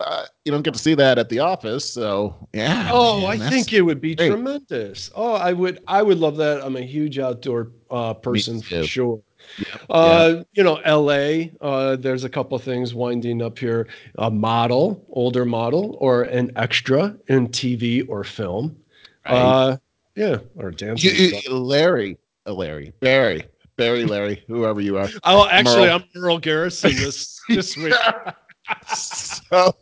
Uh, 0.00 0.24
you 0.44 0.52
don't 0.52 0.62
get 0.62 0.72
to 0.72 0.80
see 0.80 0.94
that 0.94 1.18
at 1.18 1.28
the 1.28 1.38
office, 1.38 1.84
so 1.84 2.34
yeah. 2.54 2.90
Oh, 2.92 3.20
man, 3.20 3.42
I 3.42 3.50
think 3.50 3.72
it 3.72 3.82
would 3.82 4.00
be 4.00 4.14
great. 4.14 4.30
tremendous. 4.30 5.10
Oh, 5.14 5.34
I 5.34 5.52
would, 5.52 5.80
I 5.86 6.02
would 6.02 6.18
love 6.18 6.36
that. 6.38 6.64
I'm 6.64 6.76
a 6.76 6.80
huge 6.80 7.18
outdoor 7.18 7.70
uh, 7.90 8.14
person 8.14 8.62
for 8.62 8.82
sure. 8.84 9.20
Uh, 9.88 10.34
yeah. 10.36 10.42
You 10.52 10.62
know, 10.62 10.80
LA, 10.86 11.50
uh, 11.60 11.96
there's 11.96 12.24
a 12.24 12.28
couple 12.28 12.56
of 12.56 12.62
things 12.62 12.94
winding 12.94 13.42
up 13.42 13.58
here. 13.58 13.88
A 14.18 14.30
model, 14.30 15.04
older 15.10 15.44
model, 15.44 15.96
or 16.00 16.22
an 16.22 16.52
extra 16.56 17.16
in 17.28 17.48
TV 17.48 18.08
or 18.08 18.24
film. 18.24 18.76
Right. 19.26 19.36
Uh, 19.36 19.76
yeah, 20.16 20.38
or 20.56 20.70
dancing. 20.70 21.14
You, 21.14 21.40
you, 21.44 21.54
Larry, 21.54 22.18
uh, 22.46 22.52
Larry, 22.52 22.92
Barry, 23.00 23.44
Barry, 23.76 24.04
Larry, 24.04 24.42
whoever 24.48 24.80
you 24.80 24.98
are. 24.98 25.08
Oh, 25.24 25.48
actually, 25.48 25.86
Merle. 25.86 26.00
I'm 26.00 26.04
Merle 26.14 26.38
Garrison 26.38 26.94
this 26.96 27.40
this 27.48 27.76
week. 27.76 27.94
so, 28.94 29.74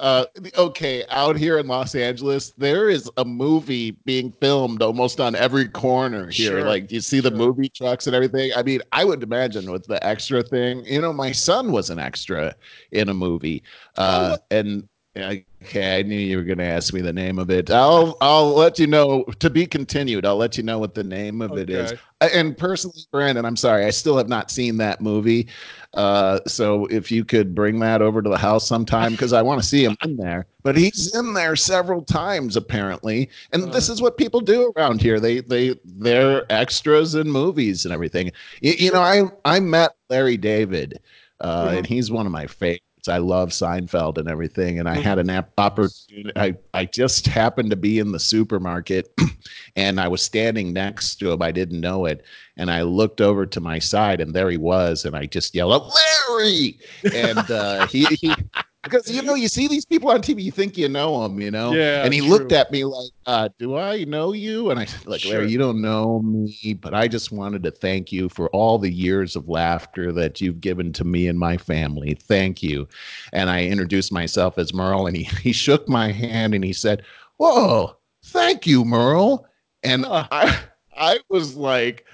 uh, 0.00 0.24
okay, 0.56 1.04
out 1.10 1.36
here 1.36 1.58
in 1.58 1.66
Los 1.66 1.94
Angeles, 1.94 2.52
there 2.58 2.88
is 2.88 3.10
a 3.16 3.24
movie 3.24 3.92
being 4.04 4.32
filmed 4.32 4.82
almost 4.82 5.20
on 5.20 5.34
every 5.34 5.68
corner 5.68 6.28
here. 6.30 6.60
Sure, 6.60 6.64
like 6.64 6.90
you 6.90 7.00
see 7.00 7.20
the 7.20 7.30
sure. 7.30 7.38
movie 7.38 7.68
trucks 7.68 8.06
and 8.06 8.14
everything. 8.14 8.50
I 8.56 8.62
mean, 8.62 8.80
I 8.92 9.04
would 9.04 9.22
imagine 9.22 9.70
with 9.70 9.86
the 9.86 10.04
extra 10.04 10.42
thing, 10.42 10.84
you 10.84 11.00
know, 11.00 11.12
my 11.12 11.32
son 11.32 11.72
was 11.72 11.90
an 11.90 11.98
extra 11.98 12.54
in 12.90 13.08
a 13.08 13.14
movie, 13.14 13.62
uh, 13.96 14.36
oh, 14.38 14.44
and 14.50 14.88
Okay, 15.14 15.98
I 15.98 16.02
knew 16.02 16.18
you 16.18 16.38
were 16.38 16.42
going 16.42 16.56
to 16.56 16.64
ask 16.64 16.94
me 16.94 17.02
the 17.02 17.12
name 17.12 17.38
of 17.38 17.50
it. 17.50 17.70
I'll 17.70 18.16
I'll 18.22 18.54
let 18.54 18.78
you 18.78 18.86
know 18.86 19.24
to 19.40 19.50
be 19.50 19.66
continued. 19.66 20.24
I'll 20.24 20.38
let 20.38 20.56
you 20.56 20.62
know 20.62 20.78
what 20.78 20.94
the 20.94 21.04
name 21.04 21.42
of 21.42 21.52
okay. 21.52 21.62
it 21.62 21.70
is. 21.70 21.92
And 22.22 22.56
personally, 22.56 23.02
Brandon, 23.10 23.44
I'm 23.44 23.56
sorry, 23.56 23.84
I 23.84 23.90
still 23.90 24.16
have 24.16 24.28
not 24.30 24.50
seen 24.50 24.78
that 24.78 25.02
movie. 25.02 25.48
Uh, 25.92 26.40
so 26.46 26.86
if 26.86 27.10
you 27.10 27.26
could 27.26 27.54
bring 27.54 27.78
that 27.80 28.00
over 28.00 28.22
to 28.22 28.30
the 28.30 28.38
house 28.38 28.66
sometime, 28.66 29.12
because 29.12 29.34
I 29.34 29.42
want 29.42 29.60
to 29.60 29.68
see 29.68 29.84
him 29.84 29.98
in 30.02 30.16
there. 30.16 30.46
But 30.62 30.78
he's 30.78 31.14
in 31.14 31.34
there 31.34 31.56
several 31.56 32.00
times 32.00 32.56
apparently, 32.56 33.28
and 33.52 33.64
uh, 33.64 33.66
this 33.66 33.90
is 33.90 34.00
what 34.00 34.16
people 34.16 34.40
do 34.40 34.72
around 34.78 35.02
here. 35.02 35.20
They 35.20 35.40
they 35.40 35.78
they're 35.84 36.50
extras 36.50 37.14
in 37.16 37.30
movies 37.30 37.84
and 37.84 37.92
everything. 37.92 38.32
You, 38.62 38.72
you 38.78 38.92
know, 38.92 39.00
I 39.00 39.24
I 39.44 39.60
met 39.60 39.94
Larry 40.08 40.38
David, 40.38 41.00
uh, 41.40 41.66
mm-hmm. 41.66 41.76
and 41.76 41.86
he's 41.86 42.10
one 42.10 42.24
of 42.24 42.32
my 42.32 42.46
favorites 42.46 42.86
I 43.08 43.18
love 43.18 43.50
Seinfeld 43.50 44.18
and 44.18 44.28
everything. 44.28 44.78
And 44.78 44.88
I 44.88 44.98
had 44.98 45.18
an 45.18 45.30
opportunity. 45.58 46.32
I, 46.36 46.54
I 46.74 46.84
just 46.86 47.26
happened 47.26 47.70
to 47.70 47.76
be 47.76 47.98
in 47.98 48.12
the 48.12 48.20
supermarket 48.20 49.12
and 49.76 50.00
I 50.00 50.08
was 50.08 50.22
standing 50.22 50.72
next 50.72 51.16
to 51.16 51.32
him. 51.32 51.42
I 51.42 51.52
didn't 51.52 51.80
know 51.80 52.06
it. 52.06 52.24
And 52.56 52.70
I 52.70 52.82
looked 52.82 53.20
over 53.20 53.46
to 53.46 53.60
my 53.60 53.78
side 53.78 54.20
and 54.20 54.34
there 54.34 54.50
he 54.50 54.56
was. 54.56 55.04
And 55.04 55.16
I 55.16 55.26
just 55.26 55.54
yelled, 55.54 55.72
out, 55.72 55.92
Larry. 56.28 56.78
And 57.14 57.50
uh, 57.50 57.86
he, 57.86 58.04
he 58.04 58.34
because 58.82 59.08
you 59.10 59.22
know 59.22 59.34
you 59.34 59.48
see 59.48 59.68
these 59.68 59.84
people 59.84 60.10
on 60.10 60.20
TV, 60.20 60.42
you 60.42 60.50
think 60.50 60.76
you 60.76 60.88
know 60.88 61.22
them, 61.22 61.40
you 61.40 61.50
know. 61.50 61.72
Yeah. 61.72 62.04
And 62.04 62.12
he 62.12 62.20
true. 62.20 62.30
looked 62.30 62.52
at 62.52 62.70
me 62.72 62.84
like, 62.84 63.10
uh, 63.26 63.48
"Do 63.58 63.76
I 63.76 64.04
know 64.04 64.32
you?" 64.32 64.70
And 64.70 64.80
I 64.80 64.84
said, 64.86 65.06
"Like 65.06 65.20
sure. 65.20 65.32
Larry, 65.32 65.50
you 65.50 65.58
don't 65.58 65.80
know 65.80 66.20
me, 66.22 66.74
but 66.74 66.92
I 66.92 67.06
just 67.06 67.30
wanted 67.30 67.62
to 67.62 67.70
thank 67.70 68.10
you 68.10 68.28
for 68.28 68.48
all 68.48 68.78
the 68.78 68.92
years 68.92 69.36
of 69.36 69.48
laughter 69.48 70.12
that 70.12 70.40
you've 70.40 70.60
given 70.60 70.92
to 70.94 71.04
me 71.04 71.28
and 71.28 71.38
my 71.38 71.56
family. 71.56 72.14
Thank 72.14 72.62
you." 72.62 72.88
And 73.32 73.50
I 73.50 73.64
introduced 73.64 74.12
myself 74.12 74.58
as 74.58 74.74
Merle, 74.74 75.06
and 75.06 75.16
he 75.16 75.24
he 75.42 75.52
shook 75.52 75.88
my 75.88 76.10
hand 76.10 76.54
and 76.54 76.64
he 76.64 76.72
said, 76.72 77.02
"Whoa, 77.36 77.96
thank 78.24 78.66
you, 78.66 78.84
Merle." 78.84 79.46
And 79.84 80.06
I 80.06 80.58
I 80.96 81.20
was 81.28 81.56
like 81.56 82.06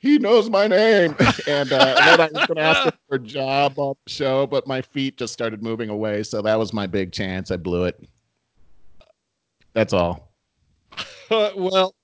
he 0.00 0.18
knows 0.18 0.50
my 0.50 0.66
name. 0.66 1.14
And, 1.46 1.72
uh, 1.72 1.94
then 1.94 2.20
I 2.20 2.28
was 2.32 2.46
going 2.46 2.56
to 2.56 2.62
ask 2.62 2.84
him 2.84 2.92
for 3.08 3.14
a 3.16 3.18
job 3.18 3.78
on 3.78 3.94
the 4.04 4.12
show, 4.12 4.46
but 4.46 4.66
my 4.66 4.82
feet 4.82 5.16
just 5.16 5.32
started 5.32 5.62
moving 5.62 5.88
away. 5.88 6.22
So 6.22 6.42
that 6.42 6.58
was 6.58 6.72
my 6.72 6.86
big 6.86 7.12
chance. 7.12 7.50
I 7.50 7.56
blew 7.56 7.84
it. 7.84 8.06
That's 9.72 9.92
all. 9.92 10.32
well, 11.30 11.94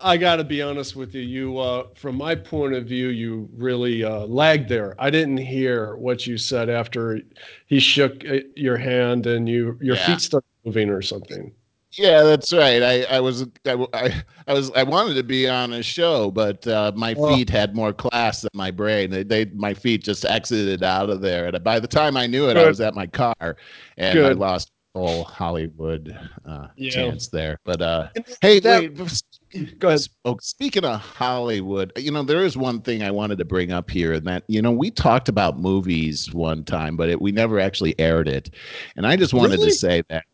I 0.00 0.16
got 0.16 0.36
to 0.36 0.44
be 0.44 0.62
honest 0.62 0.96
with 0.96 1.14
you. 1.14 1.22
You, 1.22 1.58
uh, 1.58 1.86
from 1.94 2.16
my 2.16 2.34
point 2.34 2.74
of 2.74 2.86
view, 2.86 3.08
you 3.08 3.48
really 3.56 4.04
uh, 4.04 4.26
lagged 4.26 4.68
there. 4.68 4.94
I 4.98 5.10
didn't 5.10 5.38
hear 5.38 5.96
what 5.96 6.26
you 6.26 6.38
said 6.38 6.68
after 6.68 7.20
he 7.66 7.78
shook 7.78 8.24
uh, 8.24 8.38
your 8.56 8.76
hand 8.76 9.26
and 9.26 9.48
you 9.48 9.78
your 9.80 9.96
yeah. 9.96 10.06
feet 10.06 10.20
started 10.20 10.46
moving 10.64 10.88
or 10.88 11.02
something. 11.02 11.52
Yeah, 11.98 12.22
that's 12.22 12.52
right. 12.52 12.80
I, 12.82 13.02
I 13.04 13.20
was 13.20 13.44
I, 13.66 14.22
I 14.46 14.52
was 14.52 14.70
I 14.70 14.84
wanted 14.84 15.14
to 15.14 15.24
be 15.24 15.48
on 15.48 15.72
a 15.72 15.82
show, 15.82 16.30
but 16.30 16.64
uh, 16.66 16.92
my 16.94 17.14
oh. 17.18 17.34
feet 17.34 17.50
had 17.50 17.74
more 17.74 17.92
class 17.92 18.42
than 18.42 18.50
my 18.54 18.70
brain. 18.70 19.10
They, 19.10 19.24
they 19.24 19.46
my 19.46 19.74
feet 19.74 20.04
just 20.04 20.24
exited 20.24 20.84
out 20.84 21.10
of 21.10 21.20
there, 21.20 21.46
and 21.46 21.64
by 21.64 21.80
the 21.80 21.88
time 21.88 22.16
I 22.16 22.28
knew 22.28 22.48
it, 22.48 22.54
Good. 22.54 22.64
I 22.64 22.68
was 22.68 22.80
at 22.80 22.94
my 22.94 23.08
car, 23.08 23.56
and 23.96 24.14
Good. 24.14 24.30
I 24.30 24.34
lost 24.34 24.70
whole 24.94 25.24
Hollywood 25.24 26.16
uh, 26.46 26.68
yeah. 26.76 26.90
chance 26.90 27.28
there. 27.28 27.58
But 27.64 27.82
uh, 27.82 28.08
hey, 28.40 28.60
that, 28.60 28.96
wait, 28.96 29.78
go 29.78 29.88
ahead. 29.88 30.00
Oh, 30.24 30.36
speaking 30.40 30.84
of 30.84 31.00
Hollywood, 31.00 31.92
you 31.96 32.12
know 32.12 32.22
there 32.22 32.44
is 32.44 32.56
one 32.56 32.80
thing 32.80 33.02
I 33.02 33.10
wanted 33.10 33.38
to 33.38 33.44
bring 33.44 33.72
up 33.72 33.90
here, 33.90 34.12
and 34.12 34.26
that 34.26 34.44
you 34.46 34.62
know 34.62 34.70
we 34.70 34.90
talked 34.90 35.28
about 35.28 35.58
movies 35.58 36.32
one 36.32 36.64
time, 36.64 36.96
but 36.96 37.08
it, 37.08 37.20
we 37.20 37.32
never 37.32 37.58
actually 37.58 37.98
aired 37.98 38.28
it, 38.28 38.50
and 38.96 39.06
I 39.06 39.16
just 39.16 39.34
wanted 39.34 39.58
really? 39.58 39.70
to 39.70 39.74
say 39.74 40.02
that 40.08 40.24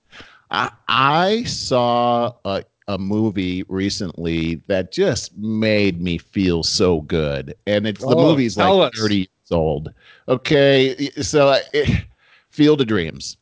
I, 0.55 0.71
I 0.89 1.45
saw 1.45 2.33
a, 2.45 2.65
a 2.87 2.97
movie 2.97 3.65
recently 3.69 4.57
that 4.69 4.93
just 4.93 5.37
made 5.37 6.01
me 6.01 6.19
feel 6.19 6.63
so 6.63 7.01
good, 7.03 7.55
and 7.67 7.87
it's 7.87 8.01
the 8.01 8.15
oh, 8.15 8.31
movie's 8.31 8.57
like 8.57 8.93
us. 8.93 8.99
thirty 8.99 9.17
years 9.17 9.51
old. 9.51 9.93
Okay, 10.29 11.11
so 11.21 11.59
it, 11.73 12.05
Field 12.51 12.81
of 12.81 12.87
Dreams. 12.87 13.37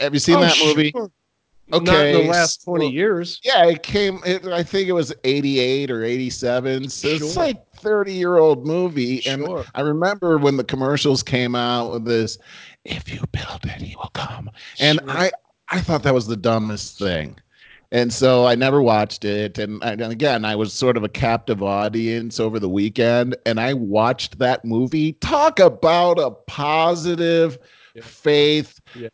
Have 0.00 0.12
you 0.12 0.18
seen 0.18 0.36
oh, 0.36 0.40
that 0.40 0.56
movie? 0.64 0.90
Sure. 0.90 1.10
Okay, 1.72 1.84
not 1.84 2.06
in 2.06 2.26
the 2.26 2.30
last 2.30 2.64
twenty 2.64 2.90
years. 2.90 3.40
Yeah, 3.44 3.64
it 3.66 3.82
came. 3.82 4.20
It, 4.24 4.44
I 4.46 4.62
think 4.62 4.88
it 4.88 4.92
was 4.92 5.12
eighty-eight 5.24 5.90
or 5.90 6.04
eighty-seven. 6.04 6.88
So 6.88 7.08
sure. 7.08 7.26
it's 7.26 7.36
like 7.36 7.64
thirty-year-old 7.76 8.66
movie, 8.66 9.20
sure. 9.20 9.32
and 9.32 9.66
I 9.74 9.80
remember 9.82 10.38
when 10.38 10.56
the 10.56 10.64
commercials 10.64 11.22
came 11.22 11.54
out 11.54 11.92
with 11.92 12.04
this. 12.04 12.38
If 12.84 13.12
you 13.12 13.20
build 13.32 13.64
it, 13.64 13.82
he 13.82 13.96
will 13.96 14.10
come. 14.14 14.48
And 14.78 15.00
sure. 15.00 15.10
I, 15.10 15.30
I 15.68 15.80
thought 15.80 16.02
that 16.04 16.14
was 16.14 16.26
the 16.26 16.36
dumbest 16.36 16.98
thing. 16.98 17.36
And 17.92 18.12
so 18.12 18.46
I 18.46 18.54
never 18.56 18.82
watched 18.82 19.24
it. 19.24 19.58
And, 19.58 19.82
and, 19.82 20.02
again, 20.02 20.44
I 20.44 20.56
was 20.56 20.72
sort 20.72 20.96
of 20.96 21.04
a 21.04 21.08
captive 21.08 21.62
audience 21.62 22.40
over 22.40 22.58
the 22.58 22.68
weekend. 22.68 23.36
And 23.46 23.60
I 23.60 23.74
watched 23.74 24.38
that 24.38 24.64
movie. 24.64 25.12
Talk 25.14 25.60
about 25.60 26.18
a 26.18 26.30
positive, 26.30 27.58
yeah. 27.94 28.02
faith, 28.02 28.80
yeah. 28.94 29.08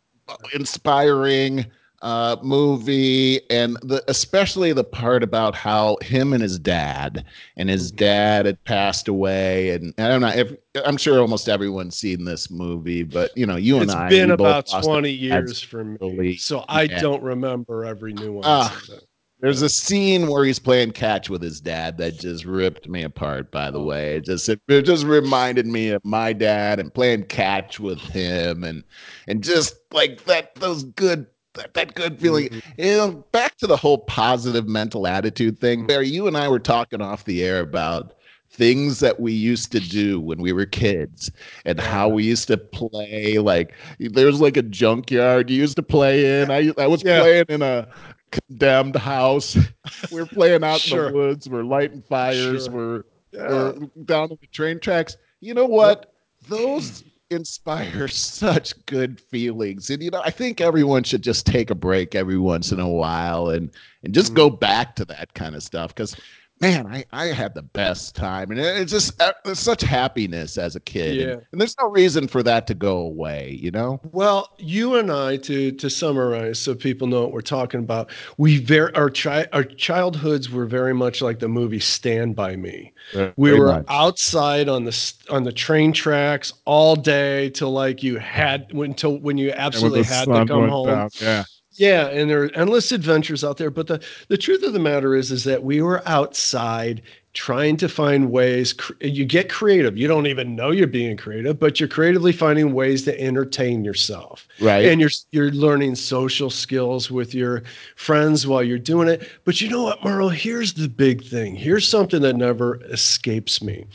inspiring 0.53 1.65
uh, 2.03 2.35
movie, 2.43 3.39
and 3.49 3.77
the, 3.77 4.03
especially 4.09 4.73
the 4.73 4.83
part 4.83 5.23
about 5.23 5.55
how 5.55 5.97
him 6.01 6.33
and 6.33 6.43
his 6.43 6.59
dad 6.59 7.25
and 7.55 7.69
his 7.69 7.91
mm-hmm. 7.91 7.97
dad 7.97 8.45
had 8.45 8.63
passed 8.65 9.07
away. 9.07 9.71
And 9.71 9.93
I 9.97 10.09
don't 10.09 10.21
know 10.21 10.27
if 10.27 10.53
I'm 10.85 10.97
sure 10.97 11.21
almost 11.21 11.47
everyone's 11.47 11.95
seen 11.95 12.25
this 12.25 12.51
movie, 12.51 13.03
but 13.03 13.31
you 13.37 13.45
know, 13.45 13.55
you 13.55 13.77
it's 13.77 13.91
and 13.93 14.01
I. 14.01 14.07
It's 14.07 14.15
been 14.15 14.31
about 14.31 14.67
20 14.67 15.09
years 15.09 15.61
for 15.61 15.85
me, 15.85 16.35
so 16.35 16.65
I 16.67 16.83
yeah. 16.83 16.99
don't 16.99 17.23
remember 17.23 17.85
every 17.85 18.13
nuance. 18.13 18.45
Uh, 18.45 18.97
there's 19.39 19.61
a 19.61 19.69
scene 19.69 20.27
where 20.27 20.45
he's 20.45 20.59
playing 20.59 20.91
catch 20.91 21.29
with 21.29 21.41
his 21.41 21.59
dad 21.59 21.97
that 21.97 22.17
just 22.17 22.45
ripped 22.45 22.87
me 22.87 23.03
apart. 23.03 23.51
By 23.51 23.71
the 23.71 23.81
way, 23.81 24.17
it 24.17 24.25
just 24.25 24.47
it, 24.49 24.61
it 24.67 24.83
just 24.83 25.05
reminded 25.05 25.67
me 25.67 25.89
of 25.89 26.03
my 26.03 26.33
dad 26.33 26.79
and 26.79 26.93
playing 26.93 27.23
catch 27.25 27.79
with 27.79 27.99
him, 27.99 28.63
and 28.63 28.83
and 29.27 29.43
just 29.43 29.75
like 29.91 30.23
that 30.25 30.55
those 30.55 30.83
good 30.83 31.27
that, 31.55 31.73
that 31.73 31.95
good 31.95 32.19
feeling. 32.19 32.49
Mm-hmm. 32.49 32.81
You 32.81 32.97
know, 32.97 33.11
back 33.31 33.57
to 33.57 33.67
the 33.67 33.77
whole 33.77 33.99
positive 33.99 34.67
mental 34.67 35.07
attitude 35.07 35.59
thing. 35.59 35.79
Mm-hmm. 35.79 35.87
Barry, 35.87 36.07
you 36.07 36.27
and 36.27 36.37
I 36.37 36.47
were 36.47 36.59
talking 36.59 37.01
off 37.01 37.25
the 37.25 37.43
air 37.43 37.59
about 37.59 38.15
things 38.53 38.99
that 38.99 39.19
we 39.19 39.33
used 39.33 39.71
to 39.71 39.79
do 39.79 40.19
when 40.19 40.39
we 40.39 40.53
were 40.53 40.65
kids 40.65 41.31
and 41.65 41.79
how 41.79 42.07
we 42.07 42.23
used 42.23 42.47
to 42.47 42.55
play 42.55 43.39
like 43.39 43.73
there's 43.99 44.39
like 44.39 44.55
a 44.57 44.61
junkyard 44.61 45.49
you 45.49 45.57
used 45.57 45.75
to 45.75 45.81
play 45.81 46.39
in 46.39 46.51
i, 46.51 46.71
I 46.77 46.85
was 46.85 47.03
yeah. 47.03 47.21
playing 47.21 47.45
in 47.49 47.63
a 47.63 47.87
condemned 48.29 48.95
house 48.95 49.57
we 50.11 50.21
are 50.21 50.27
playing 50.27 50.63
out 50.63 50.81
sure. 50.81 51.07
in 51.07 51.13
the 51.13 51.17
woods 51.17 51.49
we're 51.49 51.63
lighting 51.63 52.03
fires 52.03 52.65
sure. 52.65 52.73
we're, 52.73 53.03
yeah. 53.31 53.47
we're 53.49 53.73
down 54.05 54.29
on 54.29 54.37
the 54.39 54.47
train 54.51 54.79
tracks 54.79 55.17
you 55.39 55.55
know 55.55 55.65
what 55.65 56.13
those 56.47 57.03
inspire 57.33 58.07
such 58.09 58.73
good 58.85 59.19
feelings. 59.19 59.89
And 59.89 60.01
you 60.01 60.11
know, 60.11 60.21
I 60.23 60.31
think 60.31 60.61
everyone 60.61 61.03
should 61.03 61.23
just 61.23 61.45
take 61.45 61.69
a 61.69 61.75
break 61.75 62.15
every 62.15 62.37
once 62.37 62.71
in 62.71 62.79
a 62.79 62.89
while 62.89 63.49
and 63.49 63.71
and 64.03 64.13
just 64.13 64.33
mm. 64.33 64.35
go 64.35 64.49
back 64.49 64.95
to 64.95 65.05
that 65.05 65.33
kind 65.33 65.55
of 65.55 65.63
stuff 65.63 65.93
because 65.95 66.15
man, 66.63 66.87
I, 66.87 67.05
I 67.11 67.25
had 67.27 67.53
the 67.53 67.61
best 67.61 68.15
time. 68.15 68.51
And 68.51 68.59
it's 68.59 68.91
just 68.91 69.21
uh, 69.21 69.33
it's 69.45 69.59
such 69.59 69.81
happiness 69.81 70.57
as 70.57 70.75
a 70.75 70.79
kid. 70.79 71.15
Yeah. 71.15 71.23
And, 71.23 71.45
and, 71.51 71.61
there's 71.61 71.75
no 71.79 71.89
reason 71.89 72.27
for 72.27 72.41
that 72.43 72.67
to 72.67 72.73
go 72.73 72.97
away, 72.97 73.57
you 73.61 73.71
know? 73.71 73.99
Well, 74.11 74.49
you 74.57 74.95
and 74.95 75.11
I, 75.11 75.37
to 75.37 75.71
to 75.71 75.89
summarize 75.89 76.59
so 76.59 76.73
people 76.75 77.07
know 77.07 77.21
what 77.21 77.31
we're 77.31 77.41
talking 77.41 77.79
about, 77.79 78.11
we 78.37 78.57
very 78.57 78.93
our 78.95 79.09
chi- 79.09 79.47
our 79.53 79.63
childhoods 79.63 80.49
were 80.49 80.65
very 80.65 80.93
much 80.93 81.21
like 81.21 81.39
the 81.39 81.49
movie 81.49 81.79
Stand 81.79 82.35
By 82.35 82.55
Me. 82.55 82.93
We 83.35 83.57
were 83.59 83.67
much. 83.67 83.85
outside 83.89 84.69
on 84.69 84.85
the 84.85 85.13
on 85.29 85.43
the 85.43 85.51
train 85.51 85.93
tracks 85.93 86.53
all 86.65 86.95
day 86.95 87.49
till 87.49 87.71
like 87.71 88.03
you 88.03 88.17
had 88.17 88.71
until 88.73 89.17
when 89.19 89.37
you 89.37 89.51
absolutely 89.51 90.03
had 90.03 90.25
to 90.25 90.45
come 90.45 90.69
home. 90.69 90.87
Down. 90.87 91.09
Yeah. 91.21 91.43
Yeah, 91.75 92.07
and 92.07 92.29
there 92.29 92.43
are 92.43 92.51
endless 92.55 92.91
adventures 92.91 93.43
out 93.43 93.57
there. 93.57 93.71
But 93.71 93.87
the, 93.87 94.03
the 94.27 94.37
truth 94.37 94.63
of 94.63 94.73
the 94.73 94.79
matter 94.79 95.15
is, 95.15 95.31
is 95.31 95.43
that 95.45 95.63
we 95.63 95.81
were 95.81 96.07
outside 96.07 97.01
trying 97.33 97.77
to 97.77 97.89
find 97.89 98.31
ways. 98.31 98.75
You 99.01 99.25
get 99.25 99.49
creative. 99.49 99.97
You 99.97 100.07
don't 100.07 100.27
even 100.27 100.55
know 100.55 100.71
you're 100.71 100.87
being 100.87 101.17
creative, 101.17 101.59
but 101.59 101.79
you're 101.79 101.89
creatively 101.89 102.31
finding 102.31 102.73
ways 102.73 103.03
to 103.05 103.19
entertain 103.19 103.83
yourself. 103.83 104.47
Right. 104.61 104.85
And 104.85 105.01
you're 105.01 105.09
you're 105.31 105.51
learning 105.51 105.95
social 105.95 106.49
skills 106.49 107.09
with 107.09 107.33
your 107.33 107.63
friends 107.95 108.45
while 108.45 108.63
you're 108.63 108.77
doing 108.77 109.07
it. 109.07 109.27
But 109.45 109.59
you 109.61 109.69
know 109.69 109.83
what, 109.83 110.03
Merle? 110.03 110.29
Here's 110.29 110.73
the 110.73 110.87
big 110.87 111.23
thing. 111.23 111.55
Here's 111.55 111.87
something 111.87 112.21
that 112.21 112.35
never 112.35 112.81
escapes 112.85 113.63
me. 113.63 113.85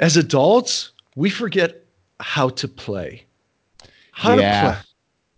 As 0.00 0.16
adults, 0.16 0.92
we 1.16 1.30
forget 1.30 1.84
how 2.20 2.50
to 2.50 2.68
play. 2.68 3.24
How 4.12 4.36
yeah. 4.36 4.60
to 4.60 4.68
play. 4.68 4.82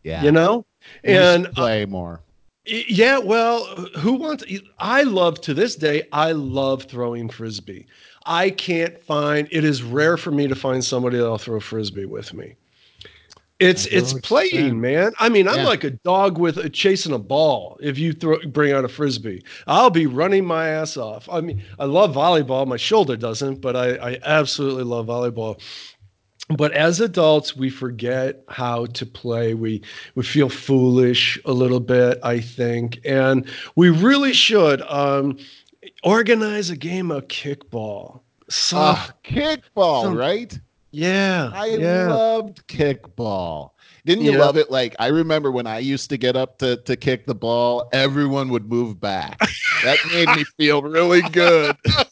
Yeah. 0.02 0.22
You 0.22 0.32
know? 0.32 0.66
And 1.04 1.46
uh, 1.46 1.50
play 1.50 1.86
more. 1.86 2.20
Yeah, 2.66 3.18
well, 3.18 3.64
who 3.98 4.14
wants? 4.14 4.44
I 4.78 5.02
love 5.02 5.40
to 5.42 5.52
this 5.52 5.76
day. 5.76 6.08
I 6.12 6.32
love 6.32 6.84
throwing 6.84 7.28
frisbee. 7.28 7.86
I 8.24 8.50
can't 8.50 8.98
find. 9.02 9.46
It 9.50 9.64
is 9.64 9.82
rare 9.82 10.16
for 10.16 10.30
me 10.30 10.48
to 10.48 10.54
find 10.54 10.82
somebody 10.82 11.18
that'll 11.18 11.36
throw 11.36 11.60
frisbee 11.60 12.06
with 12.06 12.32
me. 12.32 12.56
It's 13.60 13.86
it's 13.86 14.14
playing, 14.14 14.80
man. 14.80 15.12
I 15.20 15.28
mean, 15.28 15.46
I'm 15.46 15.58
yeah. 15.58 15.66
like 15.66 15.84
a 15.84 15.90
dog 15.90 16.38
with 16.38 16.56
a, 16.56 16.68
chasing 16.68 17.12
a 17.12 17.18
ball. 17.18 17.78
If 17.80 17.98
you 17.98 18.12
throw 18.12 18.38
bring 18.46 18.72
out 18.72 18.84
a 18.84 18.88
frisbee, 18.88 19.44
I'll 19.68 19.90
be 19.90 20.06
running 20.06 20.44
my 20.44 20.68
ass 20.68 20.96
off. 20.96 21.28
I 21.30 21.40
mean, 21.40 21.62
I 21.78 21.84
love 21.84 22.14
volleyball. 22.14 22.66
My 22.66 22.76
shoulder 22.76 23.16
doesn't, 23.16 23.60
but 23.60 23.76
I, 23.76 23.94
I 23.94 24.18
absolutely 24.24 24.82
love 24.84 25.06
volleyball 25.06 25.60
but 26.48 26.72
as 26.72 27.00
adults 27.00 27.56
we 27.56 27.70
forget 27.70 28.42
how 28.48 28.86
to 28.86 29.06
play 29.06 29.54
we 29.54 29.82
we 30.14 30.22
feel 30.22 30.48
foolish 30.48 31.38
a 31.44 31.52
little 31.52 31.80
bit 31.80 32.18
i 32.22 32.40
think 32.40 33.00
and 33.04 33.48
we 33.76 33.88
really 33.88 34.32
should 34.32 34.82
um, 34.82 35.38
organize 36.02 36.70
a 36.70 36.76
game 36.76 37.10
of 37.10 37.26
kickball 37.28 38.20
soft 38.48 39.10
uh, 39.10 39.12
kickball 39.24 40.02
some, 40.02 40.16
right 40.16 40.58
yeah 40.90 41.50
i 41.54 41.66
yeah. 41.66 42.12
loved 42.12 42.66
kickball 42.68 43.70
didn't 44.06 44.24
you 44.24 44.32
yeah. 44.32 44.38
love 44.38 44.58
it? 44.58 44.70
Like 44.70 44.94
I 44.98 45.06
remember 45.06 45.50
when 45.50 45.66
I 45.66 45.78
used 45.78 46.10
to 46.10 46.18
get 46.18 46.36
up 46.36 46.58
to 46.58 46.76
to 46.76 46.94
kick 46.94 47.24
the 47.24 47.34
ball, 47.34 47.88
everyone 47.92 48.50
would 48.50 48.68
move 48.68 49.00
back. 49.00 49.38
that 49.82 49.98
made 50.12 50.28
me 50.36 50.44
feel 50.58 50.82
really 50.82 51.22
good. 51.22 51.74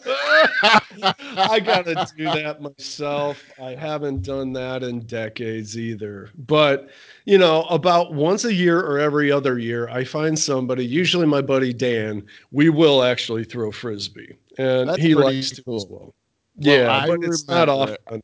I 0.63 1.61
gotta 1.65 2.07
do 2.17 2.25
that 2.25 2.61
myself. 2.61 3.43
I 3.61 3.75
haven't 3.75 4.23
done 4.23 4.53
that 4.53 4.83
in 4.83 5.01
decades 5.01 5.77
either. 5.77 6.31
But 6.47 6.91
you 7.25 7.39
know, 7.39 7.63
about 7.65 8.15
once 8.15 8.45
a 8.45 8.55
year 8.55 8.81
or 8.81 8.99
every 8.99 9.33
other 9.33 9.59
year, 9.59 9.89
I 9.89 10.05
find 10.05 10.39
somebody, 10.39 10.87
usually 10.87 11.27
my 11.27 11.43
buddy 11.43 11.73
Dan, 11.73 12.25
we 12.51 12.69
will 12.69 13.03
actually 13.03 13.45
throw 13.45 13.73
frisbee. 13.73 14.37
And 14.59 14.89
That's 14.89 15.03
he 15.03 15.15
likes 15.15 15.51
to 15.51 15.75
as 15.75 15.87
well. 15.89 16.01
well 16.01 16.15
yeah, 16.59 16.93
I 16.93 17.07
but 17.07 17.25
it's 17.25 17.49
not 17.49 17.69
often 17.69 18.23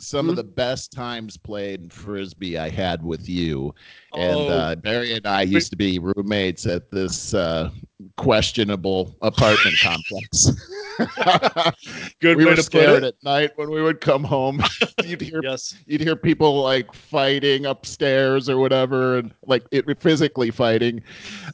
some 0.00 0.22
mm-hmm. 0.22 0.30
of 0.30 0.36
the 0.36 0.44
best 0.44 0.92
times 0.92 1.36
played 1.36 1.92
frisbee 1.92 2.58
I 2.58 2.68
had 2.68 3.02
with 3.02 3.28
you. 3.28 3.74
And 4.14 4.36
oh. 4.36 4.48
uh, 4.48 4.74
Barry 4.76 5.12
and 5.12 5.26
I 5.26 5.42
used 5.42 5.70
to 5.70 5.76
be 5.76 5.98
roommates 5.98 6.66
at 6.66 6.90
this 6.90 7.34
uh, 7.34 7.70
questionable 8.16 9.14
apartment 9.22 9.76
complex. 9.82 10.50
Good 12.20 12.36
we 12.36 12.44
way 12.44 12.50
were 12.50 12.56
to 12.56 12.62
put 12.62 12.64
scared 12.64 13.04
it. 13.04 13.08
at 13.08 13.24
night 13.24 13.50
when 13.56 13.70
we 13.70 13.82
would 13.82 14.00
come 14.00 14.22
home. 14.24 14.62
you'd 15.04 15.20
hear 15.20 15.40
Yes. 15.42 15.74
you'd 15.86 16.00
hear 16.00 16.16
people 16.16 16.62
like 16.62 16.92
fighting 16.94 17.66
upstairs 17.66 18.48
or 18.48 18.58
whatever, 18.58 19.18
and 19.18 19.32
like 19.46 19.64
it 19.70 19.84
physically 20.00 20.50
fighting. 20.50 21.02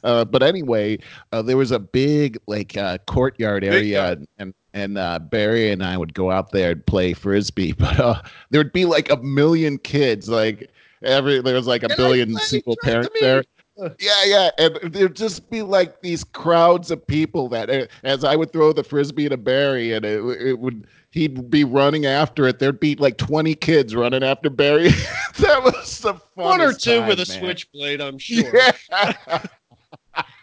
Uh, 0.03 0.25
but 0.25 0.43
anyway, 0.43 0.97
uh, 1.31 1.41
there 1.41 1.57
was 1.57 1.71
a 1.71 1.79
big 1.79 2.37
like 2.47 2.75
uh, 2.77 2.97
courtyard 3.07 3.63
area, 3.63 3.81
yard. 4.07 4.19
and 4.19 4.27
and, 4.39 4.53
and 4.73 4.97
uh, 4.97 5.19
Barry 5.19 5.71
and 5.71 5.83
I 5.83 5.97
would 5.97 6.13
go 6.13 6.29
out 6.31 6.51
there 6.51 6.71
and 6.71 6.85
play 6.85 7.13
frisbee. 7.13 7.71
But 7.77 7.99
uh, 7.99 8.21
there 8.49 8.59
would 8.59 8.73
be 8.73 8.85
like 8.85 9.09
a 9.09 9.17
million 9.17 9.77
kids, 9.77 10.27
like 10.29 10.69
every 11.03 11.41
there 11.41 11.55
was 11.55 11.67
like 11.67 11.83
a 11.83 11.87
Can 11.87 11.93
I 11.93 11.95
billion 11.95 12.31
play? 12.33 12.41
single 12.43 12.75
Try 12.83 12.89
to 12.91 12.91
parents 12.93 13.13
me. 13.13 13.19
there. 13.21 13.43
Yeah, 13.99 14.23
yeah, 14.25 14.49
and 14.57 14.93
there'd 14.93 15.15
just 15.15 15.49
be 15.49 15.61
like 15.61 16.01
these 16.01 16.23
crowds 16.23 16.89
of 16.91 17.05
people 17.05 17.47
that, 17.49 17.69
uh, 17.69 17.85
as 18.03 18.23
I 18.23 18.35
would 18.35 18.51
throw 18.51 18.73
the 18.73 18.83
frisbee 18.83 19.29
to 19.29 19.37
Barry, 19.37 19.93
and 19.93 20.03
it, 20.03 20.23
it 20.41 20.59
would 20.59 20.87
he'd 21.11 21.49
be 21.49 21.63
running 21.63 22.05
after 22.05 22.47
it. 22.47 22.59
There'd 22.59 22.79
be 22.79 22.95
like 22.95 23.17
twenty 23.17 23.55
kids 23.55 23.95
running 23.95 24.23
after 24.23 24.49
Barry. 24.49 24.89
that 25.39 25.63
was 25.63 25.99
the 25.99 26.13
fun. 26.13 26.21
One 26.33 26.61
or 26.61 26.73
two 26.73 26.99
time, 26.99 27.07
with 27.07 27.19
a 27.19 27.31
man. 27.31 27.39
switchblade, 27.39 28.01
I'm 28.01 28.17
sure. 28.19 28.51
Yeah. 28.55 29.45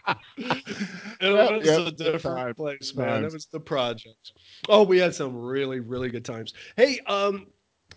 It 0.06 1.32
was 1.32 1.66
yep, 1.66 1.86
a 1.86 1.90
different 1.90 2.22
time, 2.22 2.54
place, 2.54 2.92
good 2.92 3.06
man. 3.06 3.24
It 3.24 3.32
was 3.32 3.46
the 3.46 3.60
project. 3.60 4.32
Oh, 4.68 4.82
we 4.82 4.98
had 4.98 5.14
some 5.14 5.34
really, 5.34 5.80
really 5.80 6.10
good 6.10 6.24
times. 6.24 6.52
Hey, 6.76 7.00
um, 7.06 7.46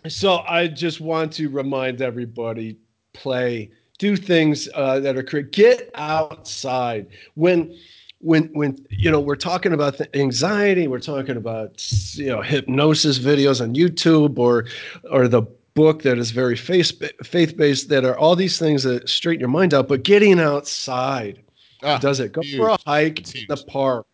so 0.08 0.38
I 0.38 0.68
just 0.68 1.00
want 1.00 1.32
to 1.34 1.48
remind 1.50 2.00
everybody: 2.00 2.78
play, 3.12 3.70
do 3.98 4.16
things 4.16 4.68
uh, 4.74 5.00
that 5.00 5.16
are 5.16 5.22
correct. 5.22 5.52
Get 5.52 5.90
outside 5.94 7.06
when. 7.34 7.76
When, 8.20 8.46
when 8.52 8.84
you 8.90 9.12
know 9.12 9.20
we're 9.20 9.36
talking 9.36 9.72
about 9.72 9.96
the 9.96 10.08
anxiety, 10.18 10.88
we're 10.88 10.98
talking 10.98 11.36
about 11.36 11.86
you 12.16 12.26
know 12.26 12.42
hypnosis 12.42 13.16
videos 13.20 13.60
on 13.60 13.74
YouTube 13.76 14.40
or 14.40 14.64
or 15.12 15.28
the 15.28 15.42
book 15.74 16.02
that 16.02 16.18
is 16.18 16.32
very 16.32 16.56
faith 16.56 16.90
faith 17.22 17.56
based 17.56 17.88
that 17.90 18.04
are 18.04 18.18
all 18.18 18.34
these 18.34 18.58
things 18.58 18.82
that 18.82 19.08
straighten 19.08 19.38
your 19.38 19.48
mind 19.48 19.72
out. 19.72 19.86
But 19.86 20.02
getting 20.02 20.40
outside, 20.40 21.44
Ah, 21.84 21.98
does 21.98 22.18
it 22.18 22.32
go 22.32 22.40
huge. 22.42 22.56
for 22.56 22.70
a 22.70 22.78
hike 22.86 23.20
It's 23.20 23.34
in 23.36 23.44
the 23.48 23.56
park 23.56 24.04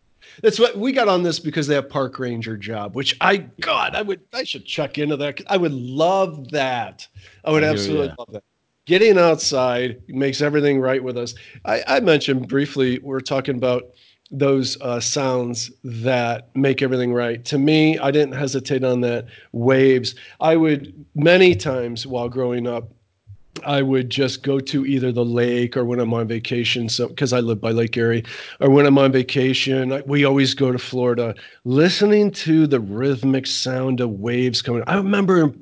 that's 0.43 0.59
what 0.59 0.77
we 0.77 0.91
got 0.91 1.07
on 1.07 1.23
this 1.23 1.39
because 1.39 1.65
they 1.65 1.73
have 1.73 1.89
park 1.89 2.19
ranger 2.19 2.55
job 2.57 2.93
which 2.95 3.15
i 3.21 3.37
god 3.59 3.95
i 3.95 4.03
would 4.03 4.21
i 4.33 4.43
should 4.43 4.65
check 4.65 4.99
into 4.99 5.15
that 5.17 5.41
i 5.47 5.57
would 5.57 5.71
love 5.73 6.49
that 6.51 7.07
i 7.43 7.51
would 7.51 7.63
I 7.63 7.67
absolutely 7.69 8.07
ya. 8.07 8.15
love 8.19 8.29
that 8.33 8.43
getting 8.85 9.17
outside 9.17 10.01
makes 10.07 10.41
everything 10.41 10.79
right 10.79 11.03
with 11.03 11.17
us. 11.17 11.33
I, 11.65 11.83
I 11.87 11.99
mentioned 11.99 12.47
briefly 12.47 12.99
we're 12.99 13.19
talking 13.19 13.55
about 13.55 13.91
those 14.31 14.79
uh, 14.81 14.99
sounds 14.99 15.71
that 15.83 16.49
make 16.55 16.81
everything 16.81 17.13
right. 17.13 17.45
To 17.45 17.57
me 17.57 17.97
i 17.99 18.11
didn't 18.11 18.33
hesitate 18.33 18.83
on 18.83 19.01
that. 19.01 19.25
Waves. 19.51 20.15
I 20.39 20.55
would 20.55 21.05
many 21.15 21.55
times 21.55 22.07
while 22.07 22.29
growing 22.29 22.67
up 22.67 22.91
I 23.63 23.81
would 23.81 24.09
just 24.09 24.43
go 24.43 24.59
to 24.59 24.85
either 24.85 25.11
the 25.11 25.23
lake 25.23 25.77
or 25.77 25.85
when 25.85 25.99
I'm 25.99 26.13
on 26.13 26.27
vacation. 26.27 26.89
So, 26.89 27.07
because 27.07 27.31
I 27.31 27.39
live 27.39 27.61
by 27.61 27.71
Lake 27.71 27.95
Erie, 27.95 28.23
or 28.59 28.69
when 28.69 28.85
I'm 28.85 28.97
on 28.97 29.11
vacation, 29.11 29.93
I- 29.93 30.03
we 30.05 30.25
always 30.25 30.53
go 30.53 30.71
to 30.71 30.77
Florida, 30.77 31.33
listening 31.63 32.31
to 32.31 32.67
the 32.67 32.79
rhythmic 32.79 33.47
sound 33.47 34.01
of 34.01 34.19
waves 34.19 34.61
coming. 34.61 34.83
I 34.87 34.97
remember 34.97 35.53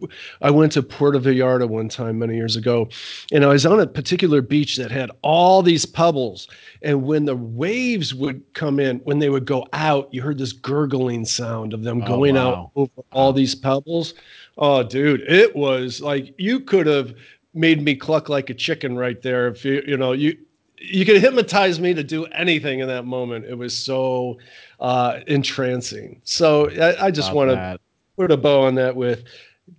I 0.42 0.50
went 0.50 0.72
to 0.74 0.82
Puerto 0.84 1.20
Vallarta 1.20 1.68
one 1.70 1.88
time 1.88 2.18
many 2.20 2.36
years 2.36 2.56
ago, 2.56 2.90
and 3.32 3.44
I 3.44 3.50
was 3.50 3.66
on 3.66 3.80
a 3.80 3.86
particular 3.86 4.42
beach 4.42 4.78
that 4.78 4.90
had 4.90 5.12
all 5.22 5.62
these 5.62 5.86
pebbles. 5.86 6.48
And 6.82 7.04
when 7.04 7.26
the 7.26 7.36
waves 7.36 8.14
would 8.16 8.42
come 8.54 8.80
in, 8.80 9.00
when 9.04 9.20
they 9.20 9.30
would 9.30 9.46
go 9.46 9.68
out, 9.72 10.10
you 10.12 10.22
heard 10.22 10.40
this 10.40 10.52
gurgling 10.52 11.26
sound 11.26 11.74
of 11.74 11.84
them 11.84 12.02
Oh, 12.04 12.08
going 12.08 12.36
wow. 12.36 12.54
out 12.54 12.72
over 12.76 12.92
all 13.12 13.34
these 13.34 13.54
pebbles. 13.56 14.16
Oh, 14.58 14.84
dude, 14.84 15.22
it 15.22 15.56
was 15.56 16.02
like 16.02 16.34
you 16.38 16.60
could 16.60 16.88
have 16.88 17.14
made 17.54 17.82
me 17.82 17.96
cluck 17.96 18.30
like 18.30 18.50
a 18.50 18.54
chicken 18.54 18.98
right 18.98 19.22
there. 19.22 19.48
If 19.48 19.64
you, 19.66 19.84
you 19.86 19.98
know, 19.98 20.12
you 20.12 20.38
you 20.78 21.06
could 21.06 21.22
hypnotize 21.22 21.80
me 21.80 21.94
to 21.94 22.04
do 22.04 22.26
anything 22.26 22.80
in 22.80 22.88
that 22.88 23.06
moment. 23.06 23.46
It 23.46 23.58
was 23.58 23.76
so 23.76 24.38
uh, 24.80 25.22
entrancing. 25.28 26.20
So 26.24 26.70
I, 26.72 27.06
I 27.06 27.12
just 27.12 27.34
want 27.34 27.52
to 27.52 27.80
put 28.18 28.32
a 28.32 28.38
bow 28.38 28.64
on 28.64 28.76
that 28.76 28.96
with 28.96 29.24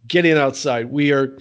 getting 0.06 0.38
outside. 0.38 0.90
We 0.90 1.12
are 1.12 1.38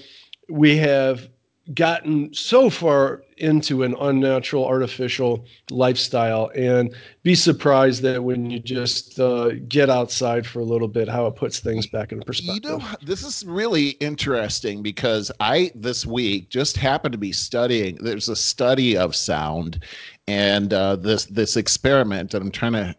we 0.49 0.77
have 0.77 1.29
gotten 1.73 2.33
so 2.33 2.69
far 2.69 3.23
into 3.37 3.83
an 3.83 3.95
unnatural 4.01 4.65
artificial 4.65 5.45
lifestyle 5.69 6.51
and 6.55 6.93
be 7.23 7.33
surprised 7.33 8.01
that 8.01 8.21
when 8.21 8.49
you 8.49 8.59
just 8.59 9.17
uh, 9.19 9.51
get 9.69 9.89
outside 9.89 10.45
for 10.45 10.59
a 10.59 10.63
little 10.63 10.89
bit 10.89 11.07
how 11.07 11.25
it 11.25 11.35
puts 11.35 11.59
things 11.59 11.87
back 11.87 12.11
in 12.11 12.17
You 12.19 12.25
perspective 12.25 12.79
know, 12.79 12.87
this 13.01 13.23
is 13.23 13.45
really 13.45 13.89
interesting 14.01 14.83
because 14.83 15.31
I 15.39 15.71
this 15.73 16.05
week 16.05 16.49
just 16.49 16.75
happened 16.75 17.13
to 17.13 17.17
be 17.17 17.31
studying. 17.31 17.95
There's 17.95 18.27
a 18.27 18.35
study 18.35 18.97
of 18.97 19.15
sound, 19.15 19.83
and 20.27 20.73
uh, 20.73 20.97
this 20.97 21.25
this 21.25 21.55
experiment. 21.55 22.33
I'm 22.33 22.51
trying 22.51 22.73
to 22.73 22.95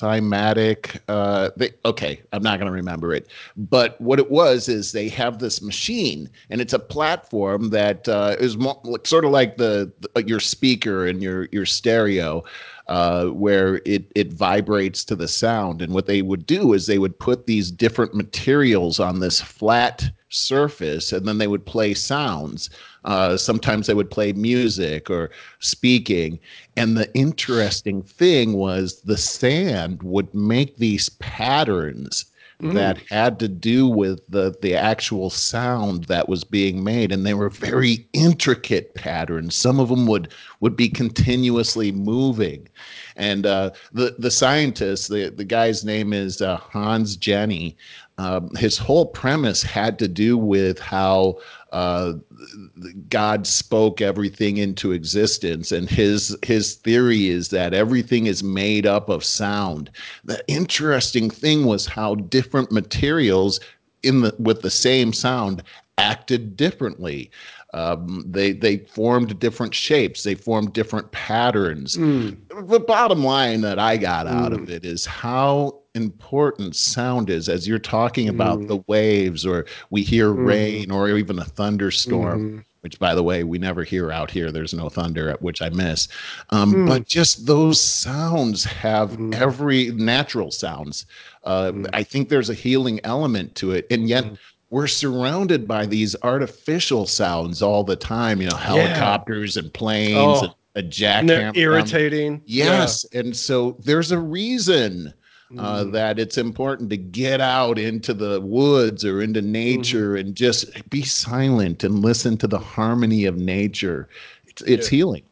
cymatic. 0.00 1.00
Uh, 1.08 1.50
they, 1.56 1.70
okay, 1.84 2.20
I'm 2.32 2.42
not 2.42 2.58
going 2.58 2.66
to 2.66 2.72
remember 2.72 3.14
it. 3.14 3.28
But 3.56 4.00
what 4.00 4.18
it 4.18 4.30
was 4.30 4.68
is 4.68 4.92
they 4.92 5.08
have 5.10 5.38
this 5.38 5.62
machine, 5.62 6.28
and 6.50 6.60
it's 6.60 6.72
a 6.72 6.78
platform 6.78 7.70
that 7.70 8.08
uh, 8.08 8.36
is 8.38 8.56
more, 8.56 8.80
sort 9.04 9.24
of 9.24 9.30
like 9.30 9.56
the, 9.56 9.92
the 10.14 10.24
your 10.24 10.40
speaker 10.40 11.06
and 11.06 11.22
your 11.22 11.48
your 11.52 11.66
stereo 11.66 12.44
uh, 12.88 13.26
where 13.26 13.80
it 13.84 14.10
it 14.14 14.32
vibrates 14.32 15.04
to 15.04 15.16
the 15.16 15.28
sound. 15.28 15.82
And 15.82 15.92
what 15.92 16.06
they 16.06 16.22
would 16.22 16.46
do 16.46 16.72
is 16.72 16.86
they 16.86 16.98
would 16.98 17.18
put 17.18 17.46
these 17.46 17.70
different 17.70 18.14
materials 18.14 19.00
on 19.00 19.20
this 19.20 19.40
flat 19.40 20.10
surface, 20.28 21.12
and 21.12 21.26
then 21.26 21.38
they 21.38 21.46
would 21.46 21.64
play 21.64 21.94
sounds. 21.94 22.70
Uh, 23.04 23.36
sometimes 23.36 23.86
they 23.86 23.94
would 23.94 24.10
play 24.10 24.32
music 24.32 25.08
or 25.10 25.30
speaking. 25.60 26.38
And 26.76 26.96
the 26.96 27.12
interesting 27.14 28.02
thing 28.02 28.54
was 28.54 29.00
the 29.02 29.16
sand 29.16 30.02
would 30.02 30.34
make 30.34 30.76
these 30.76 31.08
patterns 31.08 32.26
that 32.60 32.98
had 33.10 33.38
to 33.38 33.48
do 33.48 33.86
with 33.86 34.20
the 34.30 34.56
the 34.62 34.74
actual 34.74 35.28
sound 35.28 36.04
that 36.04 36.28
was 36.28 36.42
being 36.42 36.82
made 36.82 37.12
and 37.12 37.26
they 37.26 37.34
were 37.34 37.50
very 37.50 38.06
intricate 38.14 38.94
patterns 38.94 39.54
some 39.54 39.78
of 39.78 39.90
them 39.90 40.06
would 40.06 40.32
would 40.60 40.74
be 40.74 40.88
continuously 40.88 41.92
moving 41.92 42.66
and 43.16 43.46
uh, 43.46 43.70
the 43.92 44.14
the 44.18 44.30
scientist 44.30 45.08
the 45.08 45.30
the 45.30 45.44
guy's 45.44 45.84
name 45.84 46.12
is 46.12 46.40
uh, 46.40 46.56
Hans 46.56 47.16
Jenny 47.16 47.76
um, 48.18 48.50
his 48.56 48.78
whole 48.78 49.06
premise 49.06 49.62
had 49.62 49.98
to 49.98 50.08
do 50.08 50.38
with 50.38 50.78
how 50.78 51.38
uh, 51.72 52.14
God 53.10 53.46
spoke 53.46 54.00
everything 54.00 54.56
into 54.56 54.92
existence, 54.92 55.70
and 55.70 55.88
his 55.88 56.36
his 56.42 56.76
theory 56.76 57.28
is 57.28 57.50
that 57.50 57.74
everything 57.74 58.26
is 58.26 58.42
made 58.42 58.86
up 58.86 59.10
of 59.10 59.22
sound. 59.22 59.90
The 60.24 60.42
interesting 60.48 61.28
thing 61.28 61.66
was 61.66 61.84
how 61.84 62.14
different 62.14 62.72
materials 62.72 63.60
in 64.02 64.22
the 64.22 64.34
with 64.38 64.62
the 64.62 64.70
same 64.70 65.12
sound 65.12 65.62
acted 65.98 66.56
differently. 66.56 67.30
Um, 67.76 68.24
they 68.26 68.52
they 68.52 68.78
formed 68.78 69.38
different 69.38 69.74
shapes. 69.74 70.22
They 70.22 70.34
formed 70.34 70.72
different 70.72 71.12
patterns. 71.12 71.96
Mm. 71.96 72.36
The 72.70 72.80
bottom 72.80 73.22
line 73.22 73.60
that 73.60 73.78
I 73.78 73.98
got 73.98 74.26
out 74.26 74.52
Mm. 74.52 74.62
of 74.62 74.70
it 74.70 74.84
is 74.86 75.04
how 75.04 75.78
important 75.94 76.74
sound 76.74 77.28
is 77.30 77.48
as 77.48 77.68
you're 77.68 77.78
talking 77.78 78.28
about 78.28 78.60
Mm. 78.60 78.68
the 78.68 78.76
waves 78.86 79.44
or 79.44 79.66
we 79.90 80.02
hear 80.02 80.30
Mhm. 80.30 80.46
rain 80.46 80.90
or 80.90 81.08
even 81.16 81.38
a 81.38 81.44
thunderstorm 81.44 82.40
Mhm. 82.58 82.64
which 82.82 82.98
by 82.98 83.14
the 83.14 83.22
way 83.22 83.44
we 83.44 83.58
never 83.58 83.82
hear 83.82 84.10
out 84.10 84.30
here 84.30 84.52
there's 84.52 84.74
no 84.74 84.90
thunder 84.90 85.34
which 85.40 85.62
i 85.62 85.70
miss 85.70 86.08
um, 86.50 86.74
Mm. 86.74 86.86
but 86.88 87.06
just 87.08 87.46
those 87.46 87.80
sounds 87.80 88.62
have 88.64 89.12
Mm. 89.12 89.34
every 89.34 89.90
natural 89.92 90.50
sounds 90.50 91.06
uh, 91.44 91.72
Mm. 91.72 91.88
i 91.94 92.02
think 92.02 92.28
there's 92.28 92.50
a 92.50 92.54
healing 92.54 93.00
element 93.02 93.54
to 93.54 93.72
it 93.72 93.86
and 93.90 94.06
yet 94.06 94.24
Mm. 94.24 94.36
We're 94.70 94.86
surrounded 94.86 95.66
by 95.68 95.86
these 95.86 96.16
artificial 96.22 97.06
sounds 97.06 97.62
all 97.62 97.84
the 97.84 97.96
time 97.96 98.40
you 98.42 98.48
know 98.48 98.56
helicopters 98.56 99.56
and 99.56 99.72
planes 99.72 100.16
Oh. 100.18 100.44
and 100.44 100.54
a 100.74 100.82
jackhammer 100.82 101.26
down- 101.28 101.56
irritating. 101.56 102.42
yes 102.46 103.04
and 103.14 103.34
so 103.36 103.76
there's 103.84 104.12
a 104.12 104.18
reason 104.18 105.12
uh, 105.58 105.84
Mm. 105.84 105.92
that 105.92 106.18
it's 106.18 106.38
important 106.38 106.90
to 106.90 106.96
get 106.96 107.40
out 107.40 107.78
into 107.78 108.12
the 108.12 108.40
woods 108.40 109.04
or 109.04 109.22
into 109.22 109.40
Mm-hmm. 109.40 109.52
nature 109.52 110.16
and 110.16 110.34
just 110.34 110.66
be 110.90 111.02
silent 111.02 111.84
and 111.84 112.02
listen 112.02 112.36
to 112.38 112.48
the 112.48 112.58
harmony 112.58 113.26
of 113.26 113.36
nature. 113.36 114.08
It's, 114.48 114.62
it's 114.62 114.90
Yeah. 114.90 114.96
healing. 114.96 115.22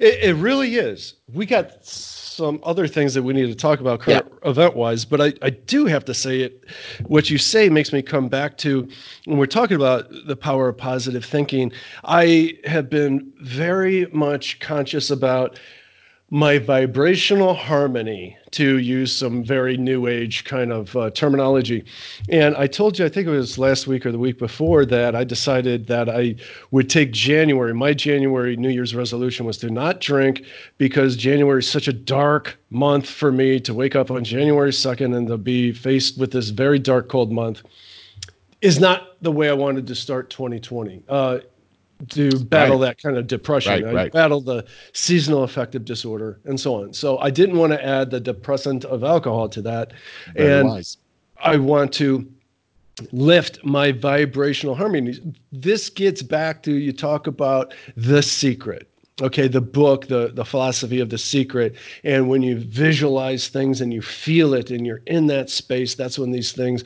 It, 0.00 0.18
it 0.30 0.34
really 0.34 0.74
is. 0.74 1.14
We 1.32 1.46
got 1.46 1.86
some 2.36 2.60
other 2.64 2.86
things 2.86 3.14
that 3.14 3.22
we 3.22 3.32
need 3.32 3.46
to 3.46 3.54
talk 3.54 3.80
about 3.80 4.00
current 4.00 4.30
event 4.44 4.76
wise, 4.76 5.06
but 5.06 5.22
I, 5.22 5.32
I 5.40 5.48
do 5.48 5.86
have 5.86 6.04
to 6.04 6.12
say 6.12 6.42
it. 6.42 6.64
What 7.06 7.30
you 7.30 7.38
say 7.38 7.70
makes 7.70 7.94
me 7.94 8.02
come 8.02 8.28
back 8.28 8.58
to 8.58 8.86
when 9.24 9.38
we're 9.38 9.46
talking 9.46 9.74
about 9.74 10.10
the 10.26 10.36
power 10.36 10.68
of 10.68 10.76
positive 10.76 11.24
thinking. 11.24 11.72
I 12.04 12.58
have 12.64 12.90
been 12.90 13.32
very 13.40 14.06
much 14.12 14.60
conscious 14.60 15.10
about 15.10 15.58
my 16.30 16.58
vibrational 16.58 17.54
harmony 17.54 18.36
to 18.50 18.78
use 18.78 19.16
some 19.16 19.44
very 19.44 19.76
new 19.76 20.08
age 20.08 20.42
kind 20.44 20.72
of 20.72 20.96
uh, 20.96 21.08
terminology. 21.10 21.84
And 22.28 22.56
i 22.56 22.66
told 22.66 22.98
you 22.98 23.04
i 23.04 23.08
think 23.08 23.28
it 23.28 23.30
was 23.30 23.58
last 23.58 23.86
week 23.86 24.04
or 24.04 24.10
the 24.10 24.18
week 24.18 24.38
before 24.38 24.84
that 24.86 25.14
i 25.14 25.22
decided 25.22 25.86
that 25.86 26.08
i 26.08 26.34
would 26.72 26.90
take 26.90 27.12
january. 27.12 27.72
My 27.74 27.94
january 27.94 28.56
new 28.56 28.70
year's 28.70 28.94
resolution 28.94 29.46
was 29.46 29.56
to 29.58 29.70
not 29.70 30.00
drink 30.00 30.44
because 30.78 31.14
january 31.14 31.60
is 31.60 31.70
such 31.70 31.86
a 31.86 31.92
dark 31.92 32.58
month 32.70 33.08
for 33.08 33.30
me 33.30 33.60
to 33.60 33.72
wake 33.72 33.94
up 33.94 34.10
on 34.10 34.24
january 34.24 34.72
2nd 34.72 35.16
and 35.16 35.28
to 35.28 35.36
be 35.36 35.72
faced 35.72 36.18
with 36.18 36.32
this 36.32 36.48
very 36.48 36.80
dark 36.80 37.08
cold 37.08 37.30
month 37.30 37.62
is 38.62 38.80
not 38.80 39.22
the 39.22 39.30
way 39.30 39.48
i 39.48 39.52
wanted 39.52 39.86
to 39.86 39.94
start 39.94 40.28
2020 40.30 41.02
uh, 41.08 41.38
to 42.10 42.30
battle 42.44 42.78
right. 42.78 42.88
that 42.88 43.02
kind 43.02 43.16
of 43.16 43.26
depression. 43.26 43.72
Right, 43.72 43.84
I 43.84 43.92
right. 43.92 44.12
battle 44.12 44.40
the 44.40 44.66
seasonal 44.92 45.44
affective 45.44 45.84
disorder 45.84 46.40
and 46.44 46.58
so 46.58 46.82
on. 46.82 46.92
So 46.92 47.18
I 47.18 47.30
didn't 47.30 47.56
want 47.56 47.72
to 47.72 47.84
add 47.84 48.10
the 48.10 48.20
depressant 48.20 48.84
of 48.84 49.02
alcohol 49.02 49.48
to 49.50 49.62
that. 49.62 49.92
Very 50.34 50.60
and 50.60 50.68
wise. 50.68 50.98
I 51.38 51.56
want 51.56 51.92
to 51.94 52.30
lift 53.12 53.64
my 53.64 53.92
vibrational 53.92 54.74
harmony. 54.74 55.18
This 55.52 55.90
gets 55.90 56.22
back 56.22 56.62
to 56.64 56.72
you 56.72 56.92
talk 56.92 57.26
about 57.26 57.74
the 57.96 58.22
secret. 58.22 58.90
Okay, 59.22 59.48
the 59.48 59.62
book, 59.62 60.08
the 60.08 60.30
the 60.34 60.44
philosophy 60.44 61.00
of 61.00 61.08
the 61.08 61.16
secret, 61.16 61.74
and 62.04 62.28
when 62.28 62.42
you 62.42 62.58
visualize 62.58 63.48
things 63.48 63.80
and 63.80 63.92
you 63.92 64.02
feel 64.02 64.52
it 64.52 64.70
and 64.70 64.86
you're 64.86 65.02
in 65.06 65.26
that 65.28 65.48
space, 65.48 65.94
that's 65.94 66.18
when 66.18 66.32
these 66.32 66.52
things 66.52 66.84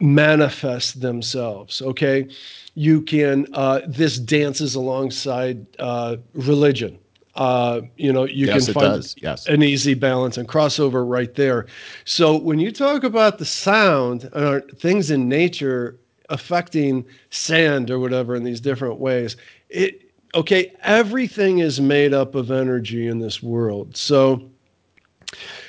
manifest 0.00 1.00
themselves. 1.00 1.80
Okay, 1.80 2.26
you 2.74 3.02
can 3.02 3.46
uh, 3.52 3.82
this 3.86 4.18
dances 4.18 4.74
alongside 4.74 5.64
uh, 5.78 6.16
religion 6.34 6.98
uh, 7.36 7.80
you 7.96 8.12
know 8.12 8.24
you 8.24 8.46
yes, 8.46 8.66
can 8.66 8.74
find 8.74 9.14
yes. 9.22 9.46
an 9.46 9.62
easy 9.62 9.94
balance 9.94 10.36
and 10.36 10.48
crossover 10.48 11.08
right 11.08 11.34
there 11.34 11.66
so 12.04 12.36
when 12.36 12.58
you 12.58 12.72
talk 12.72 13.04
about 13.04 13.38
the 13.38 13.44
sound 13.44 14.28
or 14.34 14.60
things 14.76 15.10
in 15.10 15.28
nature 15.28 15.98
affecting 16.28 17.04
sand 17.30 17.90
or 17.90 17.98
whatever 17.98 18.34
in 18.34 18.44
these 18.44 18.60
different 18.60 18.98
ways 18.98 19.36
it 19.68 20.09
okay 20.34 20.72
everything 20.82 21.58
is 21.58 21.80
made 21.80 22.14
up 22.14 22.34
of 22.34 22.50
energy 22.50 23.06
in 23.08 23.18
this 23.18 23.42
world 23.42 23.96
so 23.96 24.48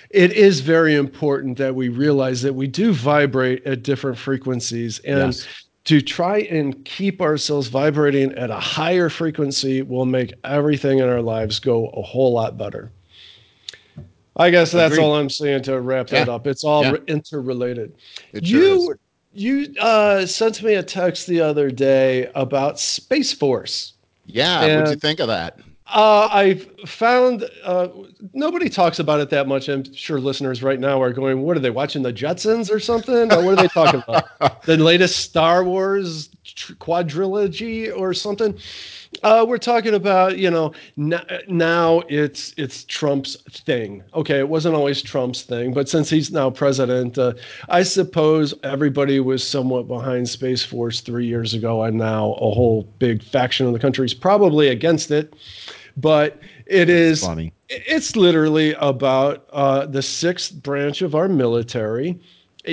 it 0.09 0.33
is 0.33 0.59
very 0.59 0.95
important 0.95 1.57
that 1.57 1.73
we 1.73 1.87
realize 1.89 2.41
that 2.41 2.53
we 2.53 2.67
do 2.67 2.93
vibrate 2.93 3.65
at 3.65 3.83
different 3.83 4.17
frequencies 4.17 4.99
and 4.99 5.33
yes 5.33 5.47
to 5.83 6.01
try 6.01 6.39
and 6.41 6.83
keep 6.85 7.21
ourselves 7.21 7.67
vibrating 7.67 8.31
at 8.33 8.49
a 8.51 8.59
higher 8.59 9.09
frequency 9.09 9.81
will 9.81 10.05
make 10.05 10.33
everything 10.43 10.99
in 10.99 11.09
our 11.09 11.21
lives 11.21 11.59
go 11.59 11.87
a 11.89 12.01
whole 12.01 12.33
lot 12.33 12.57
better. 12.57 12.91
I 14.37 14.49
guess 14.49 14.71
that's 14.71 14.93
Agreed. 14.93 15.03
all 15.03 15.15
I'm 15.15 15.29
saying 15.29 15.63
to 15.63 15.81
wrap 15.81 16.07
that 16.07 16.27
yeah. 16.27 16.33
up. 16.33 16.47
It's 16.47 16.63
all 16.63 16.83
yeah. 16.83 16.95
interrelated. 17.07 17.93
It 18.31 18.43
you 18.43 18.95
you 19.33 19.73
uh, 19.79 20.25
sent 20.25 20.61
me 20.61 20.75
a 20.75 20.83
text 20.83 21.27
the 21.27 21.41
other 21.41 21.71
day 21.71 22.29
about 22.35 22.79
Space 22.79 23.33
Force. 23.33 23.93
Yeah, 24.31 24.77
what'd 24.77 24.93
you 24.93 24.99
think 24.99 25.19
of 25.19 25.27
that? 25.27 25.59
Uh, 25.93 26.29
I've 26.31 26.63
found 26.85 27.49
uh, 27.63 27.89
nobody 28.33 28.69
talks 28.69 28.99
about 28.99 29.19
it 29.19 29.29
that 29.31 29.47
much. 29.47 29.67
I'm 29.67 29.83
sure 29.93 30.21
listeners 30.21 30.63
right 30.63 30.79
now 30.79 31.01
are 31.01 31.11
going, 31.11 31.41
"What 31.41 31.57
are 31.57 31.59
they 31.59 31.69
watching? 31.69 32.01
The 32.01 32.13
Jetsons 32.13 32.71
or 32.71 32.79
something? 32.79 33.31
Or 33.33 33.43
what 33.43 33.59
are 33.59 33.61
they 33.61 33.67
talking 33.67 34.01
about? 34.07 34.61
the 34.63 34.77
latest 34.77 35.17
Star 35.17 35.65
Wars 35.65 36.29
tr- 36.45 36.73
quadrilogy 36.73 37.93
or 37.95 38.13
something?" 38.13 38.57
Uh, 39.23 39.45
we're 39.47 39.57
talking 39.57 39.93
about, 39.93 40.37
you 40.37 40.49
know, 40.49 40.73
n- 40.97 41.21
now 41.47 42.01
it's 42.09 42.53
it's 42.57 42.83
Trump's 42.85 43.35
thing. 43.65 44.03
Okay, 44.13 44.39
it 44.39 44.49
wasn't 44.49 44.75
always 44.75 45.01
Trump's 45.01 45.43
thing, 45.43 45.73
but 45.73 45.87
since 45.87 46.09
he's 46.09 46.31
now 46.31 46.49
president, 46.49 47.17
uh, 47.17 47.33
I 47.69 47.83
suppose 47.83 48.53
everybody 48.63 49.19
was 49.19 49.47
somewhat 49.47 49.87
behind 49.87 50.27
Space 50.27 50.63
Force 50.63 51.01
three 51.01 51.27
years 51.27 51.53
ago, 51.53 51.83
and 51.83 51.97
now 51.97 52.33
a 52.33 52.51
whole 52.51 52.83
big 52.99 53.23
faction 53.23 53.67
of 53.67 53.73
the 53.73 53.79
country 53.79 54.05
is 54.05 54.13
probably 54.13 54.69
against 54.69 55.11
it 55.11 55.35
but 55.97 56.39
it 56.65 56.89
is 56.89 57.21
funny. 57.21 57.53
It's 57.69 58.15
literally 58.15 58.73
about 58.75 59.47
uh, 59.51 59.85
the 59.85 60.01
sixth 60.01 60.61
branch 60.61 61.01
of 61.01 61.15
our 61.15 61.27
military 61.27 62.19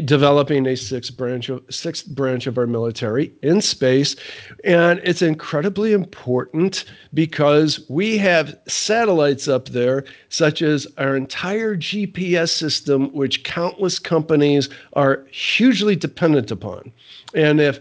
developing 0.05 0.67
a 0.67 0.77
sixth 0.77 1.17
branch 1.17 1.49
of 1.49 1.63
sixth 1.71 2.07
branch 2.09 2.47
of 2.47 2.59
our 2.59 2.67
military 2.67 3.33
in 3.43 3.61
space. 3.61 4.17
And 4.65 5.01
it's 5.05 5.23
incredibly 5.23 5.93
important 5.93 6.85
because 7.15 7.89
we 7.89 8.19
have 8.19 8.59
satellites 8.67 9.49
up 9.49 9.69
there 9.69 10.05
such 10.29 10.63
as 10.63 10.87
our 10.99 11.17
entire 11.17 11.77
GPS 11.77 12.51
system 12.51 13.13
which 13.13 13.45
countless 13.45 13.99
companies 13.99 14.69
are 14.93 15.25
hugely 15.31 15.97
dependent 15.97 16.51
upon. 16.51 16.93
And 17.35 17.61
if 17.61 17.81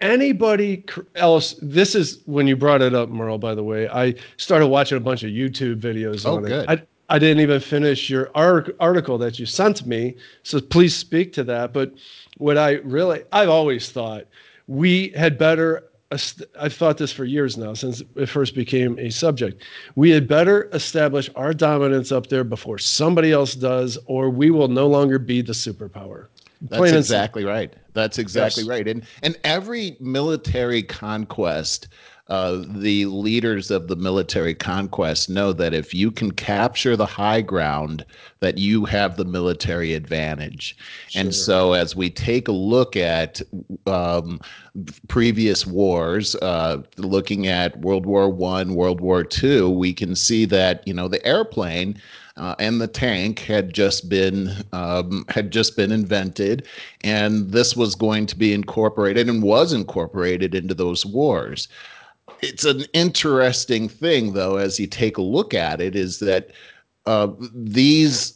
anybody 0.00 0.84
else 1.14 1.54
this 1.62 1.94
is 1.94 2.20
when 2.26 2.46
you 2.46 2.54
brought 2.54 2.82
it 2.82 2.94
up 2.94 3.08
merle 3.08 3.38
by 3.38 3.54
the 3.54 3.62
way 3.62 3.88
i 3.88 4.14
started 4.36 4.66
watching 4.66 4.98
a 4.98 5.00
bunch 5.00 5.22
of 5.22 5.30
youtube 5.30 5.80
videos 5.80 6.26
oh, 6.26 6.36
on 6.36 6.42
good. 6.42 6.68
it 6.68 6.68
I, 6.68 6.82
I 7.08 7.18
didn't 7.18 7.40
even 7.40 7.60
finish 7.60 8.10
your 8.10 8.30
article 8.34 9.18
that 9.18 9.38
you 9.38 9.46
sent 9.46 9.86
me 9.86 10.16
so 10.42 10.60
please 10.60 10.94
speak 10.94 11.32
to 11.34 11.44
that 11.44 11.72
but 11.72 11.92
what 12.38 12.58
i 12.58 12.72
really 12.84 13.22
i've 13.32 13.48
always 13.48 13.90
thought 13.90 14.26
we 14.66 15.10
had 15.10 15.38
better 15.38 15.84
I've 16.58 16.72
thought 16.72 16.98
this 16.98 17.10
for 17.10 17.24
years 17.24 17.56
now 17.56 17.74
since 17.74 18.02
it 18.14 18.26
first 18.26 18.54
became 18.54 18.96
a 18.98 19.10
subject. 19.10 19.64
We 19.96 20.10
had 20.10 20.28
better 20.28 20.68
establish 20.72 21.28
our 21.34 21.52
dominance 21.52 22.12
up 22.12 22.28
there 22.28 22.44
before 22.44 22.78
somebody 22.78 23.32
else 23.32 23.54
does, 23.54 23.98
or 24.06 24.30
we 24.30 24.50
will 24.50 24.68
no 24.68 24.86
longer 24.86 25.18
be 25.18 25.42
the 25.42 25.52
superpower. 25.52 26.28
That's 26.62 26.92
exactly 26.92 27.44
right. 27.44 27.74
That's 27.92 28.18
exactly 28.18 28.62
yes. 28.62 28.70
right. 28.70 28.88
And 28.88 29.04
and 29.22 29.36
every 29.42 29.96
military 29.98 30.82
conquest, 30.82 31.88
uh, 32.28 32.64
the 32.66 33.06
leaders 33.06 33.70
of 33.70 33.86
the 33.86 33.94
military 33.94 34.54
conquest 34.54 35.30
know 35.30 35.52
that 35.52 35.72
if 35.72 35.94
you 35.94 36.10
can 36.10 36.32
capture 36.32 36.96
the 36.96 37.06
high 37.06 37.40
ground, 37.40 38.04
that 38.40 38.58
you 38.58 38.84
have 38.84 39.16
the 39.16 39.24
military 39.24 39.94
advantage. 39.94 40.76
Sure. 41.08 41.22
And 41.22 41.34
so, 41.34 41.72
as 41.74 41.94
we 41.94 42.10
take 42.10 42.48
a 42.48 42.52
look 42.52 42.96
at 42.96 43.40
um, 43.86 44.40
previous 45.06 45.66
wars, 45.66 46.34
uh, 46.36 46.82
looking 46.96 47.46
at 47.46 47.78
World 47.80 48.06
War 48.06 48.28
One, 48.28 48.74
World 48.74 49.00
War 49.00 49.22
Two, 49.22 49.70
we 49.70 49.92
can 49.92 50.16
see 50.16 50.46
that 50.46 50.86
you 50.86 50.94
know 50.94 51.06
the 51.06 51.24
airplane 51.24 51.96
uh, 52.36 52.54
and 52.58 52.80
the 52.80 52.88
tank 52.88 53.38
had 53.38 53.72
just 53.72 54.08
been 54.08 54.50
um, 54.72 55.24
had 55.28 55.50
just 55.50 55.76
been 55.76 55.92
invented, 55.92 56.66
and 57.02 57.50
this 57.50 57.76
was 57.76 57.94
going 57.94 58.26
to 58.26 58.36
be 58.36 58.52
incorporated 58.52 59.28
and 59.28 59.42
was 59.42 59.72
incorporated 59.72 60.54
into 60.54 60.74
those 60.74 61.06
wars. 61.06 61.68
It's 62.42 62.64
an 62.64 62.84
interesting 62.92 63.88
thing, 63.88 64.32
though, 64.32 64.56
as 64.56 64.78
you 64.78 64.86
take 64.86 65.16
a 65.16 65.22
look 65.22 65.54
at 65.54 65.80
it, 65.80 65.96
is 65.96 66.18
that 66.20 66.50
uh, 67.06 67.28
these 67.54 68.35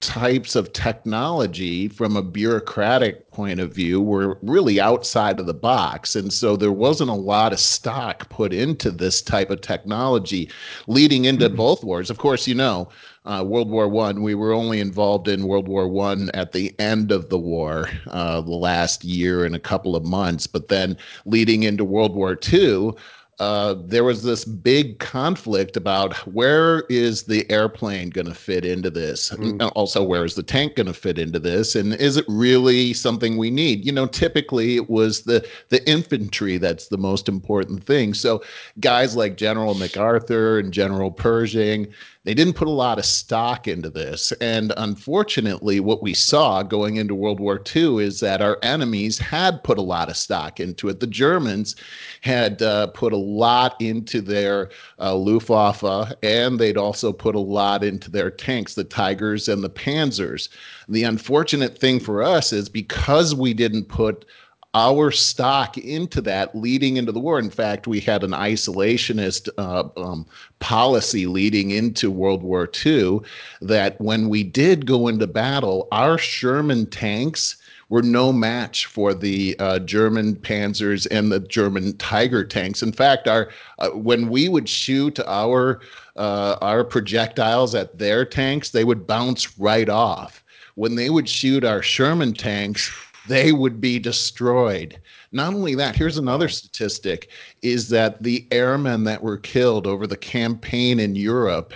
types 0.00 0.56
of 0.56 0.72
technology 0.72 1.86
from 1.86 2.16
a 2.16 2.22
bureaucratic 2.22 3.30
point 3.30 3.60
of 3.60 3.74
view 3.74 4.00
were 4.00 4.38
really 4.40 4.80
outside 4.80 5.38
of 5.38 5.44
the 5.44 5.52
box 5.52 6.16
and 6.16 6.32
so 6.32 6.56
there 6.56 6.72
wasn't 6.72 7.08
a 7.08 7.14
lot 7.14 7.52
of 7.52 7.60
stock 7.60 8.26
put 8.30 8.50
into 8.50 8.90
this 8.90 9.20
type 9.20 9.50
of 9.50 9.60
technology 9.60 10.48
leading 10.86 11.26
into 11.26 11.46
mm-hmm. 11.46 11.56
both 11.56 11.84
wars 11.84 12.08
of 12.08 12.16
course 12.16 12.48
you 12.48 12.54
know 12.54 12.88
uh, 13.26 13.44
world 13.46 13.68
war 13.68 13.88
one 13.88 14.22
we 14.22 14.34
were 14.34 14.52
only 14.52 14.80
involved 14.80 15.28
in 15.28 15.46
world 15.46 15.68
war 15.68 15.86
one 15.86 16.30
at 16.32 16.52
the 16.52 16.74
end 16.78 17.12
of 17.12 17.28
the 17.28 17.38
war 17.38 17.86
uh, 18.06 18.40
the 18.40 18.50
last 18.50 19.04
year 19.04 19.44
and 19.44 19.54
a 19.54 19.60
couple 19.60 19.94
of 19.94 20.02
months 20.02 20.46
but 20.46 20.68
then 20.68 20.96
leading 21.26 21.64
into 21.64 21.84
world 21.84 22.14
war 22.14 22.34
two 22.34 22.96
uh, 23.40 23.74
there 23.86 24.04
was 24.04 24.22
this 24.22 24.44
big 24.44 24.98
conflict 24.98 25.74
about 25.74 26.14
where 26.28 26.80
is 26.90 27.22
the 27.22 27.50
airplane 27.50 28.10
going 28.10 28.26
to 28.26 28.34
fit 28.34 28.66
into 28.66 28.90
this? 28.90 29.30
Mm. 29.30 29.72
also 29.74 30.04
where 30.04 30.26
is 30.26 30.34
the 30.34 30.42
tank 30.42 30.76
going 30.76 30.86
to 30.86 30.92
fit 30.92 31.18
into 31.18 31.38
this? 31.38 31.74
And 31.74 31.94
is 31.94 32.18
it 32.18 32.26
really 32.28 32.92
something 32.92 33.38
we 33.38 33.50
need? 33.50 33.82
You 33.84 33.92
know 33.92 34.06
typically 34.06 34.76
it 34.76 34.90
was 34.90 35.22
the 35.22 35.46
the 35.70 35.88
infantry 35.88 36.58
that's 36.58 36.88
the 36.88 36.98
most 36.98 37.30
important 37.30 37.82
thing. 37.82 38.12
So 38.12 38.42
guys 38.78 39.16
like 39.16 39.38
general 39.38 39.74
macarthur 39.74 40.58
and 40.58 40.70
general 40.70 41.10
pershing 41.10 41.88
they 42.24 42.34
didn't 42.34 42.52
put 42.52 42.68
a 42.68 42.70
lot 42.70 42.98
of 42.98 43.06
stock 43.06 43.66
into 43.66 43.88
this. 43.88 44.30
And 44.42 44.74
unfortunately, 44.76 45.80
what 45.80 46.02
we 46.02 46.12
saw 46.12 46.62
going 46.62 46.96
into 46.96 47.14
World 47.14 47.40
War 47.40 47.62
II 47.74 48.04
is 48.04 48.20
that 48.20 48.42
our 48.42 48.58
enemies 48.62 49.18
had 49.18 49.64
put 49.64 49.78
a 49.78 49.82
lot 49.82 50.10
of 50.10 50.18
stock 50.18 50.60
into 50.60 50.90
it. 50.90 51.00
The 51.00 51.06
Germans 51.06 51.76
had 52.20 52.60
uh, 52.60 52.88
put 52.88 53.14
a 53.14 53.16
lot 53.16 53.80
into 53.80 54.20
their 54.20 54.68
uh, 54.98 55.14
Luftwaffe, 55.14 56.12
and 56.22 56.58
they'd 56.58 56.76
also 56.76 57.10
put 57.10 57.34
a 57.34 57.40
lot 57.40 57.82
into 57.82 58.10
their 58.10 58.30
tanks, 58.30 58.74
the 58.74 58.84
Tigers 58.84 59.48
and 59.48 59.64
the 59.64 59.70
Panzers. 59.70 60.50
The 60.90 61.04
unfortunate 61.04 61.78
thing 61.78 62.00
for 62.00 62.22
us 62.22 62.52
is 62.52 62.68
because 62.68 63.34
we 63.34 63.54
didn't 63.54 63.84
put 63.84 64.26
our 64.74 65.10
stock 65.10 65.76
into 65.78 66.20
that 66.20 66.54
leading 66.54 66.96
into 66.96 67.10
the 67.12 67.18
war. 67.18 67.38
In 67.38 67.50
fact, 67.50 67.86
we 67.88 68.00
had 68.00 68.22
an 68.22 68.30
isolationist 68.30 69.48
uh, 69.58 69.88
um, 70.00 70.26
policy 70.60 71.26
leading 71.26 71.72
into 71.72 72.10
World 72.10 72.42
War 72.42 72.70
II 72.84 73.20
that 73.60 74.00
when 74.00 74.28
we 74.28 74.44
did 74.44 74.86
go 74.86 75.08
into 75.08 75.26
battle, 75.26 75.88
our 75.90 76.18
Sherman 76.18 76.86
tanks 76.86 77.56
were 77.88 78.02
no 78.02 78.32
match 78.32 78.86
for 78.86 79.12
the 79.12 79.56
uh, 79.58 79.80
German 79.80 80.36
Panzers 80.36 81.08
and 81.10 81.32
the 81.32 81.40
German 81.40 81.96
Tiger 81.96 82.44
tanks. 82.44 82.82
In 82.82 82.92
fact, 82.92 83.26
our 83.26 83.50
uh, 83.80 83.90
when 83.90 84.30
we 84.30 84.48
would 84.48 84.68
shoot 84.68 85.18
our 85.26 85.80
uh, 86.14 86.56
our 86.60 86.84
projectiles 86.84 87.74
at 87.74 87.98
their 87.98 88.24
tanks, 88.24 88.70
they 88.70 88.84
would 88.84 89.06
bounce 89.06 89.58
right 89.58 89.88
off. 89.88 90.44
When 90.76 90.94
they 90.94 91.10
would 91.10 91.28
shoot 91.28 91.64
our 91.64 91.82
Sherman 91.82 92.32
tanks, 92.32 92.88
they 93.30 93.52
would 93.52 93.80
be 93.80 94.00
destroyed. 94.00 95.00
Not 95.30 95.54
only 95.54 95.76
that, 95.76 95.94
here's 95.94 96.18
another 96.18 96.48
statistic 96.48 97.30
is 97.62 97.88
that 97.90 98.20
the 98.20 98.44
airmen 98.50 99.04
that 99.04 99.22
were 99.22 99.38
killed 99.38 99.86
over 99.86 100.04
the 100.04 100.16
campaign 100.16 100.98
in 100.98 101.14
Europe 101.14 101.72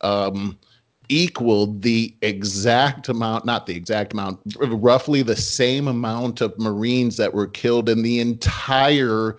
um, 0.00 0.58
equaled 1.10 1.82
the 1.82 2.14
exact 2.22 3.10
amount, 3.10 3.44
not 3.44 3.66
the 3.66 3.76
exact 3.76 4.14
amount, 4.14 4.40
roughly 4.58 5.20
the 5.20 5.36
same 5.36 5.88
amount 5.88 6.40
of 6.40 6.58
Marines 6.58 7.18
that 7.18 7.34
were 7.34 7.48
killed 7.48 7.90
in 7.90 8.00
the 8.00 8.18
entire 8.20 9.36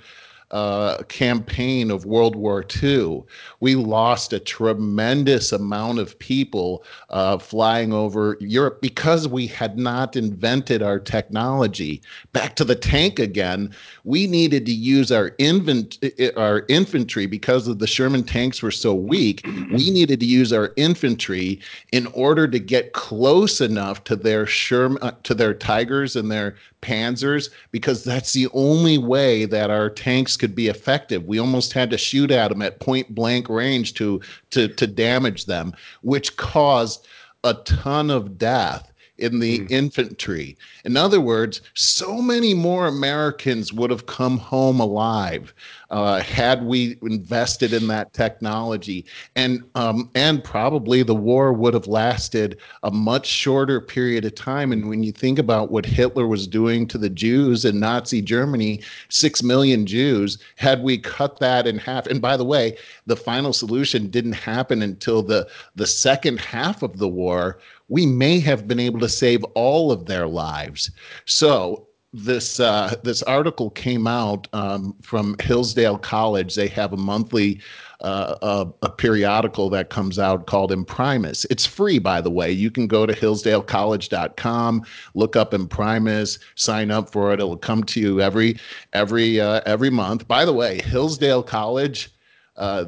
uh, 0.52 1.02
campaign 1.04 1.90
of 1.92 2.06
World 2.06 2.36
War 2.36 2.64
II, 2.82 3.24
we 3.60 3.76
lost 3.76 4.34
a 4.34 4.40
tremendous 4.40 5.52
amount 5.52 6.00
of 6.00 6.18
people 6.20 6.84
uh, 7.10 7.38
flying 7.38 7.94
over 7.94 8.38
Europe 8.40 8.82
because 8.82 9.28
we 9.28 9.48
had 9.48 9.78
not 9.78 10.16
invented 10.16 10.82
our 10.82 11.00
technology. 11.00 12.02
Back 12.32 12.56
to 12.58 12.64
the 12.64 12.76
tank 12.76 13.20
again, 13.20 13.74
we 14.04 14.28
needed 14.28 14.66
to 14.68 14.74
use 14.74 15.12
our, 15.12 15.30
invent- 15.40 16.04
our 16.38 16.66
infantry 16.70 17.26
because 17.26 17.68
of 17.68 17.80
the 17.80 17.88
Sherman 17.88 18.24
tanks 18.24 18.62
were 18.62 18.72
so 18.72 18.94
weak. 18.94 19.46
We 19.72 19.90
needed 19.90 20.20
to 20.20 20.26
use 20.26 20.54
our 20.54 20.74
infantry 20.76 21.60
in 21.92 22.08
order 22.08 22.48
to 22.48 22.60
get 22.60 22.94
close 22.94 23.62
enough 23.62 24.04
to 24.06 24.16
their 24.16 24.46
Sherman, 24.46 25.02
uh, 25.02 25.12
to 25.24 25.34
their 25.34 25.54
Tigers 25.54 26.16
and 26.16 26.32
their 26.32 26.56
Panzers 26.86 27.50
because 27.72 28.04
that's 28.04 28.34
the 28.34 28.48
only 28.54 29.00
way 29.00 29.46
that 29.46 29.72
our 29.72 29.90
tanks 29.90 30.38
could 30.38 30.54
be 30.54 30.68
effective. 30.68 31.26
We 31.26 31.40
almost 31.40 31.74
had 31.74 31.90
to 31.90 31.98
shoot 31.98 32.30
at 32.30 32.50
them 32.50 32.62
at 32.62 32.80
point 32.80 33.16
blank 33.16 33.50
range 33.50 33.96
to 33.96 34.22
to 34.52 34.68
to 34.68 34.86
damage 34.86 35.46
them, 35.46 35.74
which 36.02 36.38
caused 36.38 37.08
a 37.44 37.56
ton 37.56 38.12
of 38.12 38.38
death 38.38 38.92
in 39.18 39.40
the 39.40 39.60
mm. 39.60 39.72
infantry. 39.72 40.58
In 40.84 40.98
other 40.98 41.22
words, 41.22 41.62
so 41.74 42.22
many 42.22 42.54
more 42.54 42.88
Americans 42.88 43.72
would 43.72 43.90
have 43.90 44.06
come 44.06 44.38
home 44.38 44.80
alive 44.80 45.54
uh, 45.90 46.20
had 46.20 46.66
we 46.66 46.98
invested 47.04 47.72
in 47.72 47.88
that 47.88 48.14
technology, 48.14 49.06
and 49.36 49.64
um, 49.76 50.10
and 50.16 50.44
probably 50.44 51.04
the 51.04 51.16
war 51.16 51.54
would 51.54 51.74
have 51.74 51.88
lasted 51.88 52.58
a 52.84 52.92
much 52.92 53.28
shorter 53.28 53.80
period 53.80 54.26
of 54.26 54.36
time. 54.36 54.72
And 54.72 54.90
when 54.90 55.04
you 55.04 55.12
think 55.12 55.40
about 55.40 55.72
what 55.72 55.86
Hitler 55.86 56.28
was 56.28 56.48
doing 56.48 56.88
to 56.88 56.98
the 56.98 57.10
Jews 57.10 57.66
in 57.66 57.80
Nazi 57.80 58.22
Germany, 58.22 58.82
six 59.10 59.44
million 59.44 59.86
Jews, 59.86 60.38
had 60.56 60.82
we 60.82 60.98
cut 60.98 61.40
that 61.40 61.68
in 61.68 61.78
half, 61.78 62.08
and 62.08 62.22
by 62.22 62.36
the 62.36 62.46
way, 62.46 62.78
the 63.06 63.16
final 63.16 63.54
solution 63.54 64.10
didn't 64.10 64.34
happen 64.34 64.82
until 64.82 65.22
the 65.22 65.48
the 65.76 65.88
second 65.88 66.40
half 66.40 66.82
of 66.82 66.98
the 66.98 67.08
war 67.10 67.60
we 67.88 68.06
may 68.06 68.40
have 68.40 68.68
been 68.68 68.80
able 68.80 69.00
to 69.00 69.10
save 69.10 69.44
all 69.56 69.92
of 69.92 70.06
their 70.06 70.28
lives. 70.28 70.92
So 71.26 71.88
this 72.14 72.60
uh, 72.60 72.96
this 73.04 73.22
article 73.24 73.70
came 73.70 74.08
out 74.08 74.48
um, 74.54 74.96
from 75.02 75.36
Hillsdale 75.42 75.98
College. 75.98 76.56
They 76.56 76.70
have 76.70 76.94
a 76.94 76.98
monthly 76.98 77.62
uh, 78.02 78.36
a, 78.42 78.86
a, 78.86 78.90
periodical 78.90 79.70
that 79.70 79.90
comes 79.90 80.20
out 80.20 80.48
called 80.48 80.72
Imprimis. 80.72 81.46
It's 81.50 81.66
free, 81.66 81.98
by 81.98 82.22
the 82.22 82.30
way. 82.30 82.52
You 82.52 82.70
can 82.70 82.88
go 82.88 83.06
to 83.06 83.14
hillsdalecollege.com, 83.14 84.86
look 85.14 85.36
up 85.36 85.54
Imprimis, 85.54 86.40
sign 86.56 86.92
up 86.92 87.10
for 87.10 87.32
it. 87.32 87.40
It'll 87.40 87.58
come 87.58 87.84
to 87.86 88.00
you 88.00 88.22
every 88.22 88.60
every 88.94 89.40
uh, 89.40 89.62
every 89.66 89.90
month. 89.90 90.28
By 90.28 90.46
the 90.46 90.54
way, 90.54 90.82
Hillsdale 90.82 91.44
College 91.44 92.15
uh, 92.58 92.86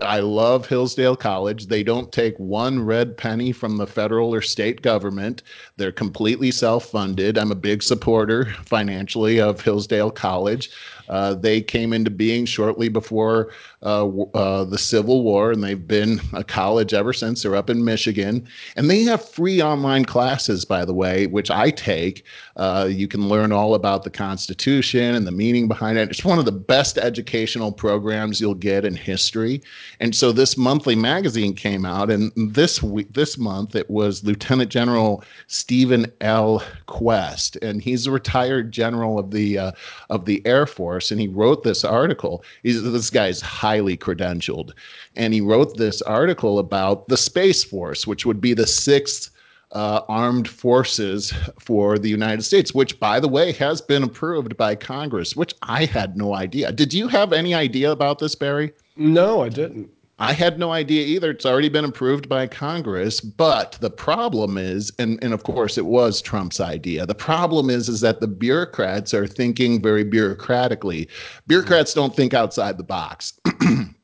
I 0.00 0.20
love 0.20 0.68
Hillsdale 0.68 1.16
College. 1.16 1.66
They 1.66 1.82
don't 1.82 2.12
take 2.12 2.38
one 2.38 2.84
red 2.84 3.16
penny 3.16 3.50
from 3.50 3.76
the 3.76 3.86
federal 3.86 4.32
or 4.32 4.40
state 4.40 4.82
government. 4.82 5.42
They're 5.76 5.90
completely 5.90 6.50
self 6.52 6.86
funded. 6.86 7.36
I'm 7.36 7.50
a 7.50 7.56
big 7.56 7.82
supporter 7.82 8.46
financially 8.64 9.40
of 9.40 9.60
Hillsdale 9.60 10.12
College. 10.12 10.70
Uh, 11.08 11.34
they 11.34 11.60
came 11.60 11.92
into 11.92 12.10
being 12.10 12.44
shortly 12.44 12.88
before 12.88 13.50
uh, 13.82 14.08
uh, 14.34 14.64
the 14.64 14.78
Civil 14.78 15.22
War, 15.22 15.52
and 15.52 15.62
they've 15.62 15.86
been 15.86 16.20
a 16.32 16.42
college 16.42 16.92
ever 16.92 17.12
since. 17.12 17.42
They're 17.42 17.54
up 17.54 17.70
in 17.70 17.84
Michigan, 17.84 18.46
and 18.76 18.90
they 18.90 19.02
have 19.04 19.26
free 19.26 19.62
online 19.62 20.04
classes, 20.04 20.64
by 20.64 20.84
the 20.84 20.94
way, 20.94 21.26
which 21.26 21.50
I 21.50 21.70
take. 21.70 22.24
Uh, 22.56 22.88
you 22.90 23.06
can 23.06 23.28
learn 23.28 23.52
all 23.52 23.74
about 23.74 24.02
the 24.02 24.10
Constitution 24.10 25.14
and 25.14 25.26
the 25.26 25.32
meaning 25.32 25.68
behind 25.68 25.96
it. 25.96 26.10
It's 26.10 26.24
one 26.24 26.40
of 26.40 26.44
the 26.44 26.52
best 26.52 26.98
educational 26.98 27.70
programs 27.70 28.40
you'll 28.40 28.54
get 28.54 28.84
in 28.84 28.96
history. 28.96 29.62
And 30.00 30.14
so 30.14 30.32
this 30.32 30.56
monthly 30.56 30.96
magazine 30.96 31.54
came 31.54 31.84
out, 31.84 32.10
and 32.10 32.32
this 32.36 32.82
week, 32.82 33.12
this 33.14 33.38
month, 33.38 33.76
it 33.76 33.88
was 33.88 34.24
Lieutenant 34.24 34.70
General 34.70 35.22
Steven 35.46 36.10
L. 36.20 36.62
Kwast, 36.88 37.56
and 37.62 37.80
he's 37.80 38.06
a 38.06 38.10
retired 38.10 38.72
general 38.72 39.18
of 39.18 39.30
the 39.30 39.58
uh, 39.58 39.72
of 40.10 40.24
the 40.24 40.44
Air 40.44 40.66
Force, 40.66 40.97
and 41.10 41.20
he 41.20 41.28
wrote 41.28 41.62
this 41.62 41.84
article. 41.84 42.42
He's, 42.62 42.82
this 42.82 43.10
guy's 43.10 43.40
highly 43.40 43.96
credentialed. 43.96 44.72
And 45.16 45.32
he 45.32 45.40
wrote 45.40 45.76
this 45.76 46.02
article 46.02 46.58
about 46.58 47.08
the 47.08 47.16
Space 47.16 47.64
Force, 47.64 48.06
which 48.06 48.26
would 48.26 48.40
be 48.40 48.54
the 48.54 48.66
sixth 48.66 49.30
uh, 49.72 50.00
armed 50.08 50.48
forces 50.48 51.32
for 51.60 51.98
the 51.98 52.08
United 52.08 52.42
States, 52.42 52.74
which, 52.74 52.98
by 52.98 53.20
the 53.20 53.28
way, 53.28 53.52
has 53.52 53.80
been 53.80 54.02
approved 54.02 54.56
by 54.56 54.74
Congress, 54.74 55.36
which 55.36 55.54
I 55.62 55.84
had 55.84 56.16
no 56.16 56.34
idea. 56.34 56.72
Did 56.72 56.92
you 56.94 57.08
have 57.08 57.32
any 57.32 57.54
idea 57.54 57.90
about 57.90 58.18
this, 58.18 58.34
Barry? 58.34 58.72
No, 58.96 59.42
I 59.42 59.48
didn't. 59.48 59.90
I 60.20 60.32
had 60.32 60.58
no 60.58 60.72
idea 60.72 61.06
either. 61.06 61.30
It's 61.30 61.46
already 61.46 61.68
been 61.68 61.84
approved 61.84 62.28
by 62.28 62.48
Congress, 62.48 63.20
but 63.20 63.78
the 63.80 63.90
problem 63.90 64.58
is, 64.58 64.90
and, 64.98 65.22
and 65.22 65.32
of 65.32 65.44
course 65.44 65.78
it 65.78 65.86
was 65.86 66.20
Trump's 66.20 66.58
idea. 66.58 67.06
The 67.06 67.14
problem 67.14 67.70
is, 67.70 67.88
is 67.88 68.00
that 68.00 68.20
the 68.20 68.26
bureaucrats 68.26 69.14
are 69.14 69.28
thinking 69.28 69.80
very 69.80 70.04
bureaucratically. 70.04 71.08
Bureaucrats 71.46 71.94
don't 71.94 72.16
think 72.16 72.34
outside 72.34 72.78
the 72.78 72.84
box. 72.84 73.34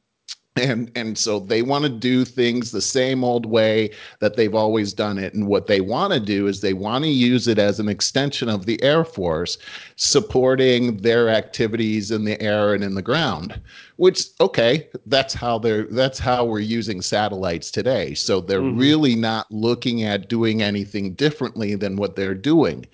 and 0.57 0.91
and 0.95 1.19
so 1.19 1.41
they 1.41 1.63
want 1.63 1.85
to 1.85 1.91
do 1.91 2.25
things 2.25 2.71
the 2.71 2.81
same 2.81 3.25
old 3.25 3.47
way 3.47 3.91
that 4.21 4.37
they've 4.37 4.55
always 4.55 4.93
done 4.93 5.19
it. 5.19 5.35
And 5.35 5.47
what 5.47 5.67
they 5.67 5.81
want 5.81 6.13
to 6.13 6.21
do 6.21 6.47
is 6.47 6.61
they 6.61 6.75
want 6.75 7.05
to 7.05 7.11
use 7.11 7.49
it 7.49 7.59
as 7.59 7.81
an 7.81 7.89
extension 7.89 8.49
of 8.49 8.67
the 8.67 8.83
air 8.83 9.05
force 9.05 9.59
supporting 9.97 10.99
their 10.99 11.29
activities 11.29 12.11
in 12.11 12.25
the 12.25 12.41
air 12.41 12.75
and 12.75 12.85
in 12.85 12.95
the 12.95 13.03
ground 13.03 13.61
which 13.97 14.27
okay 14.41 14.89
that's 15.07 15.35
how 15.35 15.59
they're 15.59 15.85
that's 15.85 16.19
how 16.19 16.45
we're 16.45 16.59
using 16.59 17.01
satellites 17.01 17.71
today. 17.71 18.15
So 18.15 18.41
they're 18.41 18.61
mm-hmm. 18.61 18.79
really 18.79 19.15
not 19.15 19.51
looking 19.51 20.03
at 20.03 20.29
doing 20.29 20.63
anything 20.63 21.15
differently 21.15 21.75
than 21.75 21.97
what 21.97 22.17
they're 22.17 22.35
doing. 22.35 22.87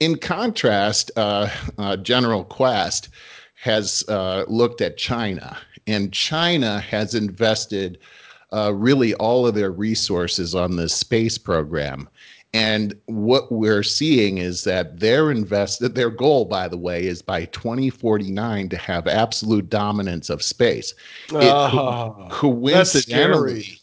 In 0.00 0.16
contrast 0.16 1.10
uh, 1.16 1.48
uh, 1.78 1.96
general 1.98 2.44
Kwast 2.44 3.08
has 3.54 4.04
uh, 4.08 4.44
looked 4.48 4.80
at 4.80 4.96
china 4.96 5.58
and 5.86 6.12
China 6.12 6.80
has 6.80 7.14
invested 7.14 7.98
uh, 8.52 8.72
really 8.74 9.14
all 9.14 9.46
of 9.46 9.54
their 9.54 9.72
resources 9.72 10.54
on 10.54 10.76
the 10.76 10.88
space 10.88 11.38
program. 11.38 12.08
And 12.54 12.94
what 13.06 13.52
we're 13.52 13.82
seeing 13.82 14.38
is 14.38 14.64
that 14.64 14.98
their 14.98 15.30
invested 15.30 15.94
their 15.94 16.10
goal, 16.10 16.46
by 16.46 16.68
the 16.68 16.78
way, 16.78 17.06
is 17.06 17.20
by 17.20 17.44
2049 17.46 18.68
to 18.70 18.76
have 18.78 19.06
absolute 19.06 19.68
dominance 19.68 20.30
of 20.30 20.42
space. 20.42 20.94
It 21.28 21.34
oh, 21.34 22.28
coincidentally, 22.30 23.78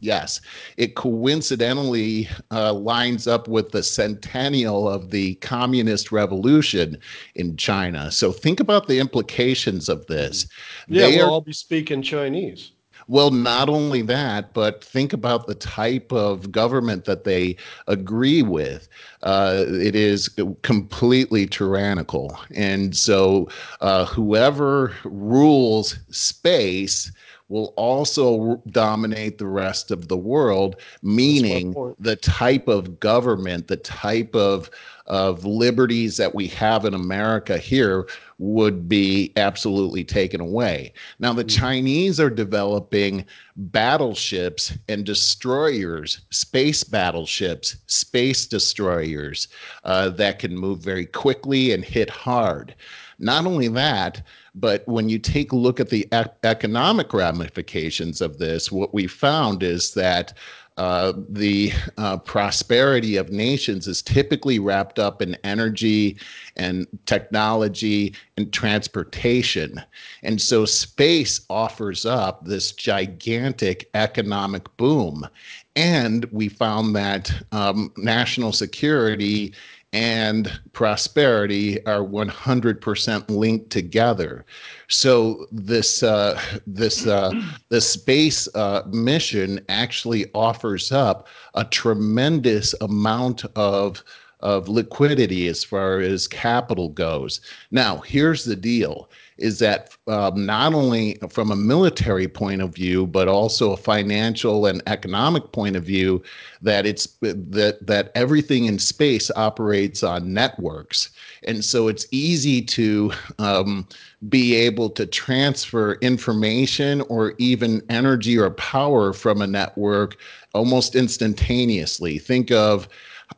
yes, 0.00 0.40
it 0.76 0.94
coincidentally 0.94 2.28
uh, 2.50 2.72
lines 2.72 3.26
up 3.26 3.48
with 3.48 3.70
the 3.70 3.82
centennial 3.82 4.88
of 4.88 5.10
the 5.10 5.34
communist 5.36 6.12
revolution 6.12 6.98
in 7.34 7.56
China. 7.56 8.10
So 8.10 8.32
think 8.32 8.60
about 8.60 8.88
the 8.88 8.98
implications 8.98 9.88
of 9.88 10.06
this. 10.06 10.46
Yeah, 10.88 11.06
they 11.06 11.16
we'll 11.16 11.26
are, 11.26 11.30
all 11.30 11.40
be 11.40 11.52
speaking 11.52 12.02
Chinese. 12.02 12.72
Well, 13.10 13.30
not 13.30 13.70
only 13.70 14.02
that, 14.02 14.52
but 14.52 14.84
think 14.84 15.14
about 15.14 15.46
the 15.46 15.54
type 15.54 16.12
of 16.12 16.52
government 16.52 17.06
that 17.06 17.24
they 17.24 17.56
agree 17.86 18.42
with. 18.42 18.86
Uh, 19.22 19.64
it 19.66 19.96
is 19.96 20.28
completely 20.60 21.46
tyrannical. 21.46 22.38
And 22.54 22.94
so, 22.94 23.48
uh, 23.80 24.04
whoever 24.04 24.92
rules 25.04 25.96
space 26.10 27.10
will 27.48 27.72
also 27.76 28.62
dominate 28.70 29.38
the 29.38 29.46
rest 29.46 29.90
of 29.90 30.08
the 30.08 30.16
world, 30.16 30.76
meaning 31.02 31.94
the 31.98 32.16
type 32.16 32.68
of 32.68 33.00
government, 33.00 33.68
the 33.68 33.76
type 33.76 34.34
of 34.34 34.70
of 35.08 35.46
liberties 35.46 36.18
that 36.18 36.34
we 36.34 36.46
have 36.46 36.84
in 36.84 36.92
America 36.92 37.56
here 37.56 38.06
would 38.36 38.88
be 38.88 39.32
absolutely 39.36 40.04
taken 40.04 40.40
away. 40.40 40.92
Now, 41.18 41.32
the 41.32 41.44
mm-hmm. 41.44 41.60
Chinese 41.60 42.20
are 42.20 42.30
developing 42.30 43.24
battleships 43.56 44.76
and 44.88 45.06
destroyers, 45.06 46.20
space 46.30 46.84
battleships, 46.84 47.76
space 47.86 48.46
destroyers 48.46 49.48
uh, 49.84 50.10
that 50.10 50.38
can 50.38 50.54
move 50.54 50.80
very 50.80 51.06
quickly 51.06 51.72
and 51.72 51.84
hit 51.84 52.10
hard. 52.10 52.74
Not 53.18 53.46
only 53.46 53.68
that, 53.68 54.22
but 54.60 54.86
when 54.86 55.08
you 55.08 55.18
take 55.18 55.52
a 55.52 55.56
look 55.56 55.80
at 55.80 55.90
the 55.90 56.06
e- 56.12 56.30
economic 56.44 57.12
ramifications 57.12 58.20
of 58.20 58.38
this, 58.38 58.72
what 58.72 58.94
we 58.94 59.06
found 59.06 59.62
is 59.62 59.94
that 59.94 60.32
uh, 60.78 61.12
the 61.28 61.72
uh, 61.96 62.16
prosperity 62.18 63.16
of 63.16 63.30
nations 63.30 63.88
is 63.88 64.00
typically 64.00 64.60
wrapped 64.60 65.00
up 65.00 65.20
in 65.20 65.36
energy 65.42 66.16
and 66.54 66.86
technology 67.04 68.14
and 68.36 68.52
transportation. 68.52 69.82
And 70.22 70.40
so 70.40 70.64
space 70.64 71.40
offers 71.50 72.06
up 72.06 72.44
this 72.44 72.70
gigantic 72.70 73.90
economic 73.94 74.64
boom. 74.76 75.26
And 75.74 76.26
we 76.26 76.48
found 76.48 76.94
that 76.94 77.32
um, 77.50 77.92
national 77.96 78.52
security 78.52 79.54
and 79.92 80.60
prosperity 80.72 81.84
are 81.86 82.00
100% 82.00 83.30
linked 83.30 83.70
together. 83.70 84.44
So 84.88 85.46
this 85.50 86.02
uh, 86.02 86.40
this 86.66 87.06
uh, 87.06 87.32
the 87.68 87.80
space 87.80 88.48
uh, 88.54 88.82
mission 88.90 89.60
actually 89.68 90.26
offers 90.34 90.92
up 90.92 91.26
a 91.54 91.64
tremendous 91.64 92.74
amount 92.80 93.44
of 93.56 94.02
of 94.40 94.68
liquidity 94.68 95.48
as 95.48 95.64
far 95.64 95.98
as 95.98 96.28
capital 96.28 96.90
goes. 96.90 97.40
Now, 97.72 97.98
here's 97.98 98.44
the 98.44 98.54
deal 98.54 99.10
is 99.38 99.58
that 99.60 99.96
um, 100.08 100.44
not 100.44 100.74
only 100.74 101.18
from 101.30 101.50
a 101.50 101.56
military 101.56 102.28
point 102.28 102.60
of 102.60 102.74
view, 102.74 103.06
but 103.06 103.28
also 103.28 103.72
a 103.72 103.76
financial 103.76 104.66
and 104.66 104.82
economic 104.86 105.52
point 105.52 105.76
of 105.76 105.84
view, 105.84 106.22
that 106.60 106.86
it's 106.86 107.06
that 107.22 107.78
that 107.80 108.10
everything 108.14 108.66
in 108.66 108.78
space 108.78 109.30
operates 109.36 110.02
on 110.02 110.32
networks, 110.34 111.10
and 111.44 111.64
so 111.64 111.88
it's 111.88 112.06
easy 112.10 112.60
to 112.62 113.12
um, 113.38 113.86
be 114.28 114.54
able 114.54 114.90
to 114.90 115.06
transfer 115.06 115.94
information 116.00 117.00
or 117.02 117.34
even 117.38 117.82
energy 117.88 118.36
or 118.36 118.50
power 118.50 119.12
from 119.12 119.40
a 119.40 119.46
network 119.46 120.16
almost 120.54 120.96
instantaneously. 120.96 122.18
Think 122.18 122.50
of 122.50 122.88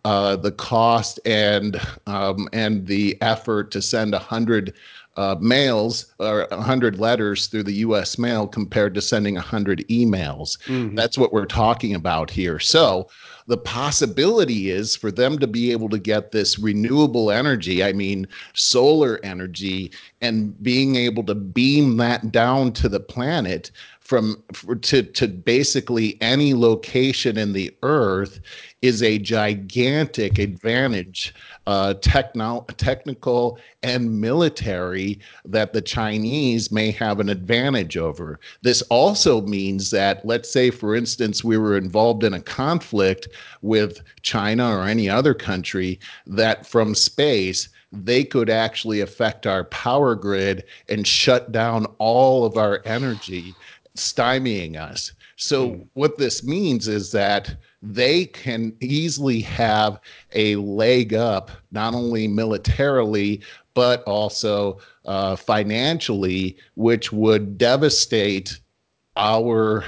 uh, 0.05 0.37
the 0.37 0.53
cost 0.53 1.21
and 1.27 1.81
um, 2.07 2.49
and 2.53 2.87
the 2.87 3.21
effort 3.21 3.71
to 3.73 3.83
send 3.83 4.15
a 4.15 4.19
hundred 4.19 4.73
uh, 5.17 5.37
mails 5.41 6.07
or 6.19 6.47
100 6.51 6.99
letters 6.99 7.47
through 7.49 7.65
the 7.65 7.75
US 7.75 8.19
mail 8.19 8.47
compared 8.47 8.95
to 8.95 9.03
sending 9.03 9.35
100 9.35 9.85
emails. 9.89 10.59
Mm-hmm. 10.67 10.95
That's 10.95 11.19
what 11.19 11.33
we're 11.33 11.47
talking 11.47 11.95
about 11.95 12.31
here. 12.31 12.59
So, 12.59 13.09
the 13.47 13.59
possibility 13.59 14.71
is 14.71 14.95
for 14.95 15.11
them 15.11 15.37
to 15.41 15.47
be 15.49 15.73
able 15.73 15.89
to 15.89 15.99
get 15.99 16.31
this 16.31 16.57
renewable 16.57 17.33
energy, 17.33 17.83
I 17.83 17.93
mean, 17.93 18.29
solar 18.53 19.19
energy, 19.25 19.91
and 20.21 20.61
being 20.63 20.95
able 20.95 21.25
to 21.25 21.35
beam 21.35 21.97
that 21.97 22.31
down 22.31 22.73
to 22.75 22.89
the 22.89 23.01
planet 23.01 23.73
from 23.99 24.43
to 24.83 25.03
to 25.03 25.29
basically 25.29 26.17
any 26.21 26.55
location 26.55 27.37
in 27.37 27.53
the 27.53 27.75
earth 27.83 28.41
is 28.83 29.03
a 29.03 29.19
gigantic 29.19 30.39
advantage 30.39 31.35
uh, 31.67 31.95
techno- 31.95 32.65
technical 32.79 33.59
and 33.83 34.21
military 34.21 35.19
that 35.45 35.73
the 35.73 35.83
Chinese 35.83 36.73
may 36.73 36.91
have 36.91 37.21
an 37.21 37.29
advantage 37.29 37.97
over. 37.97 38.41
This 38.63 38.81
also 38.83 39.43
means 39.43 39.91
that, 39.91 40.25
let's 40.25 40.51
say, 40.51 40.71
for 40.71 40.95
instance, 40.95 41.45
we 41.45 41.59
were 41.59 41.77
involved 41.77 42.25
in 42.25 42.35
a 42.35 42.41
conflict 42.41 43.29
with 43.61 44.01
China 44.23 44.77
or 44.77 44.85
any 44.85 45.11
other 45.11 45.35
country, 45.35 46.01
that 46.27 46.67
from 46.67 46.95
space, 46.95 47.69
they 47.93 48.25
could 48.25 48.49
actually 48.49 49.01
affect 49.01 49.47
our 49.47 49.65
power 49.65 50.15
grid 50.15 50.65
and 50.89 51.07
shut 51.07 51.53
down 51.53 51.87
all 51.99 52.45
of 52.45 52.57
our 52.57 52.81
energy, 52.85 53.55
stymieing 53.97 54.77
us. 54.77 55.13
So, 55.37 55.71
hmm. 55.71 55.83
what 55.95 56.19
this 56.19 56.45
means 56.45 56.87
is 56.87 57.13
that 57.13 57.57
they 57.83 58.27
can 58.27 58.75
easily 58.81 59.41
have 59.41 60.01
a 60.35 60.57
leg 60.57 61.15
up, 61.15 61.51
not 61.73 61.95
only 61.95 62.29
militarily, 62.29 63.41
but 63.75 64.03
also 64.05 64.79
uh, 65.07 65.37
financially, 65.37 66.57
which 66.75 67.13
would 67.13 67.57
devastate 67.57 68.59
our 69.17 69.85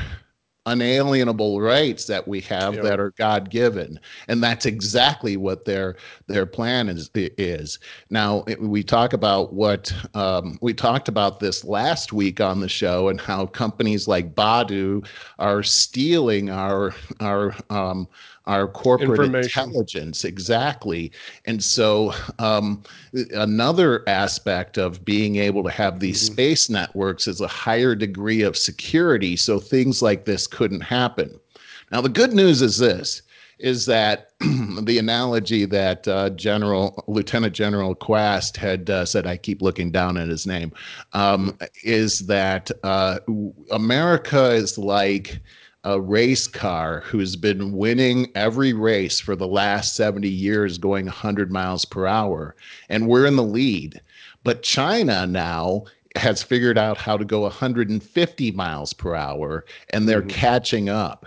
unalienable 0.67 1.61
rights 1.61 2.07
that 2.07 2.27
we 2.27 2.41
have 2.41 2.75
yep. 2.75 2.85
that 2.85 3.01
are 3.01 3.11
God 3.13 3.51
given, 3.51 3.99
and 4.29 4.43
that's 4.43 4.67
exactly 4.67 5.37
what 5.37 5.65
their 5.65 5.97
their 6.27 6.47
plan 6.47 6.89
is. 6.89 7.11
Is 7.15 7.79
now 8.11 8.45
we 8.61 8.83
talk 8.83 9.13
about 9.13 9.53
what 9.53 9.93
um, 10.15 10.59
we 10.61 10.75
talked 10.75 11.09
about 11.09 11.41
this 11.41 11.65
last 11.65 12.13
week 12.13 12.41
on 12.41 12.61
the 12.61 12.69
show, 12.69 13.09
and 13.09 13.21
how 13.21 13.47
companies 13.47 14.07
like 14.07 14.35
Baidu 14.35 15.07
are 15.39 15.63
stealing 15.63 16.51
our 16.51 16.95
our 17.21 17.55
um, 17.71 18.09
our 18.47 18.67
corporate 18.67 19.35
intelligence 19.35 20.25
exactly. 20.25 21.13
And 21.47 21.63
so 21.63 22.13
um, 22.39 22.83
another 23.35 24.09
aspect 24.09 24.79
of 24.79 25.05
being 25.05 25.37
able 25.37 25.63
to 25.65 25.71
have 25.71 26.01
these 26.01 26.25
mm-hmm. 26.25 26.35
space 26.35 26.71
networks 26.71 27.29
is 27.29 27.41
a 27.41 27.49
higher 27.49 27.95
degree 27.95 28.43
of 28.43 28.57
security 28.57 29.37
so 29.37 29.59
things 29.59 30.03
like 30.03 30.25
this 30.25 30.47
couldn't 30.47 30.81
happen. 30.81 31.39
Now 31.91 32.01
the 32.01 32.09
good 32.09 32.33
news 32.33 32.63
is 32.63 32.79
this 32.79 33.23
is 33.63 33.87
that 33.87 34.31
the 34.41 34.99
analogy 34.99 35.65
that 35.65 36.07
uh, 36.09 36.31
General 36.31 37.05
Lieutenant 37.07 37.55
General 37.55 37.95
Kwast 37.95 38.57
had 38.57 38.91
uh, 38.91 39.05
said, 39.07 39.27
I 39.27 39.37
keep 39.37 39.63
looking 39.63 39.93
down 39.93 40.17
at 40.17 40.29
his 40.29 40.47
name, 40.47 40.73
um, 41.13 41.57
is 41.85 42.27
that 42.27 42.71
uh, 42.83 43.21
America 43.71 44.51
is 44.51 44.77
like 44.77 45.41
a 45.85 46.01
race 46.01 46.47
car 46.47 47.01
who's 47.01 47.35
been 47.35 47.73
winning 47.73 48.31
every 48.35 48.73
race 48.73 49.19
for 49.19 49.35
the 49.35 49.49
last 49.49 49.97
70 49.97 50.29
years 50.29 50.79
going 50.79 51.07
100 51.07 51.51
miles 51.51 51.85
per 51.85 52.07
hour 52.07 52.55
and 52.89 53.09
we're 53.09 53.27
in 53.27 53.37
the 53.37 53.43
lead. 53.43 54.01
But 54.45 54.63
china 54.63 55.27
now 55.27 55.85
has 56.17 56.43
figured 56.43 56.79
out 56.79 56.99
how 56.99 57.17
to 57.17 57.25
go 57.25 57.41
150 57.41 58.53
miles 58.53 58.93
per 58.93 59.15
hour 59.15 59.65
and 59.91 60.09
they're 60.09 60.21
mm-hmm. 60.21 60.29
catching 60.29 60.89
up. 60.89 61.27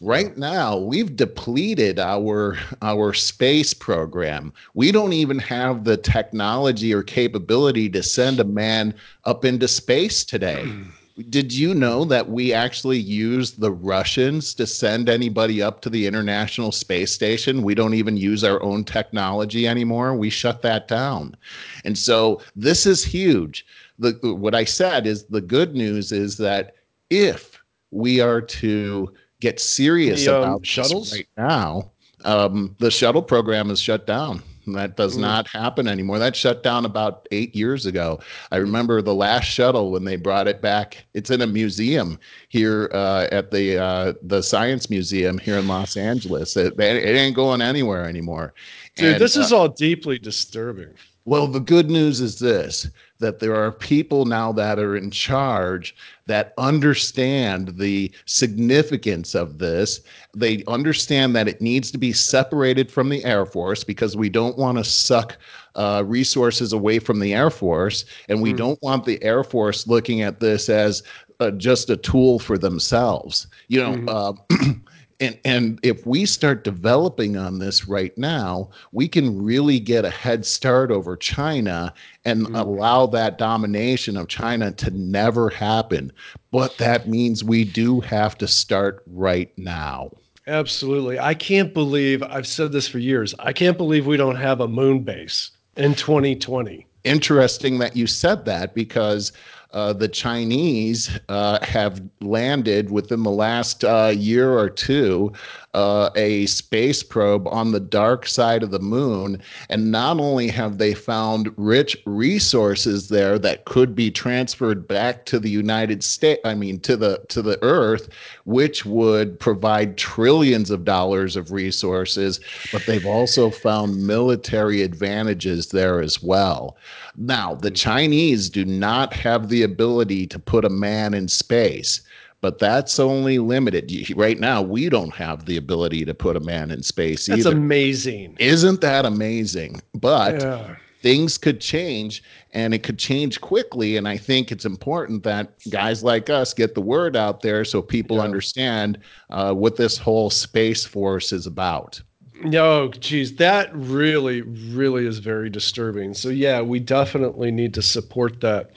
Right 0.00 0.36
now 0.36 0.76
we've 0.76 1.16
depleted 1.16 1.98
our 1.98 2.58
our 2.82 3.14
space 3.14 3.72
program. 3.72 4.52
We 4.74 4.92
don't 4.92 5.14
even 5.14 5.38
have 5.38 5.84
the 5.84 5.96
technology 5.96 6.92
or 6.92 7.02
capability 7.02 7.88
to 7.90 8.02
send 8.02 8.38
a 8.38 8.44
man 8.44 8.94
up 9.24 9.46
into 9.46 9.66
space 9.66 10.24
today 10.24 10.70
did 11.30 11.52
you 11.52 11.74
know 11.74 12.04
that 12.04 12.28
we 12.28 12.52
actually 12.52 12.98
use 12.98 13.52
the 13.52 13.70
Russians 13.70 14.52
to 14.54 14.66
send 14.66 15.08
anybody 15.08 15.62
up 15.62 15.80
to 15.82 15.90
the 15.90 16.06
International 16.06 16.72
Space 16.72 17.12
Station? 17.12 17.62
We 17.62 17.74
don't 17.74 17.94
even 17.94 18.16
use 18.16 18.42
our 18.42 18.60
own 18.62 18.84
technology 18.84 19.68
anymore. 19.68 20.16
We 20.16 20.28
shut 20.28 20.62
that 20.62 20.88
down. 20.88 21.36
And 21.84 21.96
so 21.96 22.42
this 22.56 22.84
is 22.84 23.04
huge. 23.04 23.64
The, 23.98 24.18
what 24.22 24.56
I 24.56 24.64
said 24.64 25.06
is 25.06 25.24
the 25.24 25.40
good 25.40 25.76
news 25.76 26.10
is 26.10 26.36
that 26.38 26.74
if 27.10 27.62
we 27.92 28.20
are 28.20 28.40
to 28.40 29.12
get 29.40 29.60
serious 29.60 30.24
the, 30.24 30.36
um, 30.36 30.42
about 30.42 30.66
shuttles 30.66 31.12
right 31.12 31.28
now, 31.36 31.92
um, 32.24 32.74
the 32.80 32.90
shuttle 32.90 33.22
program 33.22 33.70
is 33.70 33.80
shut 33.80 34.04
down. 34.04 34.42
That 34.66 34.96
does 34.96 35.16
mm. 35.16 35.20
not 35.20 35.48
happen 35.48 35.86
anymore. 35.88 36.18
That 36.18 36.34
shut 36.34 36.62
down 36.62 36.84
about 36.84 37.26
eight 37.30 37.54
years 37.54 37.86
ago. 37.86 38.20
I 38.50 38.56
remember 38.56 39.02
the 39.02 39.14
last 39.14 39.44
shuttle 39.44 39.90
when 39.90 40.04
they 40.04 40.16
brought 40.16 40.48
it 40.48 40.62
back. 40.62 41.04
It's 41.14 41.30
in 41.30 41.42
a 41.42 41.46
museum 41.46 42.18
here 42.48 42.90
uh, 42.92 43.28
at 43.30 43.50
the 43.50 43.78
uh, 43.78 44.12
the 44.22 44.42
Science 44.42 44.90
Museum 44.90 45.38
here 45.38 45.58
in 45.58 45.68
Los 45.68 45.96
Angeles. 45.96 46.56
It, 46.56 46.78
it 46.78 47.16
ain't 47.16 47.36
going 47.36 47.60
anywhere 47.60 48.06
anymore. 48.06 48.54
Dude, 48.96 49.12
and, 49.12 49.20
this 49.20 49.36
is 49.36 49.52
uh, 49.52 49.58
all 49.58 49.68
deeply 49.68 50.18
disturbing. 50.18 50.94
Well, 51.26 51.46
the 51.46 51.60
good 51.60 51.90
news 51.90 52.20
is 52.20 52.38
this 52.38 52.88
that 53.20 53.38
there 53.38 53.54
are 53.54 53.72
people 53.72 54.26
now 54.26 54.52
that 54.52 54.78
are 54.78 54.96
in 54.96 55.10
charge 55.10 55.96
that 56.26 56.52
understand 56.58 57.78
the 57.78 58.12
significance 58.26 59.34
of 59.34 59.58
this. 59.58 60.00
They 60.34 60.62
understand 60.66 61.34
that 61.36 61.48
it 61.48 61.62
needs 61.62 61.90
to 61.92 61.98
be 61.98 62.12
separated 62.12 62.90
from 62.90 63.08
the 63.08 63.24
Air 63.24 63.46
Force 63.46 63.84
because 63.84 64.16
we 64.16 64.28
don't 64.28 64.58
want 64.58 64.76
to 64.76 64.84
suck 64.84 65.38
uh, 65.76 66.02
resources 66.04 66.72
away 66.74 66.98
from 66.98 67.20
the 67.20 67.32
Air 67.32 67.50
Force. 67.50 68.04
And 68.28 68.42
we 68.42 68.52
mm. 68.52 68.58
don't 68.58 68.82
want 68.82 69.06
the 69.06 69.22
Air 69.22 69.44
Force 69.44 69.86
looking 69.86 70.20
at 70.20 70.40
this 70.40 70.68
as 70.68 71.02
uh, 71.40 71.50
just 71.52 71.88
a 71.88 71.96
tool 71.96 72.38
for 72.38 72.58
themselves. 72.58 73.46
You 73.68 73.80
know, 73.80 73.92
mm-hmm. 73.92 74.70
uh, 74.70 74.74
and 75.20 75.38
and 75.44 75.80
if 75.82 76.06
we 76.06 76.26
start 76.26 76.64
developing 76.64 77.36
on 77.36 77.58
this 77.58 77.86
right 77.86 78.16
now 78.18 78.68
we 78.92 79.08
can 79.08 79.42
really 79.42 79.78
get 79.78 80.04
a 80.04 80.10
head 80.10 80.44
start 80.44 80.90
over 80.90 81.16
china 81.16 81.92
and 82.24 82.46
mm. 82.46 82.58
allow 82.58 83.06
that 83.06 83.38
domination 83.38 84.16
of 84.16 84.28
china 84.28 84.72
to 84.72 84.90
never 84.90 85.50
happen. 85.50 86.12
But 86.50 86.76
that 86.78 87.08
means 87.08 87.42
we 87.42 87.64
do 87.64 88.00
have 88.00 88.38
to 88.38 88.48
start 88.48 89.02
right 89.06 89.52
now. 89.58 90.10
Absolutely. 90.46 91.18
I 91.18 91.34
can't 91.34 91.72
believe 91.72 92.22
i've 92.22 92.46
said 92.46 92.72
this 92.72 92.88
for 92.88 92.98
years 92.98 93.34
i 93.38 93.52
can't 93.52 93.76
believe 93.76 94.06
we 94.06 94.16
don't 94.16 94.36
have 94.36 94.60
a 94.60 94.68
moon 94.68 95.00
base 95.02 95.50
in 95.76 95.94
2020 95.94 96.86
interesting 97.04 97.78
that 97.78 97.96
you 97.96 98.06
said 98.06 98.44
that 98.46 98.74
because 98.74 99.32
uh, 99.74 99.92
the 99.92 100.08
Chinese 100.08 101.18
uh, 101.28 101.58
have 101.64 102.00
landed 102.20 102.90
within 102.90 103.22
the 103.24 103.30
last 103.30 103.84
uh, 103.84 104.12
year 104.16 104.56
or 104.56 104.70
two 104.70 105.32
uh, 105.74 106.10
a 106.14 106.46
space 106.46 107.02
probe 107.02 107.46
on 107.48 107.72
the 107.72 107.80
dark 107.80 108.26
side 108.26 108.62
of 108.62 108.70
the 108.70 108.78
moon. 108.78 109.40
And 109.68 109.90
not 109.90 110.18
only 110.20 110.48
have 110.48 110.78
they 110.78 110.94
found 110.94 111.52
rich 111.56 111.96
resources 112.06 113.08
there 113.08 113.38
that 113.40 113.64
could 113.64 113.94
be 113.94 114.10
transferred 114.10 114.86
back 114.86 115.26
to 115.26 115.38
the 115.38 115.50
United 115.50 116.02
States, 116.02 116.40
I 116.44 116.54
mean 116.54 116.80
to 116.80 116.96
the 116.96 117.20
to 117.28 117.42
the 117.42 117.58
Earth, 117.62 118.08
which 118.44 118.86
would 118.86 119.38
provide 119.38 119.96
trillions 119.96 120.70
of 120.70 120.84
dollars 120.84 121.36
of 121.36 121.52
resources, 121.52 122.40
but 122.72 122.86
they've 122.86 123.06
also 123.06 123.50
found 123.50 124.06
military 124.06 124.82
advantages 124.82 125.68
there 125.68 126.00
as 126.00 126.22
well. 126.22 126.76
Now, 127.16 127.54
the 127.54 127.70
Chinese 127.70 128.48
do 128.50 128.64
not 128.64 129.12
have 129.14 129.48
the 129.48 129.62
ability 129.62 130.26
to 130.28 130.38
put 130.38 130.64
a 130.64 130.70
man 130.70 131.14
in 131.14 131.28
space 131.28 132.00
but 132.44 132.58
that's 132.58 133.00
only 133.00 133.38
limited. 133.38 133.90
Right 134.14 134.38
now, 134.38 134.60
we 134.60 134.90
don't 134.90 135.14
have 135.14 135.46
the 135.46 135.56
ability 135.56 136.04
to 136.04 136.12
put 136.12 136.36
a 136.36 136.40
man 136.40 136.70
in 136.70 136.82
space 136.82 137.24
that's 137.24 137.46
either. 137.46 137.56
amazing. 137.56 138.36
Isn't 138.38 138.82
that 138.82 139.06
amazing? 139.06 139.80
But 139.94 140.42
yeah. 140.42 140.76
things 141.00 141.38
could 141.38 141.58
change 141.58 142.22
and 142.52 142.74
it 142.74 142.82
could 142.82 142.98
change 142.98 143.40
quickly. 143.40 143.96
And 143.96 144.06
I 144.06 144.18
think 144.18 144.52
it's 144.52 144.66
important 144.66 145.22
that 145.22 145.54
guys 145.70 146.04
like 146.04 146.28
us 146.28 146.52
get 146.52 146.74
the 146.74 146.82
word 146.82 147.16
out 147.16 147.40
there 147.40 147.64
so 147.64 147.80
people 147.80 148.18
yeah. 148.18 148.24
understand 148.24 148.98
uh, 149.30 149.54
what 149.54 149.76
this 149.76 149.96
whole 149.96 150.28
space 150.28 150.84
force 150.84 151.32
is 151.32 151.46
about. 151.46 151.98
No, 152.42 152.88
geez, 152.88 153.36
that 153.36 153.70
really, 153.74 154.42
really 154.42 155.06
is 155.06 155.18
very 155.18 155.48
disturbing. 155.48 156.14
So 156.14 156.28
yeah, 156.30 156.60
we 156.60 156.80
definitely 156.80 157.50
need 157.50 157.72
to 157.74 157.82
support 157.82 158.40
that. 158.40 158.72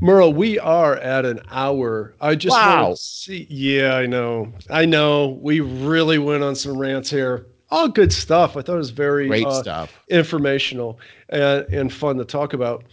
Merle, 0.00 0.32
we 0.32 0.58
are 0.58 0.96
at 0.96 1.24
an 1.24 1.40
hour. 1.50 2.14
I 2.20 2.34
just 2.34 2.56
wow. 2.56 2.94
see. 2.96 3.46
Yeah, 3.48 3.94
I 3.94 4.06
know, 4.06 4.52
I 4.70 4.84
know. 4.86 5.38
We 5.40 5.60
really 5.60 6.18
went 6.18 6.42
on 6.42 6.56
some 6.56 6.76
rants 6.76 7.08
here. 7.08 7.46
All 7.70 7.88
good 7.88 8.12
stuff. 8.12 8.56
I 8.56 8.62
thought 8.62 8.74
it 8.74 8.78
was 8.78 8.90
very 8.90 9.28
great 9.28 9.46
uh, 9.46 9.62
stuff, 9.62 9.92
informational 10.08 10.98
and, 11.28 11.64
and 11.72 11.92
fun 11.92 12.16
to 12.18 12.24
talk 12.24 12.54
about. 12.54 12.84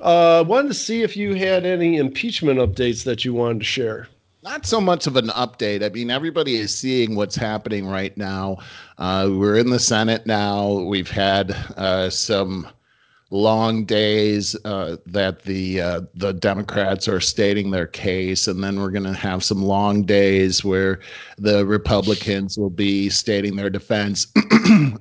Uh, 0.00 0.44
wanted 0.46 0.68
to 0.68 0.74
see 0.74 1.02
if 1.02 1.16
you 1.16 1.34
had 1.34 1.64
any 1.64 1.96
impeachment 1.96 2.58
updates 2.58 3.04
that 3.04 3.24
you 3.24 3.32
wanted 3.32 3.60
to 3.60 3.64
share 3.64 4.08
not 4.46 4.64
so 4.64 4.80
much 4.80 5.08
of 5.08 5.16
an 5.16 5.26
update. 5.30 5.84
I 5.84 5.88
mean, 5.88 6.08
everybody 6.08 6.54
is 6.54 6.72
seeing 6.72 7.16
what's 7.16 7.34
happening 7.34 7.84
right 7.84 8.16
now. 8.16 8.58
Uh, 8.96 9.28
we're 9.32 9.56
in 9.56 9.70
the 9.70 9.78
Senate 9.80 10.24
now. 10.24 10.82
We've 10.82 11.10
had 11.10 11.50
uh, 11.76 12.10
some 12.10 12.68
long 13.30 13.84
days 13.84 14.54
uh, 14.64 14.98
that 15.04 15.42
the 15.42 15.80
uh, 15.80 16.00
the 16.14 16.32
Democrats 16.32 17.08
are 17.08 17.20
stating 17.20 17.72
their 17.72 17.88
case, 17.88 18.46
and 18.46 18.62
then 18.62 18.78
we're 18.78 18.92
going 18.92 19.02
to 19.02 19.12
have 19.12 19.42
some 19.42 19.64
long 19.64 20.04
days 20.04 20.64
where 20.64 21.00
the 21.38 21.66
Republicans 21.66 22.56
will 22.56 22.70
be 22.70 23.08
stating 23.08 23.56
their 23.56 23.68
defense. 23.68 24.28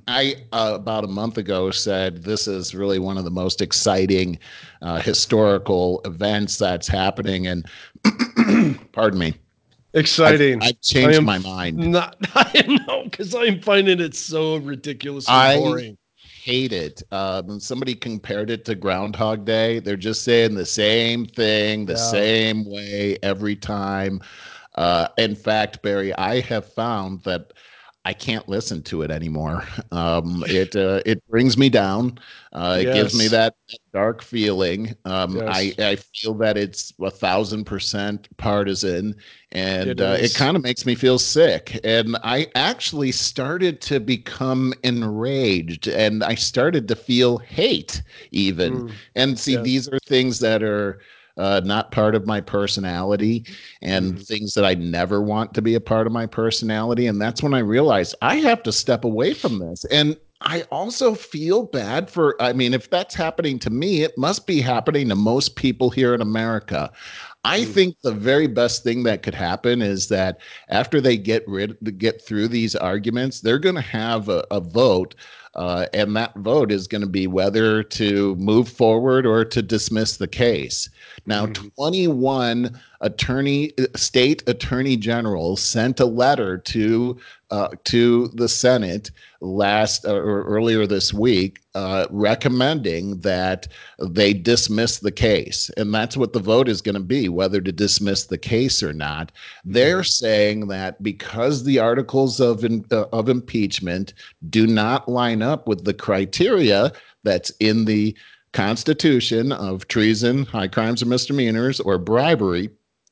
I 0.07 0.37
uh, 0.53 0.71
about 0.73 1.03
a 1.03 1.07
month 1.07 1.37
ago 1.37 1.69
said 1.69 2.23
this 2.23 2.47
is 2.47 2.73
really 2.73 2.97
one 2.97 3.19
of 3.19 3.25
the 3.25 3.29
most 3.29 3.61
exciting 3.61 4.39
uh, 4.81 4.99
historical 4.99 6.01
events 6.03 6.57
that's 6.57 6.87
happening, 6.87 7.45
and 7.45 7.67
pardon 8.91 9.19
me. 9.19 9.33
Exciting. 9.93 10.61
I've, 10.61 10.69
I've 10.69 10.81
changed 10.81 11.21
my 11.21 11.37
mind. 11.37 11.77
Not, 11.77 12.17
I 12.35 12.83
know 12.87 13.03
because 13.05 13.33
I'm 13.33 13.61
finding 13.61 13.99
it 13.99 14.13
so 14.13 14.57
ridiculously 14.57 15.31
boring. 15.31 15.57
I 15.57 15.57
boring. 15.57 15.97
Hate 16.43 16.73
it. 16.73 17.01
Um, 17.11 17.59
somebody 17.59 17.95
compared 17.95 18.49
it 18.49 18.65
to 18.65 18.75
Groundhog 18.75 19.45
Day. 19.45 19.79
They're 19.79 19.95
just 19.95 20.23
saying 20.23 20.53
the 20.53 20.65
same 20.65 21.25
thing 21.25 21.85
the 21.85 21.93
yeah. 21.93 22.11
same 22.11 22.69
way 22.69 23.17
every 23.23 23.55
time. 23.55 24.21
Uh, 24.75 25.07
in 25.17 25.35
fact, 25.35 25.81
Barry, 25.81 26.13
I 26.15 26.41
have 26.41 26.71
found 26.71 27.23
that 27.23 27.53
I 28.05 28.13
can't 28.13 28.47
listen 28.47 28.83
to 28.83 29.01
it 29.01 29.11
anymore. 29.11 29.63
Um, 29.91 30.43
it 30.47 30.75
uh, 30.75 31.01
it 31.05 31.25
brings 31.29 31.57
me 31.57 31.69
down. 31.69 32.19
Uh, 32.51 32.77
it 32.79 32.87
yes. 32.87 32.95
gives 32.95 33.17
me 33.17 33.27
that, 33.29 33.55
dark 33.93 34.21
feeling. 34.21 34.93
Um, 35.05 35.37
yes. 35.37 35.47
I 35.47 35.73
I 35.79 35.95
feel 35.95 36.33
that 36.35 36.57
it's 36.57 36.91
a 37.01 37.09
thousand 37.09 37.63
percent 37.63 38.27
partisan, 38.37 39.15
and 39.53 39.91
it, 39.91 40.01
uh, 40.01 40.17
it 40.19 40.33
kind 40.33 40.57
of 40.57 40.63
makes 40.63 40.85
me 40.85 40.95
feel 40.95 41.17
sick. 41.17 41.79
And 41.85 42.17
I 42.23 42.47
actually 42.55 43.13
started 43.13 43.79
to 43.81 44.01
become 44.01 44.73
enraged, 44.83 45.87
and 45.87 46.23
I 46.23 46.35
started 46.35 46.89
to 46.89 46.95
feel 46.95 47.37
hate 47.37 48.01
even. 48.31 48.87
Mm. 48.87 48.91
And 49.15 49.39
see, 49.39 49.55
these 49.55 49.87
are 49.87 49.99
things 50.05 50.39
that 50.39 50.61
are 50.61 50.99
uh, 51.37 51.61
not 51.63 51.91
part 51.91 52.15
of 52.15 52.25
my 52.25 52.41
personality 52.41 53.45
and 53.81 54.13
mm-hmm. 54.13 54.23
things 54.23 54.53
that 54.53 54.65
I 54.65 54.75
never 54.75 55.21
want 55.21 55.53
to 55.53 55.61
be 55.61 55.75
a 55.75 55.81
part 55.81 56.07
of 56.07 56.13
my 56.13 56.25
personality. 56.25 57.07
And 57.07 57.21
that's 57.21 57.43
when 57.43 57.53
I 57.53 57.59
realized 57.59 58.15
I 58.21 58.37
have 58.37 58.63
to 58.63 58.71
step 58.71 59.03
away 59.03 59.33
from 59.33 59.59
this. 59.59 59.85
And 59.85 60.17
I 60.41 60.63
also 60.71 61.15
feel 61.15 61.63
bad 61.63 62.09
for, 62.09 62.39
I 62.41 62.53
mean, 62.53 62.73
if 62.73 62.89
that's 62.89 63.15
happening 63.15 63.57
to 63.59 63.69
me, 63.69 64.03
it 64.03 64.17
must 64.17 64.45
be 64.45 64.61
happening 64.61 65.09
to 65.09 65.15
most 65.15 65.55
people 65.55 65.89
here 65.89 66.13
in 66.13 66.21
America. 66.21 66.91
I 67.43 67.61
mm. 67.61 67.73
think 67.73 67.95
the 68.01 68.11
very 68.11 68.47
best 68.47 68.83
thing 68.83 69.03
that 69.03 69.23
could 69.23 69.35
happen 69.35 69.81
is 69.81 70.07
that 70.09 70.39
after 70.69 70.99
they 70.99 71.17
get 71.17 71.47
rid, 71.47 71.77
get 71.97 72.21
through 72.21 72.49
these 72.49 72.75
arguments, 72.75 73.41
they're 73.41 73.59
going 73.59 73.75
to 73.75 73.81
have 73.81 74.29
a, 74.29 74.45
a 74.51 74.59
vote 74.59 75.15
uh, 75.55 75.85
and 75.93 76.15
that 76.15 76.35
vote 76.35 76.71
is 76.71 76.87
going 76.87 77.01
to 77.01 77.07
be 77.07 77.27
whether 77.27 77.81
to 77.81 78.35
move 78.35 78.67
forward 78.67 79.25
or 79.25 79.45
to 79.45 79.61
dismiss 79.61 80.17
the 80.17 80.27
case. 80.27 80.89
Now, 81.25 81.45
mm-hmm. 81.45 81.67
21 81.75 82.79
attorney 83.01 83.71
state 83.95 84.43
attorney 84.47 84.97
generals 84.97 85.61
sent 85.61 85.99
a 85.99 86.05
letter 86.05 86.57
to 86.57 87.17
uh, 87.51 87.69
to 87.83 88.27
the 88.29 88.49
Senate 88.49 89.11
last 89.39 90.05
uh, 90.05 90.15
or 90.15 90.43
earlier 90.43 90.87
this 90.87 91.13
week, 91.13 91.61
uh, 91.75 92.07
recommending 92.09 93.19
that 93.19 93.67
they 93.99 94.33
dismiss 94.33 94.99
the 94.99 95.11
case, 95.11 95.69
and 95.77 95.93
that's 95.93 96.17
what 96.17 96.33
the 96.33 96.39
vote 96.39 96.67
is 96.67 96.81
going 96.81 96.95
to 96.95 97.01
be: 97.01 97.29
whether 97.29 97.61
to 97.61 97.71
dismiss 97.71 98.25
the 98.25 98.37
case 98.37 98.81
or 98.81 98.93
not. 98.93 99.31
They're 99.63 99.97
mm-hmm. 99.99 100.25
saying 100.25 100.67
that 100.69 101.01
because 101.03 101.63
the 101.63 101.79
articles 101.79 102.39
of 102.39 102.65
in, 102.65 102.85
uh, 102.91 103.05
of 103.13 103.29
impeachment 103.29 104.13
do 104.49 104.65
not 104.65 105.07
line 105.07 105.41
up 105.41 105.67
with 105.67 105.85
the 105.85 105.93
criteria 105.93 106.91
that's 107.23 107.51
in 107.59 107.85
the 107.85 108.15
Constitution 108.55 109.51
of 109.51 109.87
treason, 109.89 110.45
high 110.45 110.69
crimes 110.69 111.03
or 111.03 111.07
misdemeanors, 111.07 111.81
or 111.81 111.97
bribery, 111.97 112.69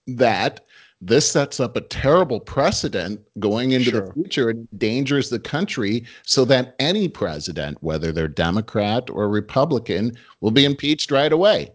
that 0.07 0.61
this 1.01 1.29
sets 1.29 1.59
up 1.59 1.75
a 1.75 1.81
terrible 1.81 2.39
precedent 2.39 3.19
going 3.39 3.73
into 3.73 3.89
sure. 3.89 4.07
the 4.07 4.13
future 4.13 4.49
and 4.51 4.65
endangers 4.71 5.29
the 5.29 5.39
country 5.39 6.05
so 6.23 6.45
that 6.45 6.75
any 6.79 7.09
president, 7.09 7.77
whether 7.83 8.13
they're 8.13 8.29
Democrat 8.29 9.09
or 9.09 9.27
Republican, 9.27 10.15
will 10.39 10.51
be 10.51 10.63
impeached 10.63 11.11
right 11.11 11.33
away. 11.33 11.69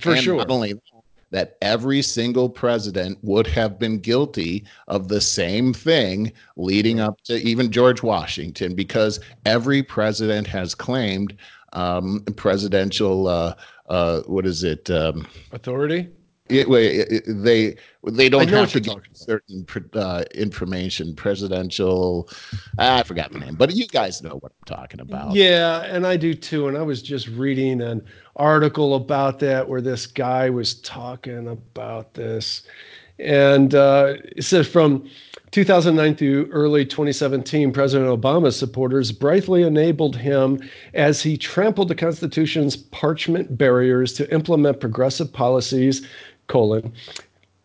For 0.00 0.12
and 0.12 0.20
sure. 0.20 0.36
Not 0.36 0.50
only 0.50 0.74
that, 1.30 1.56
every 1.62 2.02
single 2.02 2.50
president 2.50 3.16
would 3.22 3.46
have 3.46 3.78
been 3.78 4.00
guilty 4.00 4.66
of 4.88 5.08
the 5.08 5.22
same 5.22 5.72
thing 5.72 6.30
leading 6.56 7.00
up 7.00 7.22
to 7.22 7.36
even 7.36 7.72
George 7.72 8.02
Washington, 8.02 8.74
because 8.74 9.18
every 9.46 9.82
president 9.82 10.46
has 10.46 10.74
claimed 10.74 11.34
um, 11.74 12.24
presidential 12.36 13.28
uh, 13.28 13.54
uh, 13.88 14.20
what 14.22 14.46
is 14.46 14.64
it 14.64 14.90
um, 14.90 15.26
authority? 15.52 16.08
It, 16.50 16.68
it, 16.68 17.24
they 17.26 17.74
they 18.06 18.28
don't 18.28 18.48
have 18.48 18.70
to 18.72 18.80
give 18.80 19.00
certain 19.14 19.66
uh, 19.94 20.24
information 20.34 21.16
presidential 21.16 22.28
i 22.76 23.02
forgot 23.02 23.32
the 23.32 23.38
name 23.38 23.54
but 23.54 23.74
you 23.74 23.86
guys 23.86 24.22
know 24.22 24.36
what 24.40 24.52
i'm 24.52 24.76
talking 24.76 25.00
about. 25.00 25.34
Yeah 25.34 25.84
and 25.84 26.06
i 26.06 26.18
do 26.18 26.34
too 26.34 26.68
and 26.68 26.76
i 26.76 26.82
was 26.82 27.00
just 27.02 27.28
reading 27.28 27.80
an 27.80 28.04
article 28.36 28.94
about 28.94 29.38
that 29.38 29.66
where 29.66 29.80
this 29.80 30.06
guy 30.06 30.50
was 30.50 30.74
talking 30.82 31.48
about 31.48 32.12
this 32.12 32.64
and 33.18 33.74
uh, 33.74 34.14
it 34.36 34.44
says 34.44 34.68
from 34.68 35.08
2009 35.54 36.16
through 36.16 36.46
early 36.50 36.84
2017, 36.84 37.72
President 37.72 38.10
Obama's 38.10 38.58
supporters 38.58 39.12
brightly 39.12 39.62
enabled 39.62 40.16
him 40.16 40.60
as 40.94 41.22
he 41.22 41.36
trampled 41.36 41.86
the 41.86 41.94
Constitution's 41.94 42.76
parchment 42.76 43.56
barriers 43.56 44.12
to 44.14 44.28
implement 44.34 44.80
progressive 44.80 45.32
policies, 45.32 46.04
colon, 46.48 46.92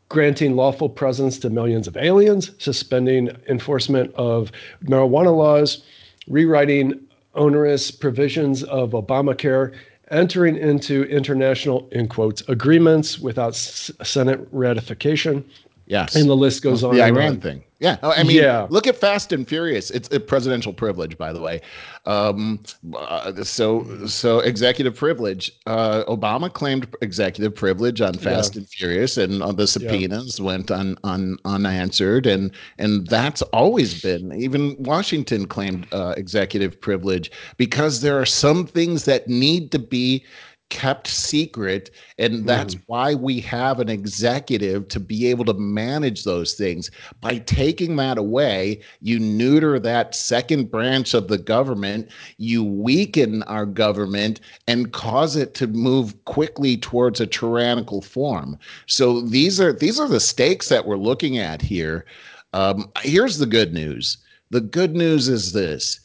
granting 0.08 0.56
lawful 0.56 0.88
presence 0.88 1.40
to 1.40 1.50
millions 1.50 1.88
of 1.88 1.98
aliens, 1.98 2.52
suspending 2.60 3.32
enforcement 3.48 4.14
of 4.14 4.52
marijuana 4.84 5.36
laws, 5.36 5.84
rewriting 6.28 6.94
onerous 7.34 7.90
provisions 7.90 8.62
of 8.66 8.92
Obamacare, 8.92 9.74
entering 10.12 10.56
into 10.58 11.06
international, 11.06 11.90
in 11.92 12.08
quotes, 12.08 12.48
agreements 12.50 13.18
without 13.18 13.54
S- 13.54 13.90
Senate 14.04 14.48
ratification. 14.52 15.44
Yes. 15.88 16.16
And 16.16 16.30
the 16.30 16.36
list 16.36 16.62
goes 16.62 16.84
on. 16.84 16.94
The 16.94 17.04
and 17.04 17.18
Iran 17.18 17.30
on. 17.30 17.42
thing. 17.42 17.64
Yeah. 17.80 17.98
I 18.04 18.24
mean, 18.24 18.36
Yeah. 18.38 18.68
look 18.70 18.88
at 18.88 18.98
Fast 18.98 19.32
and 19.32 19.48
Furious. 19.48 19.90
It's 19.90 20.14
a 20.14 20.20
presidential 20.20 20.74
privilege, 20.74 21.18
by 21.18 21.32
the 21.32 21.40
way. 21.40 21.62
Um, 22.06 22.60
uh, 22.94 23.44
so, 23.44 24.06
so 24.06 24.40
executive 24.40 24.96
privilege. 24.96 25.52
Uh, 25.66 26.04
Obama 26.06 26.52
claimed 26.52 26.88
executive 27.02 27.56
privilege 27.56 28.02
on 28.02 28.16
Fast 28.16 28.56
Yeah. 28.56 28.60
and 28.60 28.70
Furious, 28.70 29.18
and 29.18 29.42
uh, 29.42 29.54
the 29.54 29.66
subpoenas 29.66 30.42
went 30.42 30.72
un, 30.72 30.98
un, 31.06 31.38
unanswered, 31.46 32.26
and 32.26 32.52
and 32.80 33.08
that's 33.08 33.42
always 33.54 34.02
been. 34.02 34.34
Even 34.34 34.76
Washington 34.80 35.46
claimed 35.46 35.88
uh, 35.94 36.14
executive 36.18 36.80
privilege 36.82 37.32
because 37.58 38.02
there 38.02 38.20
are 38.20 38.26
some 38.26 38.66
things 38.66 39.06
that 39.06 39.28
need 39.30 39.72
to 39.72 39.80
be 39.80 40.26
kept 40.70 41.08
secret 41.08 41.90
and 42.18 42.46
that's 42.46 42.76
why 42.86 43.16
we 43.16 43.40
have 43.40 43.80
an 43.80 43.90
executive 43.90 44.88
to 44.88 45.00
be 45.00 45.28
able 45.28 45.46
to 45.46 45.54
manage 45.54 46.24
those 46.24 46.54
things. 46.54 46.92
By 47.22 47.40
taking 47.40 47.96
that 47.96 48.18
away 48.18 48.82
you 49.02 49.20
neuter 49.20 49.80
that 49.80 50.16
second 50.16 50.70
branch 50.70 51.14
of 51.14 51.28
the 51.28 51.38
government 51.38 52.10
you 52.38 52.64
weaken 52.64 53.44
our 53.44 53.66
government 53.66 54.40
and 54.68 54.94
cause 54.94 55.36
it 55.36 55.54
to 55.56 55.68
move 55.68 56.24
quickly 56.26 56.78
towards 56.78 57.20
a 57.20 57.28
tyrannical 57.28 58.02
form. 58.02 58.58
So 58.86 59.22
these 59.22 59.60
are 59.60 59.74
these 59.74 60.00
are 60.00 60.08
the 60.08 60.20
stakes 60.20 60.70
that 60.70 60.86
we're 60.86 60.98
looking 60.98 61.38
at 61.38 61.62
here. 61.62 62.06
Um, 62.54 62.92
here's 63.02 63.38
the 63.38 63.46
good 63.46 63.74
news. 63.74 64.18
The 64.52 64.62
good 64.62 64.96
news 64.96 65.28
is 65.28 65.54
this 65.54 66.00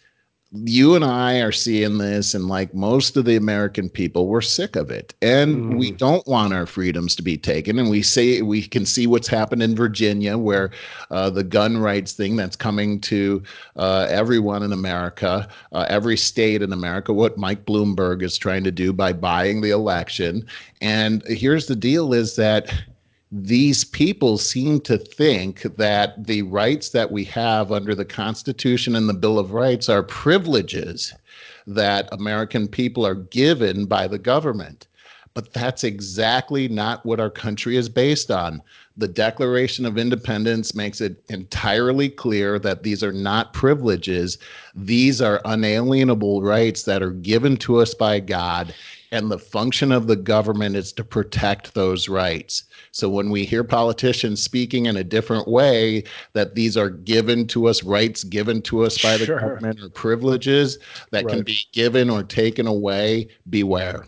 you 0.62 0.94
and 0.94 1.04
I 1.04 1.40
are 1.40 1.50
seeing 1.50 1.98
this, 1.98 2.32
and 2.32 2.46
like 2.46 2.72
most 2.74 3.16
of 3.16 3.24
the 3.24 3.34
American 3.34 3.88
people, 3.88 4.28
we're 4.28 4.40
sick 4.40 4.76
of 4.76 4.88
it, 4.88 5.12
and 5.20 5.76
we 5.76 5.90
don't 5.90 6.26
want 6.28 6.52
our 6.52 6.66
freedoms 6.66 7.16
to 7.16 7.22
be 7.22 7.36
taken. 7.36 7.78
And 7.78 7.90
we 7.90 8.02
say 8.02 8.40
we 8.40 8.62
can 8.62 8.86
see 8.86 9.08
what's 9.08 9.26
happened 9.26 9.62
in 9.62 9.74
Virginia, 9.74 10.38
where 10.38 10.70
uh, 11.10 11.30
the 11.30 11.42
gun 11.42 11.78
rights 11.78 12.12
thing 12.12 12.36
that's 12.36 12.54
coming 12.54 13.00
to 13.00 13.42
uh, 13.76 14.06
everyone 14.08 14.62
in 14.62 14.72
America, 14.72 15.48
uh, 15.72 15.86
every 15.88 16.16
state 16.16 16.62
in 16.62 16.72
America, 16.72 17.12
what 17.12 17.36
Mike 17.36 17.64
Bloomberg 17.66 18.22
is 18.22 18.38
trying 18.38 18.62
to 18.62 18.70
do 18.70 18.92
by 18.92 19.12
buying 19.12 19.60
the 19.60 19.70
election. 19.70 20.46
And 20.80 21.24
here's 21.26 21.66
the 21.66 21.76
deal: 21.76 22.12
is 22.12 22.36
that 22.36 22.72
these 23.36 23.82
people 23.82 24.38
seem 24.38 24.78
to 24.82 24.96
think 24.96 25.62
that 25.62 26.24
the 26.24 26.42
rights 26.42 26.90
that 26.90 27.10
we 27.10 27.24
have 27.24 27.72
under 27.72 27.92
the 27.92 28.04
Constitution 28.04 28.94
and 28.94 29.08
the 29.08 29.14
Bill 29.14 29.40
of 29.40 29.52
Rights 29.52 29.88
are 29.88 30.04
privileges 30.04 31.12
that 31.66 32.08
American 32.12 32.68
people 32.68 33.04
are 33.04 33.16
given 33.16 33.86
by 33.86 34.06
the 34.06 34.20
government. 34.20 34.86
But 35.34 35.52
that's 35.52 35.82
exactly 35.82 36.68
not 36.68 37.04
what 37.04 37.18
our 37.18 37.28
country 37.28 37.76
is 37.76 37.88
based 37.88 38.30
on. 38.30 38.62
The 38.96 39.08
Declaration 39.08 39.84
of 39.84 39.98
Independence 39.98 40.76
makes 40.76 41.00
it 41.00 41.20
entirely 41.28 42.08
clear 42.08 42.60
that 42.60 42.84
these 42.84 43.02
are 43.02 43.12
not 43.12 43.52
privileges. 43.52 44.38
These 44.76 45.20
are 45.20 45.40
unalienable 45.44 46.40
rights 46.40 46.84
that 46.84 47.02
are 47.02 47.10
given 47.10 47.56
to 47.58 47.80
us 47.80 47.94
by 47.94 48.20
God. 48.20 48.72
And 49.14 49.30
the 49.30 49.38
function 49.38 49.92
of 49.92 50.08
the 50.08 50.16
government 50.16 50.74
is 50.74 50.92
to 50.94 51.04
protect 51.04 51.74
those 51.74 52.08
rights. 52.08 52.64
So 52.90 53.08
when 53.08 53.30
we 53.30 53.44
hear 53.44 53.62
politicians 53.62 54.42
speaking 54.42 54.86
in 54.86 54.96
a 54.96 55.04
different 55.04 55.46
way, 55.46 56.02
that 56.32 56.56
these 56.56 56.76
are 56.76 56.90
given 56.90 57.46
to 57.46 57.68
us, 57.68 57.84
rights 57.84 58.24
given 58.24 58.60
to 58.62 58.82
us 58.82 59.00
by 59.00 59.16
the 59.16 59.26
Sure. 59.26 59.38
government 59.38 59.80
or 59.80 59.88
privileges 59.88 60.80
that 61.12 61.28
can 61.28 61.44
be 61.44 61.56
given 61.72 62.10
or 62.10 62.24
taken 62.24 62.66
away, 62.66 63.28
beware. 63.48 64.04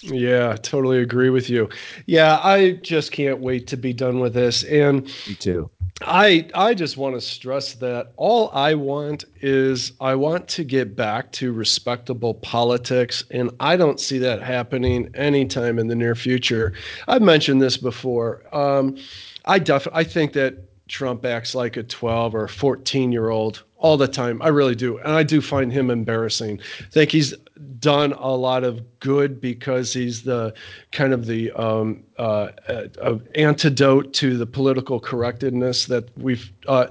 Yeah, 0.00 0.56
totally 0.62 1.00
agree 1.00 1.28
with 1.28 1.50
you. 1.50 1.68
Yeah, 2.06 2.40
I 2.42 2.78
just 2.82 3.12
can't 3.12 3.40
wait 3.40 3.66
to 3.66 3.76
be 3.76 3.92
done 3.92 4.20
with 4.20 4.32
this. 4.32 4.62
And 4.64 5.04
Me 5.28 5.34
too. 5.34 5.70
I 6.02 6.46
I 6.54 6.74
just 6.74 6.96
want 6.98 7.14
to 7.14 7.20
stress 7.20 7.74
that 7.74 8.12
all 8.16 8.50
I 8.52 8.74
want 8.74 9.24
is 9.40 9.92
I 10.00 10.14
want 10.14 10.46
to 10.48 10.64
get 10.64 10.94
back 10.94 11.32
to 11.32 11.52
respectable 11.52 12.34
politics 12.34 13.24
and 13.30 13.50
I 13.60 13.76
don't 13.76 13.98
see 13.98 14.18
that 14.18 14.42
happening 14.42 15.10
anytime 15.14 15.78
in 15.78 15.86
the 15.86 15.94
near 15.94 16.14
future. 16.14 16.74
I've 17.08 17.22
mentioned 17.22 17.62
this 17.62 17.78
before. 17.78 18.42
Um, 18.54 18.98
I 19.46 19.58
def 19.58 19.88
I 19.92 20.04
think 20.04 20.34
that 20.34 20.58
Trump 20.88 21.24
acts 21.24 21.54
like 21.54 21.76
a 21.78 21.82
12 21.82 22.34
or 22.34 22.46
14 22.46 23.10
year 23.10 23.30
old 23.30 23.64
all 23.86 23.96
the 23.96 24.08
time. 24.08 24.42
I 24.42 24.48
really 24.48 24.74
do. 24.74 24.98
And 24.98 25.12
I 25.12 25.22
do 25.22 25.40
find 25.40 25.72
him 25.72 25.90
embarrassing. 25.90 26.60
I 26.80 26.90
think 26.90 27.12
he's 27.12 27.32
done 27.78 28.12
a 28.14 28.34
lot 28.34 28.64
of 28.64 28.80
good 28.98 29.40
because 29.40 29.92
he's 29.92 30.24
the 30.24 30.52
kind 30.90 31.12
of 31.12 31.26
the 31.26 31.52
um, 31.52 32.02
uh, 32.18 32.48
uh, 32.68 33.18
antidote 33.36 34.12
to 34.14 34.36
the 34.36 34.46
political 34.46 34.98
correctness 34.98 35.86
that 35.86 36.04
we've, 36.18 36.50
uh, 36.66 36.88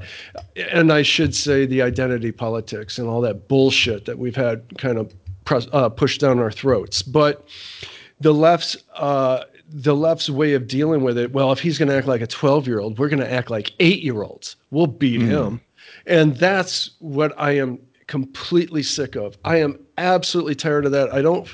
and 0.72 0.94
I 0.94 1.02
should 1.02 1.36
say 1.36 1.66
the 1.66 1.82
identity 1.82 2.32
politics 2.32 2.98
and 2.98 3.10
all 3.10 3.20
that 3.22 3.50
bullshit 3.50 4.06
that 4.06 4.18
we've 4.18 4.36
had 4.38 4.64
kind 4.78 4.98
of 4.98 5.14
press, 5.44 5.68
uh, 5.74 5.90
pushed 5.90 6.22
down 6.22 6.40
our 6.40 6.52
throats. 6.52 7.02
But 7.02 7.46
the 8.22 8.34
left's 8.34 8.78
uh, 8.96 9.44
the 9.68 9.96
left's 9.96 10.30
way 10.30 10.54
of 10.54 10.68
dealing 10.68 11.04
with 11.04 11.18
it. 11.18 11.34
Well, 11.34 11.52
if 11.52 11.60
he's 11.60 11.78
going 11.78 11.90
to 11.90 11.98
act 11.98 12.08
like 12.08 12.22
a 12.22 12.28
twelve 12.28 12.68
year 12.68 12.80
old, 12.80 12.98
we're 12.98 13.10
going 13.10 13.20
to 13.20 13.32
act 13.32 13.50
like 13.50 13.74
eight 13.80 14.02
year 14.02 14.24
olds. 14.24 14.56
We'll 14.72 14.88
beat 14.88 15.22
him, 15.22 15.60
and 16.06 16.36
that's 16.38 16.92
what 17.00 17.34
I 17.38 17.52
am 17.52 17.80
completely 18.08 18.84
sick 18.84 19.16
of. 19.16 19.38
I 19.44 19.58
am 19.58 19.80
absolutely 19.98 20.56
tired 20.56 20.86
of 20.86 20.92
that. 20.92 21.14
I 21.14 21.22
don't 21.22 21.48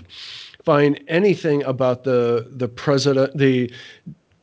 find 0.63 1.01
anything 1.07 1.63
about 1.63 2.03
the 2.03 2.47
the 2.51 2.67
president 2.67 3.37
the 3.37 3.71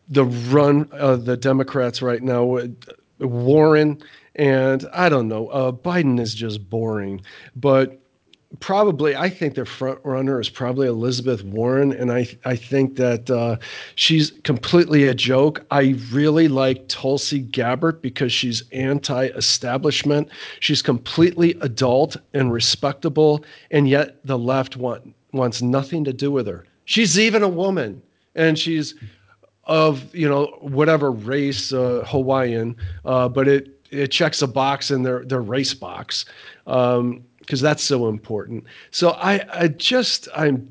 the 0.09 0.25
run 0.25 0.89
of 0.93 1.27
the 1.27 1.37
Democrats 1.37 2.01
right 2.01 2.23
now 2.23 2.59
Warren 3.21 4.03
and 4.35 4.87
I 4.93 5.09
don't 5.09 5.29
know. 5.29 5.49
Uh, 5.49 5.73
Biden 5.73 6.21
is 6.21 6.33
just 6.35 6.71
boring, 6.71 7.21
but 7.57 8.01
probably 8.61 9.15
I 9.15 9.29
think 9.29 9.55
their 9.55 9.67
front 9.67 10.01
runner 10.05 10.41
is 10.41 10.49
probably 10.49 10.89
Elizabeth 10.89 11.45
Warren, 11.45 11.93
and 11.93 12.11
I 12.11 12.27
I 12.45 12.57
think 12.57 12.97
that 12.97 13.31
uh, 13.31 13.57
she's 13.95 14.33
completely 14.45 15.05
a 15.05 15.15
joke. 15.15 15.65
I 15.71 15.97
really 16.11 16.49
like 16.49 16.89
Tulsi 16.89 17.41
Gabbard 17.41 18.01
because 18.01 18.33
she's 18.33 18.63
anti-establishment. 18.73 20.29
She's 20.61 20.83
completely 20.83 21.57
adult 21.61 22.17
and 22.35 22.53
respectable, 22.53 23.45
and 23.71 23.89
yet 23.89 24.25
the 24.25 24.39
left 24.39 24.77
want, 24.77 25.15
wants 25.33 25.61
nothing 25.61 26.05
to 26.05 26.13
do 26.13 26.31
with 26.31 26.47
her. 26.47 26.65
She's 26.87 27.19
even 27.19 27.43
a 27.43 27.49
woman, 27.49 28.03
and 28.35 28.59
she's 28.59 28.95
of 29.65 30.15
you 30.15 30.29
know 30.29 30.47
whatever 30.61 31.13
race 31.13 31.73
uh, 31.73 32.03
Hawaiian, 32.07 32.77
uh, 33.05 33.29
but 33.29 33.47
it 33.47 33.79
it 33.91 34.09
checks 34.09 34.41
a 34.41 34.49
box 34.49 34.91
in 34.91 35.03
their 35.03 35.25
their 35.27 35.43
race 35.43 35.75
box 35.75 36.25
because 37.49 37.63
that's 37.63 37.83
so 37.83 38.09
important. 38.09 38.65
So 38.91 39.13
I 39.13 39.41
I 39.59 39.69
just 39.69 40.29
I'm 40.37 40.71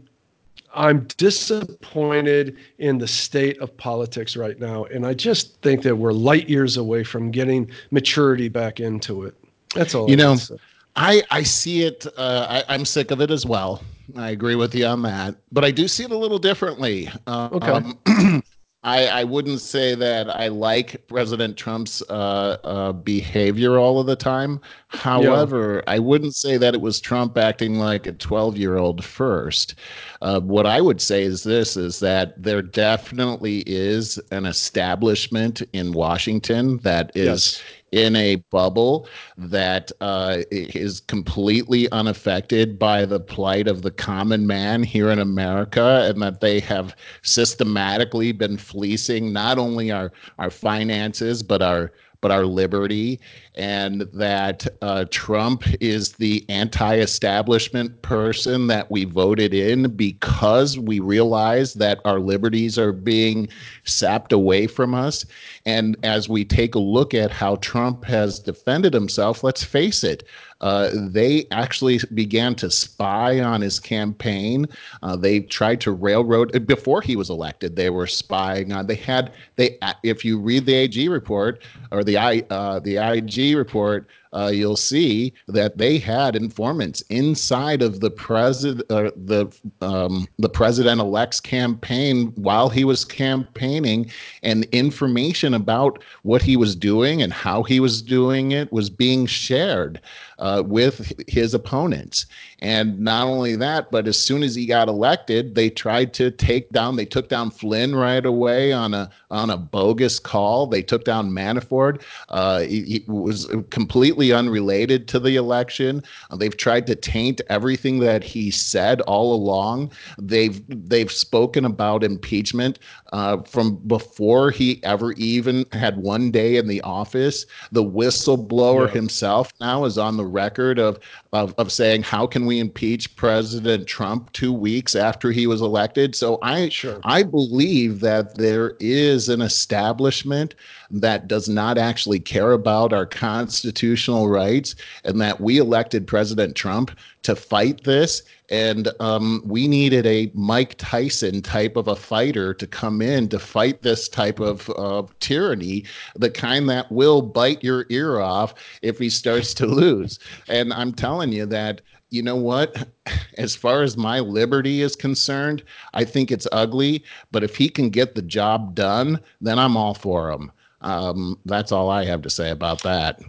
I'm 0.75 1.07
disappointed 1.17 2.55
in 2.78 2.99
the 2.99 3.07
state 3.07 3.57
of 3.59 3.75
politics 3.78 4.38
right 4.38 4.59
now, 4.59 4.86
and 4.86 5.05
I 5.07 5.15
just 5.15 5.59
think 5.63 5.82
that 5.82 5.95
we're 5.95 6.13
light 6.13 6.47
years 6.47 6.78
away 6.78 7.03
from 7.03 7.32
getting 7.32 7.71
maturity 7.89 8.47
back 8.47 8.80
into 8.80 9.23
it. 9.23 9.34
That's 9.73 9.95
all. 9.95 10.07
You 10.07 10.13
I 10.13 10.17
know, 10.17 10.36
say. 10.36 10.55
I 10.95 11.23
I 11.32 11.41
see 11.41 11.82
it. 11.82 12.05
Uh, 12.15 12.45
I, 12.47 12.73
I'm 12.75 12.86
sick 12.86 13.09
of 13.09 13.21
it 13.21 13.32
as 13.32 13.43
well. 13.43 13.82
I 14.15 14.30
agree 14.30 14.55
with 14.55 14.75
you 14.75 14.86
on 14.86 15.01
that, 15.01 15.36
but 15.51 15.65
I 15.65 15.71
do 15.71 15.88
see 15.88 16.03
it 16.03 16.11
a 16.11 16.17
little 16.17 16.39
differently. 16.39 17.09
Um, 17.25 17.97
Okay. 18.05 18.41
I, 18.84 19.07
I 19.07 19.23
wouldn't 19.23 19.59
say 19.59 19.95
that 19.95 20.30
I 20.30 20.47
like 20.47 21.07
President 21.07 21.57
Trump's 21.57 22.01
uh, 22.09 22.57
uh, 22.63 22.91
behavior 22.93 23.78
all 23.78 23.99
of 23.99 24.05
the 24.05 24.15
time. 24.15 24.62
However, 24.87 25.83
I 25.87 25.99
wouldn't 25.99 26.36
say 26.36 26.58
that 26.58 26.74
it 26.75 26.82
was 26.82 27.01
Trump 27.01 27.37
acting 27.37 27.79
like 27.79 28.05
a 28.05 28.13
12 28.13 28.55
year 28.58 28.78
old 28.78 29.04
first. 29.04 29.75
Uh, 30.21 30.39
what 30.39 30.66
I 30.66 30.79
would 30.79 31.01
say 31.01 31.24
is 31.24 31.43
this 31.43 31.75
is 31.75 31.99
that 31.99 32.41
there 32.41 32.62
definitely 32.62 33.63
is 33.66 34.20
an 34.32 34.45
establishment 34.45 35.63
in 35.74 35.91
Washington 35.91 36.78
that 36.78 37.12
is 37.16 37.28
Yes. 37.28 37.63
In 37.92 38.16
a 38.16 38.36
bubble 38.51 39.08
that 39.38 39.92
uh, 40.01 40.39
is 40.51 41.00
completely 41.01 41.89
unaffected 41.92 42.78
by 42.78 43.05
the 43.05 43.20
plight 43.20 43.68
of 43.68 43.82
the 43.82 43.92
common 43.92 44.46
man 44.46 44.84
here 44.84 45.09
in 45.09 45.20
America, 45.20 46.05
and 46.09 46.22
that 46.22 46.42
they 46.42 46.59
have 46.59 46.96
systematically 47.24 48.32
been 48.32 48.58
fleecing 48.58 49.32
not 49.32 49.58
only 49.58 49.92
our 49.92 50.12
our 50.38 50.50
finances 50.50 51.43
but 51.43 51.62
our 51.62 51.92
but 52.22 52.32
our 52.32 52.46
liberty, 52.46 53.20
and 53.56 54.02
that 54.14 54.68
uh, 54.82 55.06
Trump 55.10 55.64
is 55.82 56.14
the 56.14 56.46
anti 56.50 56.98
establishment 56.98 58.02
person 58.02 58.68
that 58.68 58.89
we 58.92 59.06
voted 59.06 59.54
in 59.54 59.96
because 59.96 60.78
we 60.78 61.00
realize 61.00 61.74
that 61.76 62.00
our 62.06 62.20
liberties 62.20 62.78
are 62.78 62.94
being 62.94 63.48
sapped 63.84 64.32
away 64.32 64.68
from 64.68 64.94
us. 64.94 65.26
And 65.66 65.98
as 66.04 66.30
we 66.30 66.46
take 66.46 66.76
a 66.76 66.80
look 66.80 67.14
at 67.14 67.32
how 67.32 67.58
Trump 67.58 68.04
has 68.06 68.39
defended 68.39 68.94
himself, 68.94 69.44
let's 69.44 69.64
face 69.64 70.04
it, 70.04 70.24
uh, 70.62 70.89
they 70.93 71.46
actually 71.51 72.00
began 72.13 72.55
to 72.55 72.71
spy 72.71 73.39
on 73.39 73.62
his 73.62 73.79
campaign. 73.79 74.66
Uh, 75.04 75.16
they 75.16 75.42
tried 75.42 75.82
to 75.82 75.92
railroad 75.92 76.66
before 76.66 77.01
he 77.01 77.16
was 77.16 77.29
elected. 77.29 77.75
They 77.75 77.89
were 77.89 78.08
spying 78.08 78.71
on. 78.71 78.88
They 78.88 78.96
had 78.96 79.34
they. 79.55 79.78
If 80.04 80.25
you 80.25 80.39
read 80.39 80.66
the 80.66 80.74
AG 80.74 81.08
report 81.09 81.63
or 81.92 82.04
the 82.04 82.17
I 82.17 82.43
uh, 82.50 82.79
the 82.79 82.97
IG 82.97 83.55
report, 83.55 84.08
uh, 84.34 84.51
you'll 84.54 84.75
see 84.75 85.34
that 85.47 85.78
they 85.78 85.97
had 85.97 86.36
informants 86.36 87.01
inside 87.09 87.82
of 87.82 88.00
the 88.00 88.12
president, 88.12 88.89
uh, 88.92 89.12
the 89.16 89.47
um, 89.82 90.28
the 90.38 90.50
president-elect's 90.50 91.39
campaign 91.39 92.28
while 92.36 92.70
he 92.70 92.84
was 92.84 93.05
campaigning, 93.05 94.09
and 94.43 94.66
information 94.66 95.54
about 95.54 96.04
what 96.24 96.42
he 96.42 96.58
was 96.58 96.75
doing 96.75 97.21
and 97.21 97.32
how 97.32 97.63
he 97.63 97.79
was 97.79 98.01
doing 98.01 98.51
it 98.51 98.71
was 98.71 98.89
being 98.89 99.25
shared 99.25 100.01
uh, 100.39 100.64
with 100.66 101.12
his 101.28 101.54
opponents. 101.54 102.26
And 102.59 103.00
not 103.00 103.28
only 103.28 103.55
that, 103.55 103.92
but 103.92 104.08
as 104.08 104.20
soon 104.20 104.43
as 104.43 104.55
he 104.55 104.66
got 104.66 104.88
elected, 104.88 105.55
they 105.55 105.70
tried 105.70 106.14
to 106.16 106.32
take 106.32 106.70
down. 106.72 106.96
They 106.96 107.05
took 107.05 107.30
down 107.30 107.51
Flynn 107.51 107.96
right 107.96 108.26
away 108.26 108.74
on 108.74 108.93
a 108.93 109.09
on 109.30 109.50
a 109.50 109.58
bogus 109.58 110.20
call. 110.20 110.68
They 110.68 110.82
took 110.82 111.04
down 111.04 111.32
Manafort. 111.32 112.01
Uh, 112.30 112.62
he, 112.62 112.82
he, 112.84 113.04
was 113.08 113.47
completely 113.70 114.32
unrelated 114.32 115.08
to 115.09 115.20
the 115.20 115.36
election. 115.36 116.04
They've 116.36 116.55
tried 116.55 116.88
to 116.88 116.96
taint 116.96 117.42
everything 117.50 118.00
that 118.00 118.24
he 118.24 118.51
said 118.51 119.01
all 119.01 119.34
along. 119.34 119.92
They've 120.18 120.62
they've 120.89 121.12
spoken 121.12 121.66
about 121.66 122.04
impeachment 122.04 122.80
uh, 123.14 123.42
from 123.43 123.76
before 123.88 124.51
he 124.51 124.82
ever 124.84 125.14
even 125.14 125.66
had 125.72 125.97
one 125.97 126.32
day 126.32 126.55
in 126.55 126.68
the 126.68 126.82
office. 126.82 127.46
The 127.72 127.84
whistleblower 127.84 128.88
yeah. 128.88 128.93
himself 128.93 129.54
now 129.59 129.86
is 129.86 129.97
on 129.97 130.18
the 130.18 130.26
record 130.28 130.79
of, 130.79 130.99
of 131.38 131.54
of 131.58 131.72
saying 131.72 132.04
how 132.04 132.28
can 132.28 132.46
we 132.46 132.59
impeach 132.59 133.16
President 133.16 133.88
Trump 133.88 134.32
two 134.34 134.54
weeks 134.54 134.96
after 134.96 135.32
he 135.32 135.47
was 135.47 135.62
elected? 135.62 136.16
So 136.16 136.39
I 136.42 136.70
sure. 136.70 137.00
I 137.04 137.24
believe 137.24 138.00
that 138.01 138.38
there 138.38 138.76
is 138.80 139.30
an 139.30 139.42
establishment 139.42 140.55
that 140.89 141.28
does 141.28 141.50
not 141.50 141.78
actually 141.78 142.20
care 142.20 142.54
about 142.54 142.93
our 142.93 143.05
constitutional 143.05 144.30
rights, 144.30 144.76
and 145.04 145.20
that 145.22 145.42
we 145.42 145.58
elected 145.58 146.08
President 146.08 146.55
Trump 146.55 146.92
to 147.24 147.36
fight 147.36 147.84
this. 147.84 148.24
And 148.50 148.88
um, 149.01 149.42
we 149.46 149.68
needed 149.68 150.05
a 150.05 150.32
Mike 150.34 150.76
Tyson 150.78 151.42
type 151.42 151.76
of 151.76 151.89
a 151.89 151.97
fighter 151.97 152.54
to 152.54 152.66
come 152.66 153.01
in 153.01 153.28
to 153.28 153.39
fight 153.39 153.82
this 153.82 154.08
type 154.08 154.39
of 154.39 154.70
uh, 154.78 155.04
tyranny, 155.20 155.84
the 156.16 156.30
kind 156.30 156.70
that 156.70 156.89
will 156.89 157.22
bite 157.22 157.62
your 157.62 157.86
ear 157.89 158.22
off 158.22 158.54
if 158.82 158.97
he 159.00 159.09
starts 159.09 159.54
to 159.55 159.66
lose. 159.66 160.20
And 160.47 160.72
I'm 160.72 160.93
telling 160.93 161.26
you 161.32 161.45
that 161.47 161.82
you 162.09 162.21
know 162.21 162.36
what? 162.36 162.87
As 163.37 163.55
far 163.55 163.83
as 163.83 163.97
my 163.97 164.20
liberty 164.20 164.82
is 164.82 164.95
concerned, 164.95 165.63
I 165.93 166.04
think 166.04 166.32
it's 166.32 166.47
ugly. 166.51 167.04
But 167.32 167.43
if 167.43 167.55
he 167.55 167.70
can 167.70 167.89
get 167.89 168.16
the 168.16 168.21
job 168.21 168.75
done, 168.75 169.20
then 169.41 169.59
I'm 169.59 169.78
all 169.78 169.93
for 169.93 170.32
him. 170.32 170.51
Um, 170.82 171.37
that's 171.45 171.71
all 171.71 171.89
I 171.89 172.05
have 172.05 172.21
to 172.24 172.29
say 172.29 172.49
about 172.49 172.83
that. 172.83 173.21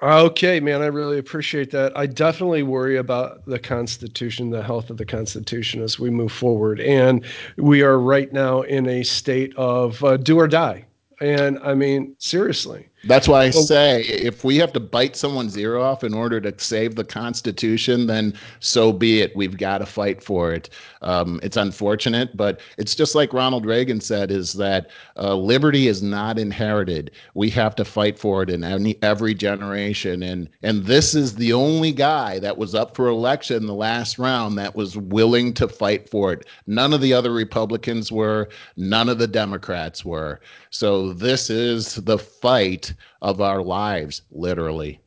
Okay, 0.00 0.60
man, 0.60 0.80
I 0.80 0.86
really 0.86 1.18
appreciate 1.18 1.72
that. 1.72 1.96
I 1.96 2.06
definitely 2.06 2.62
worry 2.62 2.96
about 2.98 3.44
the 3.46 3.58
Constitution, 3.58 4.50
the 4.50 4.62
health 4.62 4.90
of 4.90 4.96
the 4.96 5.04
Constitution 5.04 5.82
as 5.82 5.98
we 5.98 6.08
move 6.08 6.30
forward. 6.30 6.80
And 6.80 7.24
we 7.56 7.82
are 7.82 7.98
right 7.98 8.32
now 8.32 8.60
in 8.62 8.86
a 8.86 9.02
state 9.02 9.52
of 9.56 10.02
uh, 10.04 10.16
do 10.16 10.38
or 10.38 10.46
die. 10.46 10.84
And 11.20 11.58
I 11.64 11.74
mean, 11.74 12.14
seriously. 12.18 12.87
That's 13.04 13.28
why 13.28 13.44
I 13.44 13.50
say 13.50 14.02
if 14.02 14.42
we 14.42 14.56
have 14.56 14.72
to 14.72 14.80
bite 14.80 15.14
someone's 15.14 15.56
ear 15.56 15.78
off 15.78 16.02
in 16.02 16.12
order 16.12 16.40
to 16.40 16.52
save 16.58 16.96
the 16.96 17.04
Constitution, 17.04 18.08
then 18.08 18.34
so 18.58 18.92
be 18.92 19.20
it. 19.20 19.36
We've 19.36 19.56
got 19.56 19.78
to 19.78 19.86
fight 19.86 20.22
for 20.22 20.52
it. 20.52 20.70
Um, 21.02 21.38
it's 21.44 21.56
unfortunate, 21.56 22.36
but 22.36 22.60
it's 22.76 22.96
just 22.96 23.14
like 23.14 23.32
Ronald 23.32 23.64
Reagan 23.66 24.00
said: 24.00 24.32
is 24.32 24.54
that 24.54 24.90
uh, 25.16 25.36
liberty 25.36 25.86
is 25.86 26.02
not 26.02 26.40
inherited. 26.40 27.12
We 27.34 27.50
have 27.50 27.76
to 27.76 27.84
fight 27.84 28.18
for 28.18 28.42
it 28.42 28.50
in 28.50 28.64
any, 28.64 29.00
every 29.00 29.32
generation, 29.34 30.24
and 30.24 30.48
and 30.64 30.84
this 30.84 31.14
is 31.14 31.36
the 31.36 31.52
only 31.52 31.92
guy 31.92 32.40
that 32.40 32.58
was 32.58 32.74
up 32.74 32.96
for 32.96 33.06
election 33.06 33.66
the 33.66 33.74
last 33.74 34.18
round 34.18 34.58
that 34.58 34.74
was 34.74 34.96
willing 34.96 35.54
to 35.54 35.68
fight 35.68 36.08
for 36.10 36.32
it. 36.32 36.46
None 36.66 36.92
of 36.92 37.00
the 37.00 37.12
other 37.12 37.32
Republicans 37.32 38.10
were. 38.10 38.48
None 38.76 39.08
of 39.08 39.18
the 39.18 39.28
Democrats 39.28 40.04
were. 40.04 40.40
So 40.70 41.12
this 41.12 41.48
is 41.48 41.94
the 41.94 42.18
fight 42.18 42.87
of 43.22 43.40
our 43.40 43.62
lives, 43.62 44.22
literally. 44.30 45.00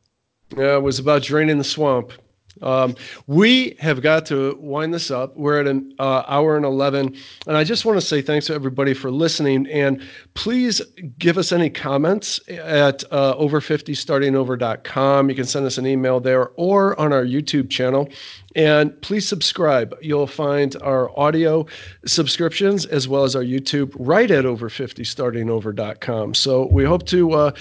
Yeah, 0.56 0.76
it 0.76 0.82
was 0.82 0.98
about 0.98 1.22
draining 1.22 1.58
the 1.58 1.64
swamp. 1.64 2.12
Um, 2.62 2.94
we 3.26 3.76
have 3.80 4.00
got 4.02 4.26
to 4.26 4.56
wind 4.60 4.94
this 4.94 5.10
up. 5.10 5.36
We're 5.36 5.60
at 5.60 5.66
an 5.66 5.94
uh, 5.98 6.22
hour 6.26 6.56
and 6.56 6.64
11. 6.64 7.16
And 7.46 7.56
I 7.56 7.64
just 7.64 7.84
want 7.84 8.00
to 8.00 8.06
say 8.06 8.22
thanks 8.22 8.46
to 8.46 8.54
everybody 8.54 8.94
for 8.94 9.10
listening. 9.10 9.66
And 9.68 10.02
please 10.34 10.80
give 11.18 11.38
us 11.38 11.52
any 11.52 11.70
comments 11.70 12.40
at 12.48 13.04
uh, 13.10 13.34
over50startingover.com. 13.36 15.28
You 15.28 15.34
can 15.34 15.44
send 15.44 15.66
us 15.66 15.78
an 15.78 15.86
email 15.86 16.20
there 16.20 16.50
or 16.56 16.98
on 17.00 17.12
our 17.12 17.24
YouTube 17.24 17.70
channel. 17.70 18.08
And 18.54 19.00
please 19.00 19.26
subscribe. 19.26 19.96
You'll 20.02 20.26
find 20.26 20.76
our 20.82 21.16
audio 21.18 21.66
subscriptions 22.04 22.84
as 22.86 23.08
well 23.08 23.24
as 23.24 23.34
our 23.34 23.42
YouTube 23.42 23.94
right 23.98 24.30
at 24.30 24.44
over50startingover.com. 24.44 26.34
So 26.34 26.66
we 26.66 26.84
hope 26.84 27.06
to 27.06 27.32
uh, 27.32 27.52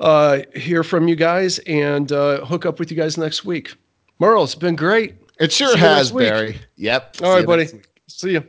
uh, 0.00 0.40
hear 0.54 0.82
from 0.82 1.08
you 1.08 1.16
guys 1.16 1.58
and 1.60 2.10
uh, 2.10 2.44
hook 2.44 2.64
up 2.64 2.78
with 2.78 2.90
you 2.90 2.96
guys 2.96 3.18
next 3.18 3.44
week. 3.44 3.74
Merle, 4.20 4.44
it's 4.44 4.54
been 4.54 4.76
great. 4.76 5.14
It 5.40 5.50
sure 5.50 5.76
has, 5.76 6.12
Barry. 6.12 6.60
Yep. 6.76 7.16
All 7.22 7.34
right, 7.34 7.46
buddy. 7.46 7.66
See 8.06 8.32
you. 8.32 8.46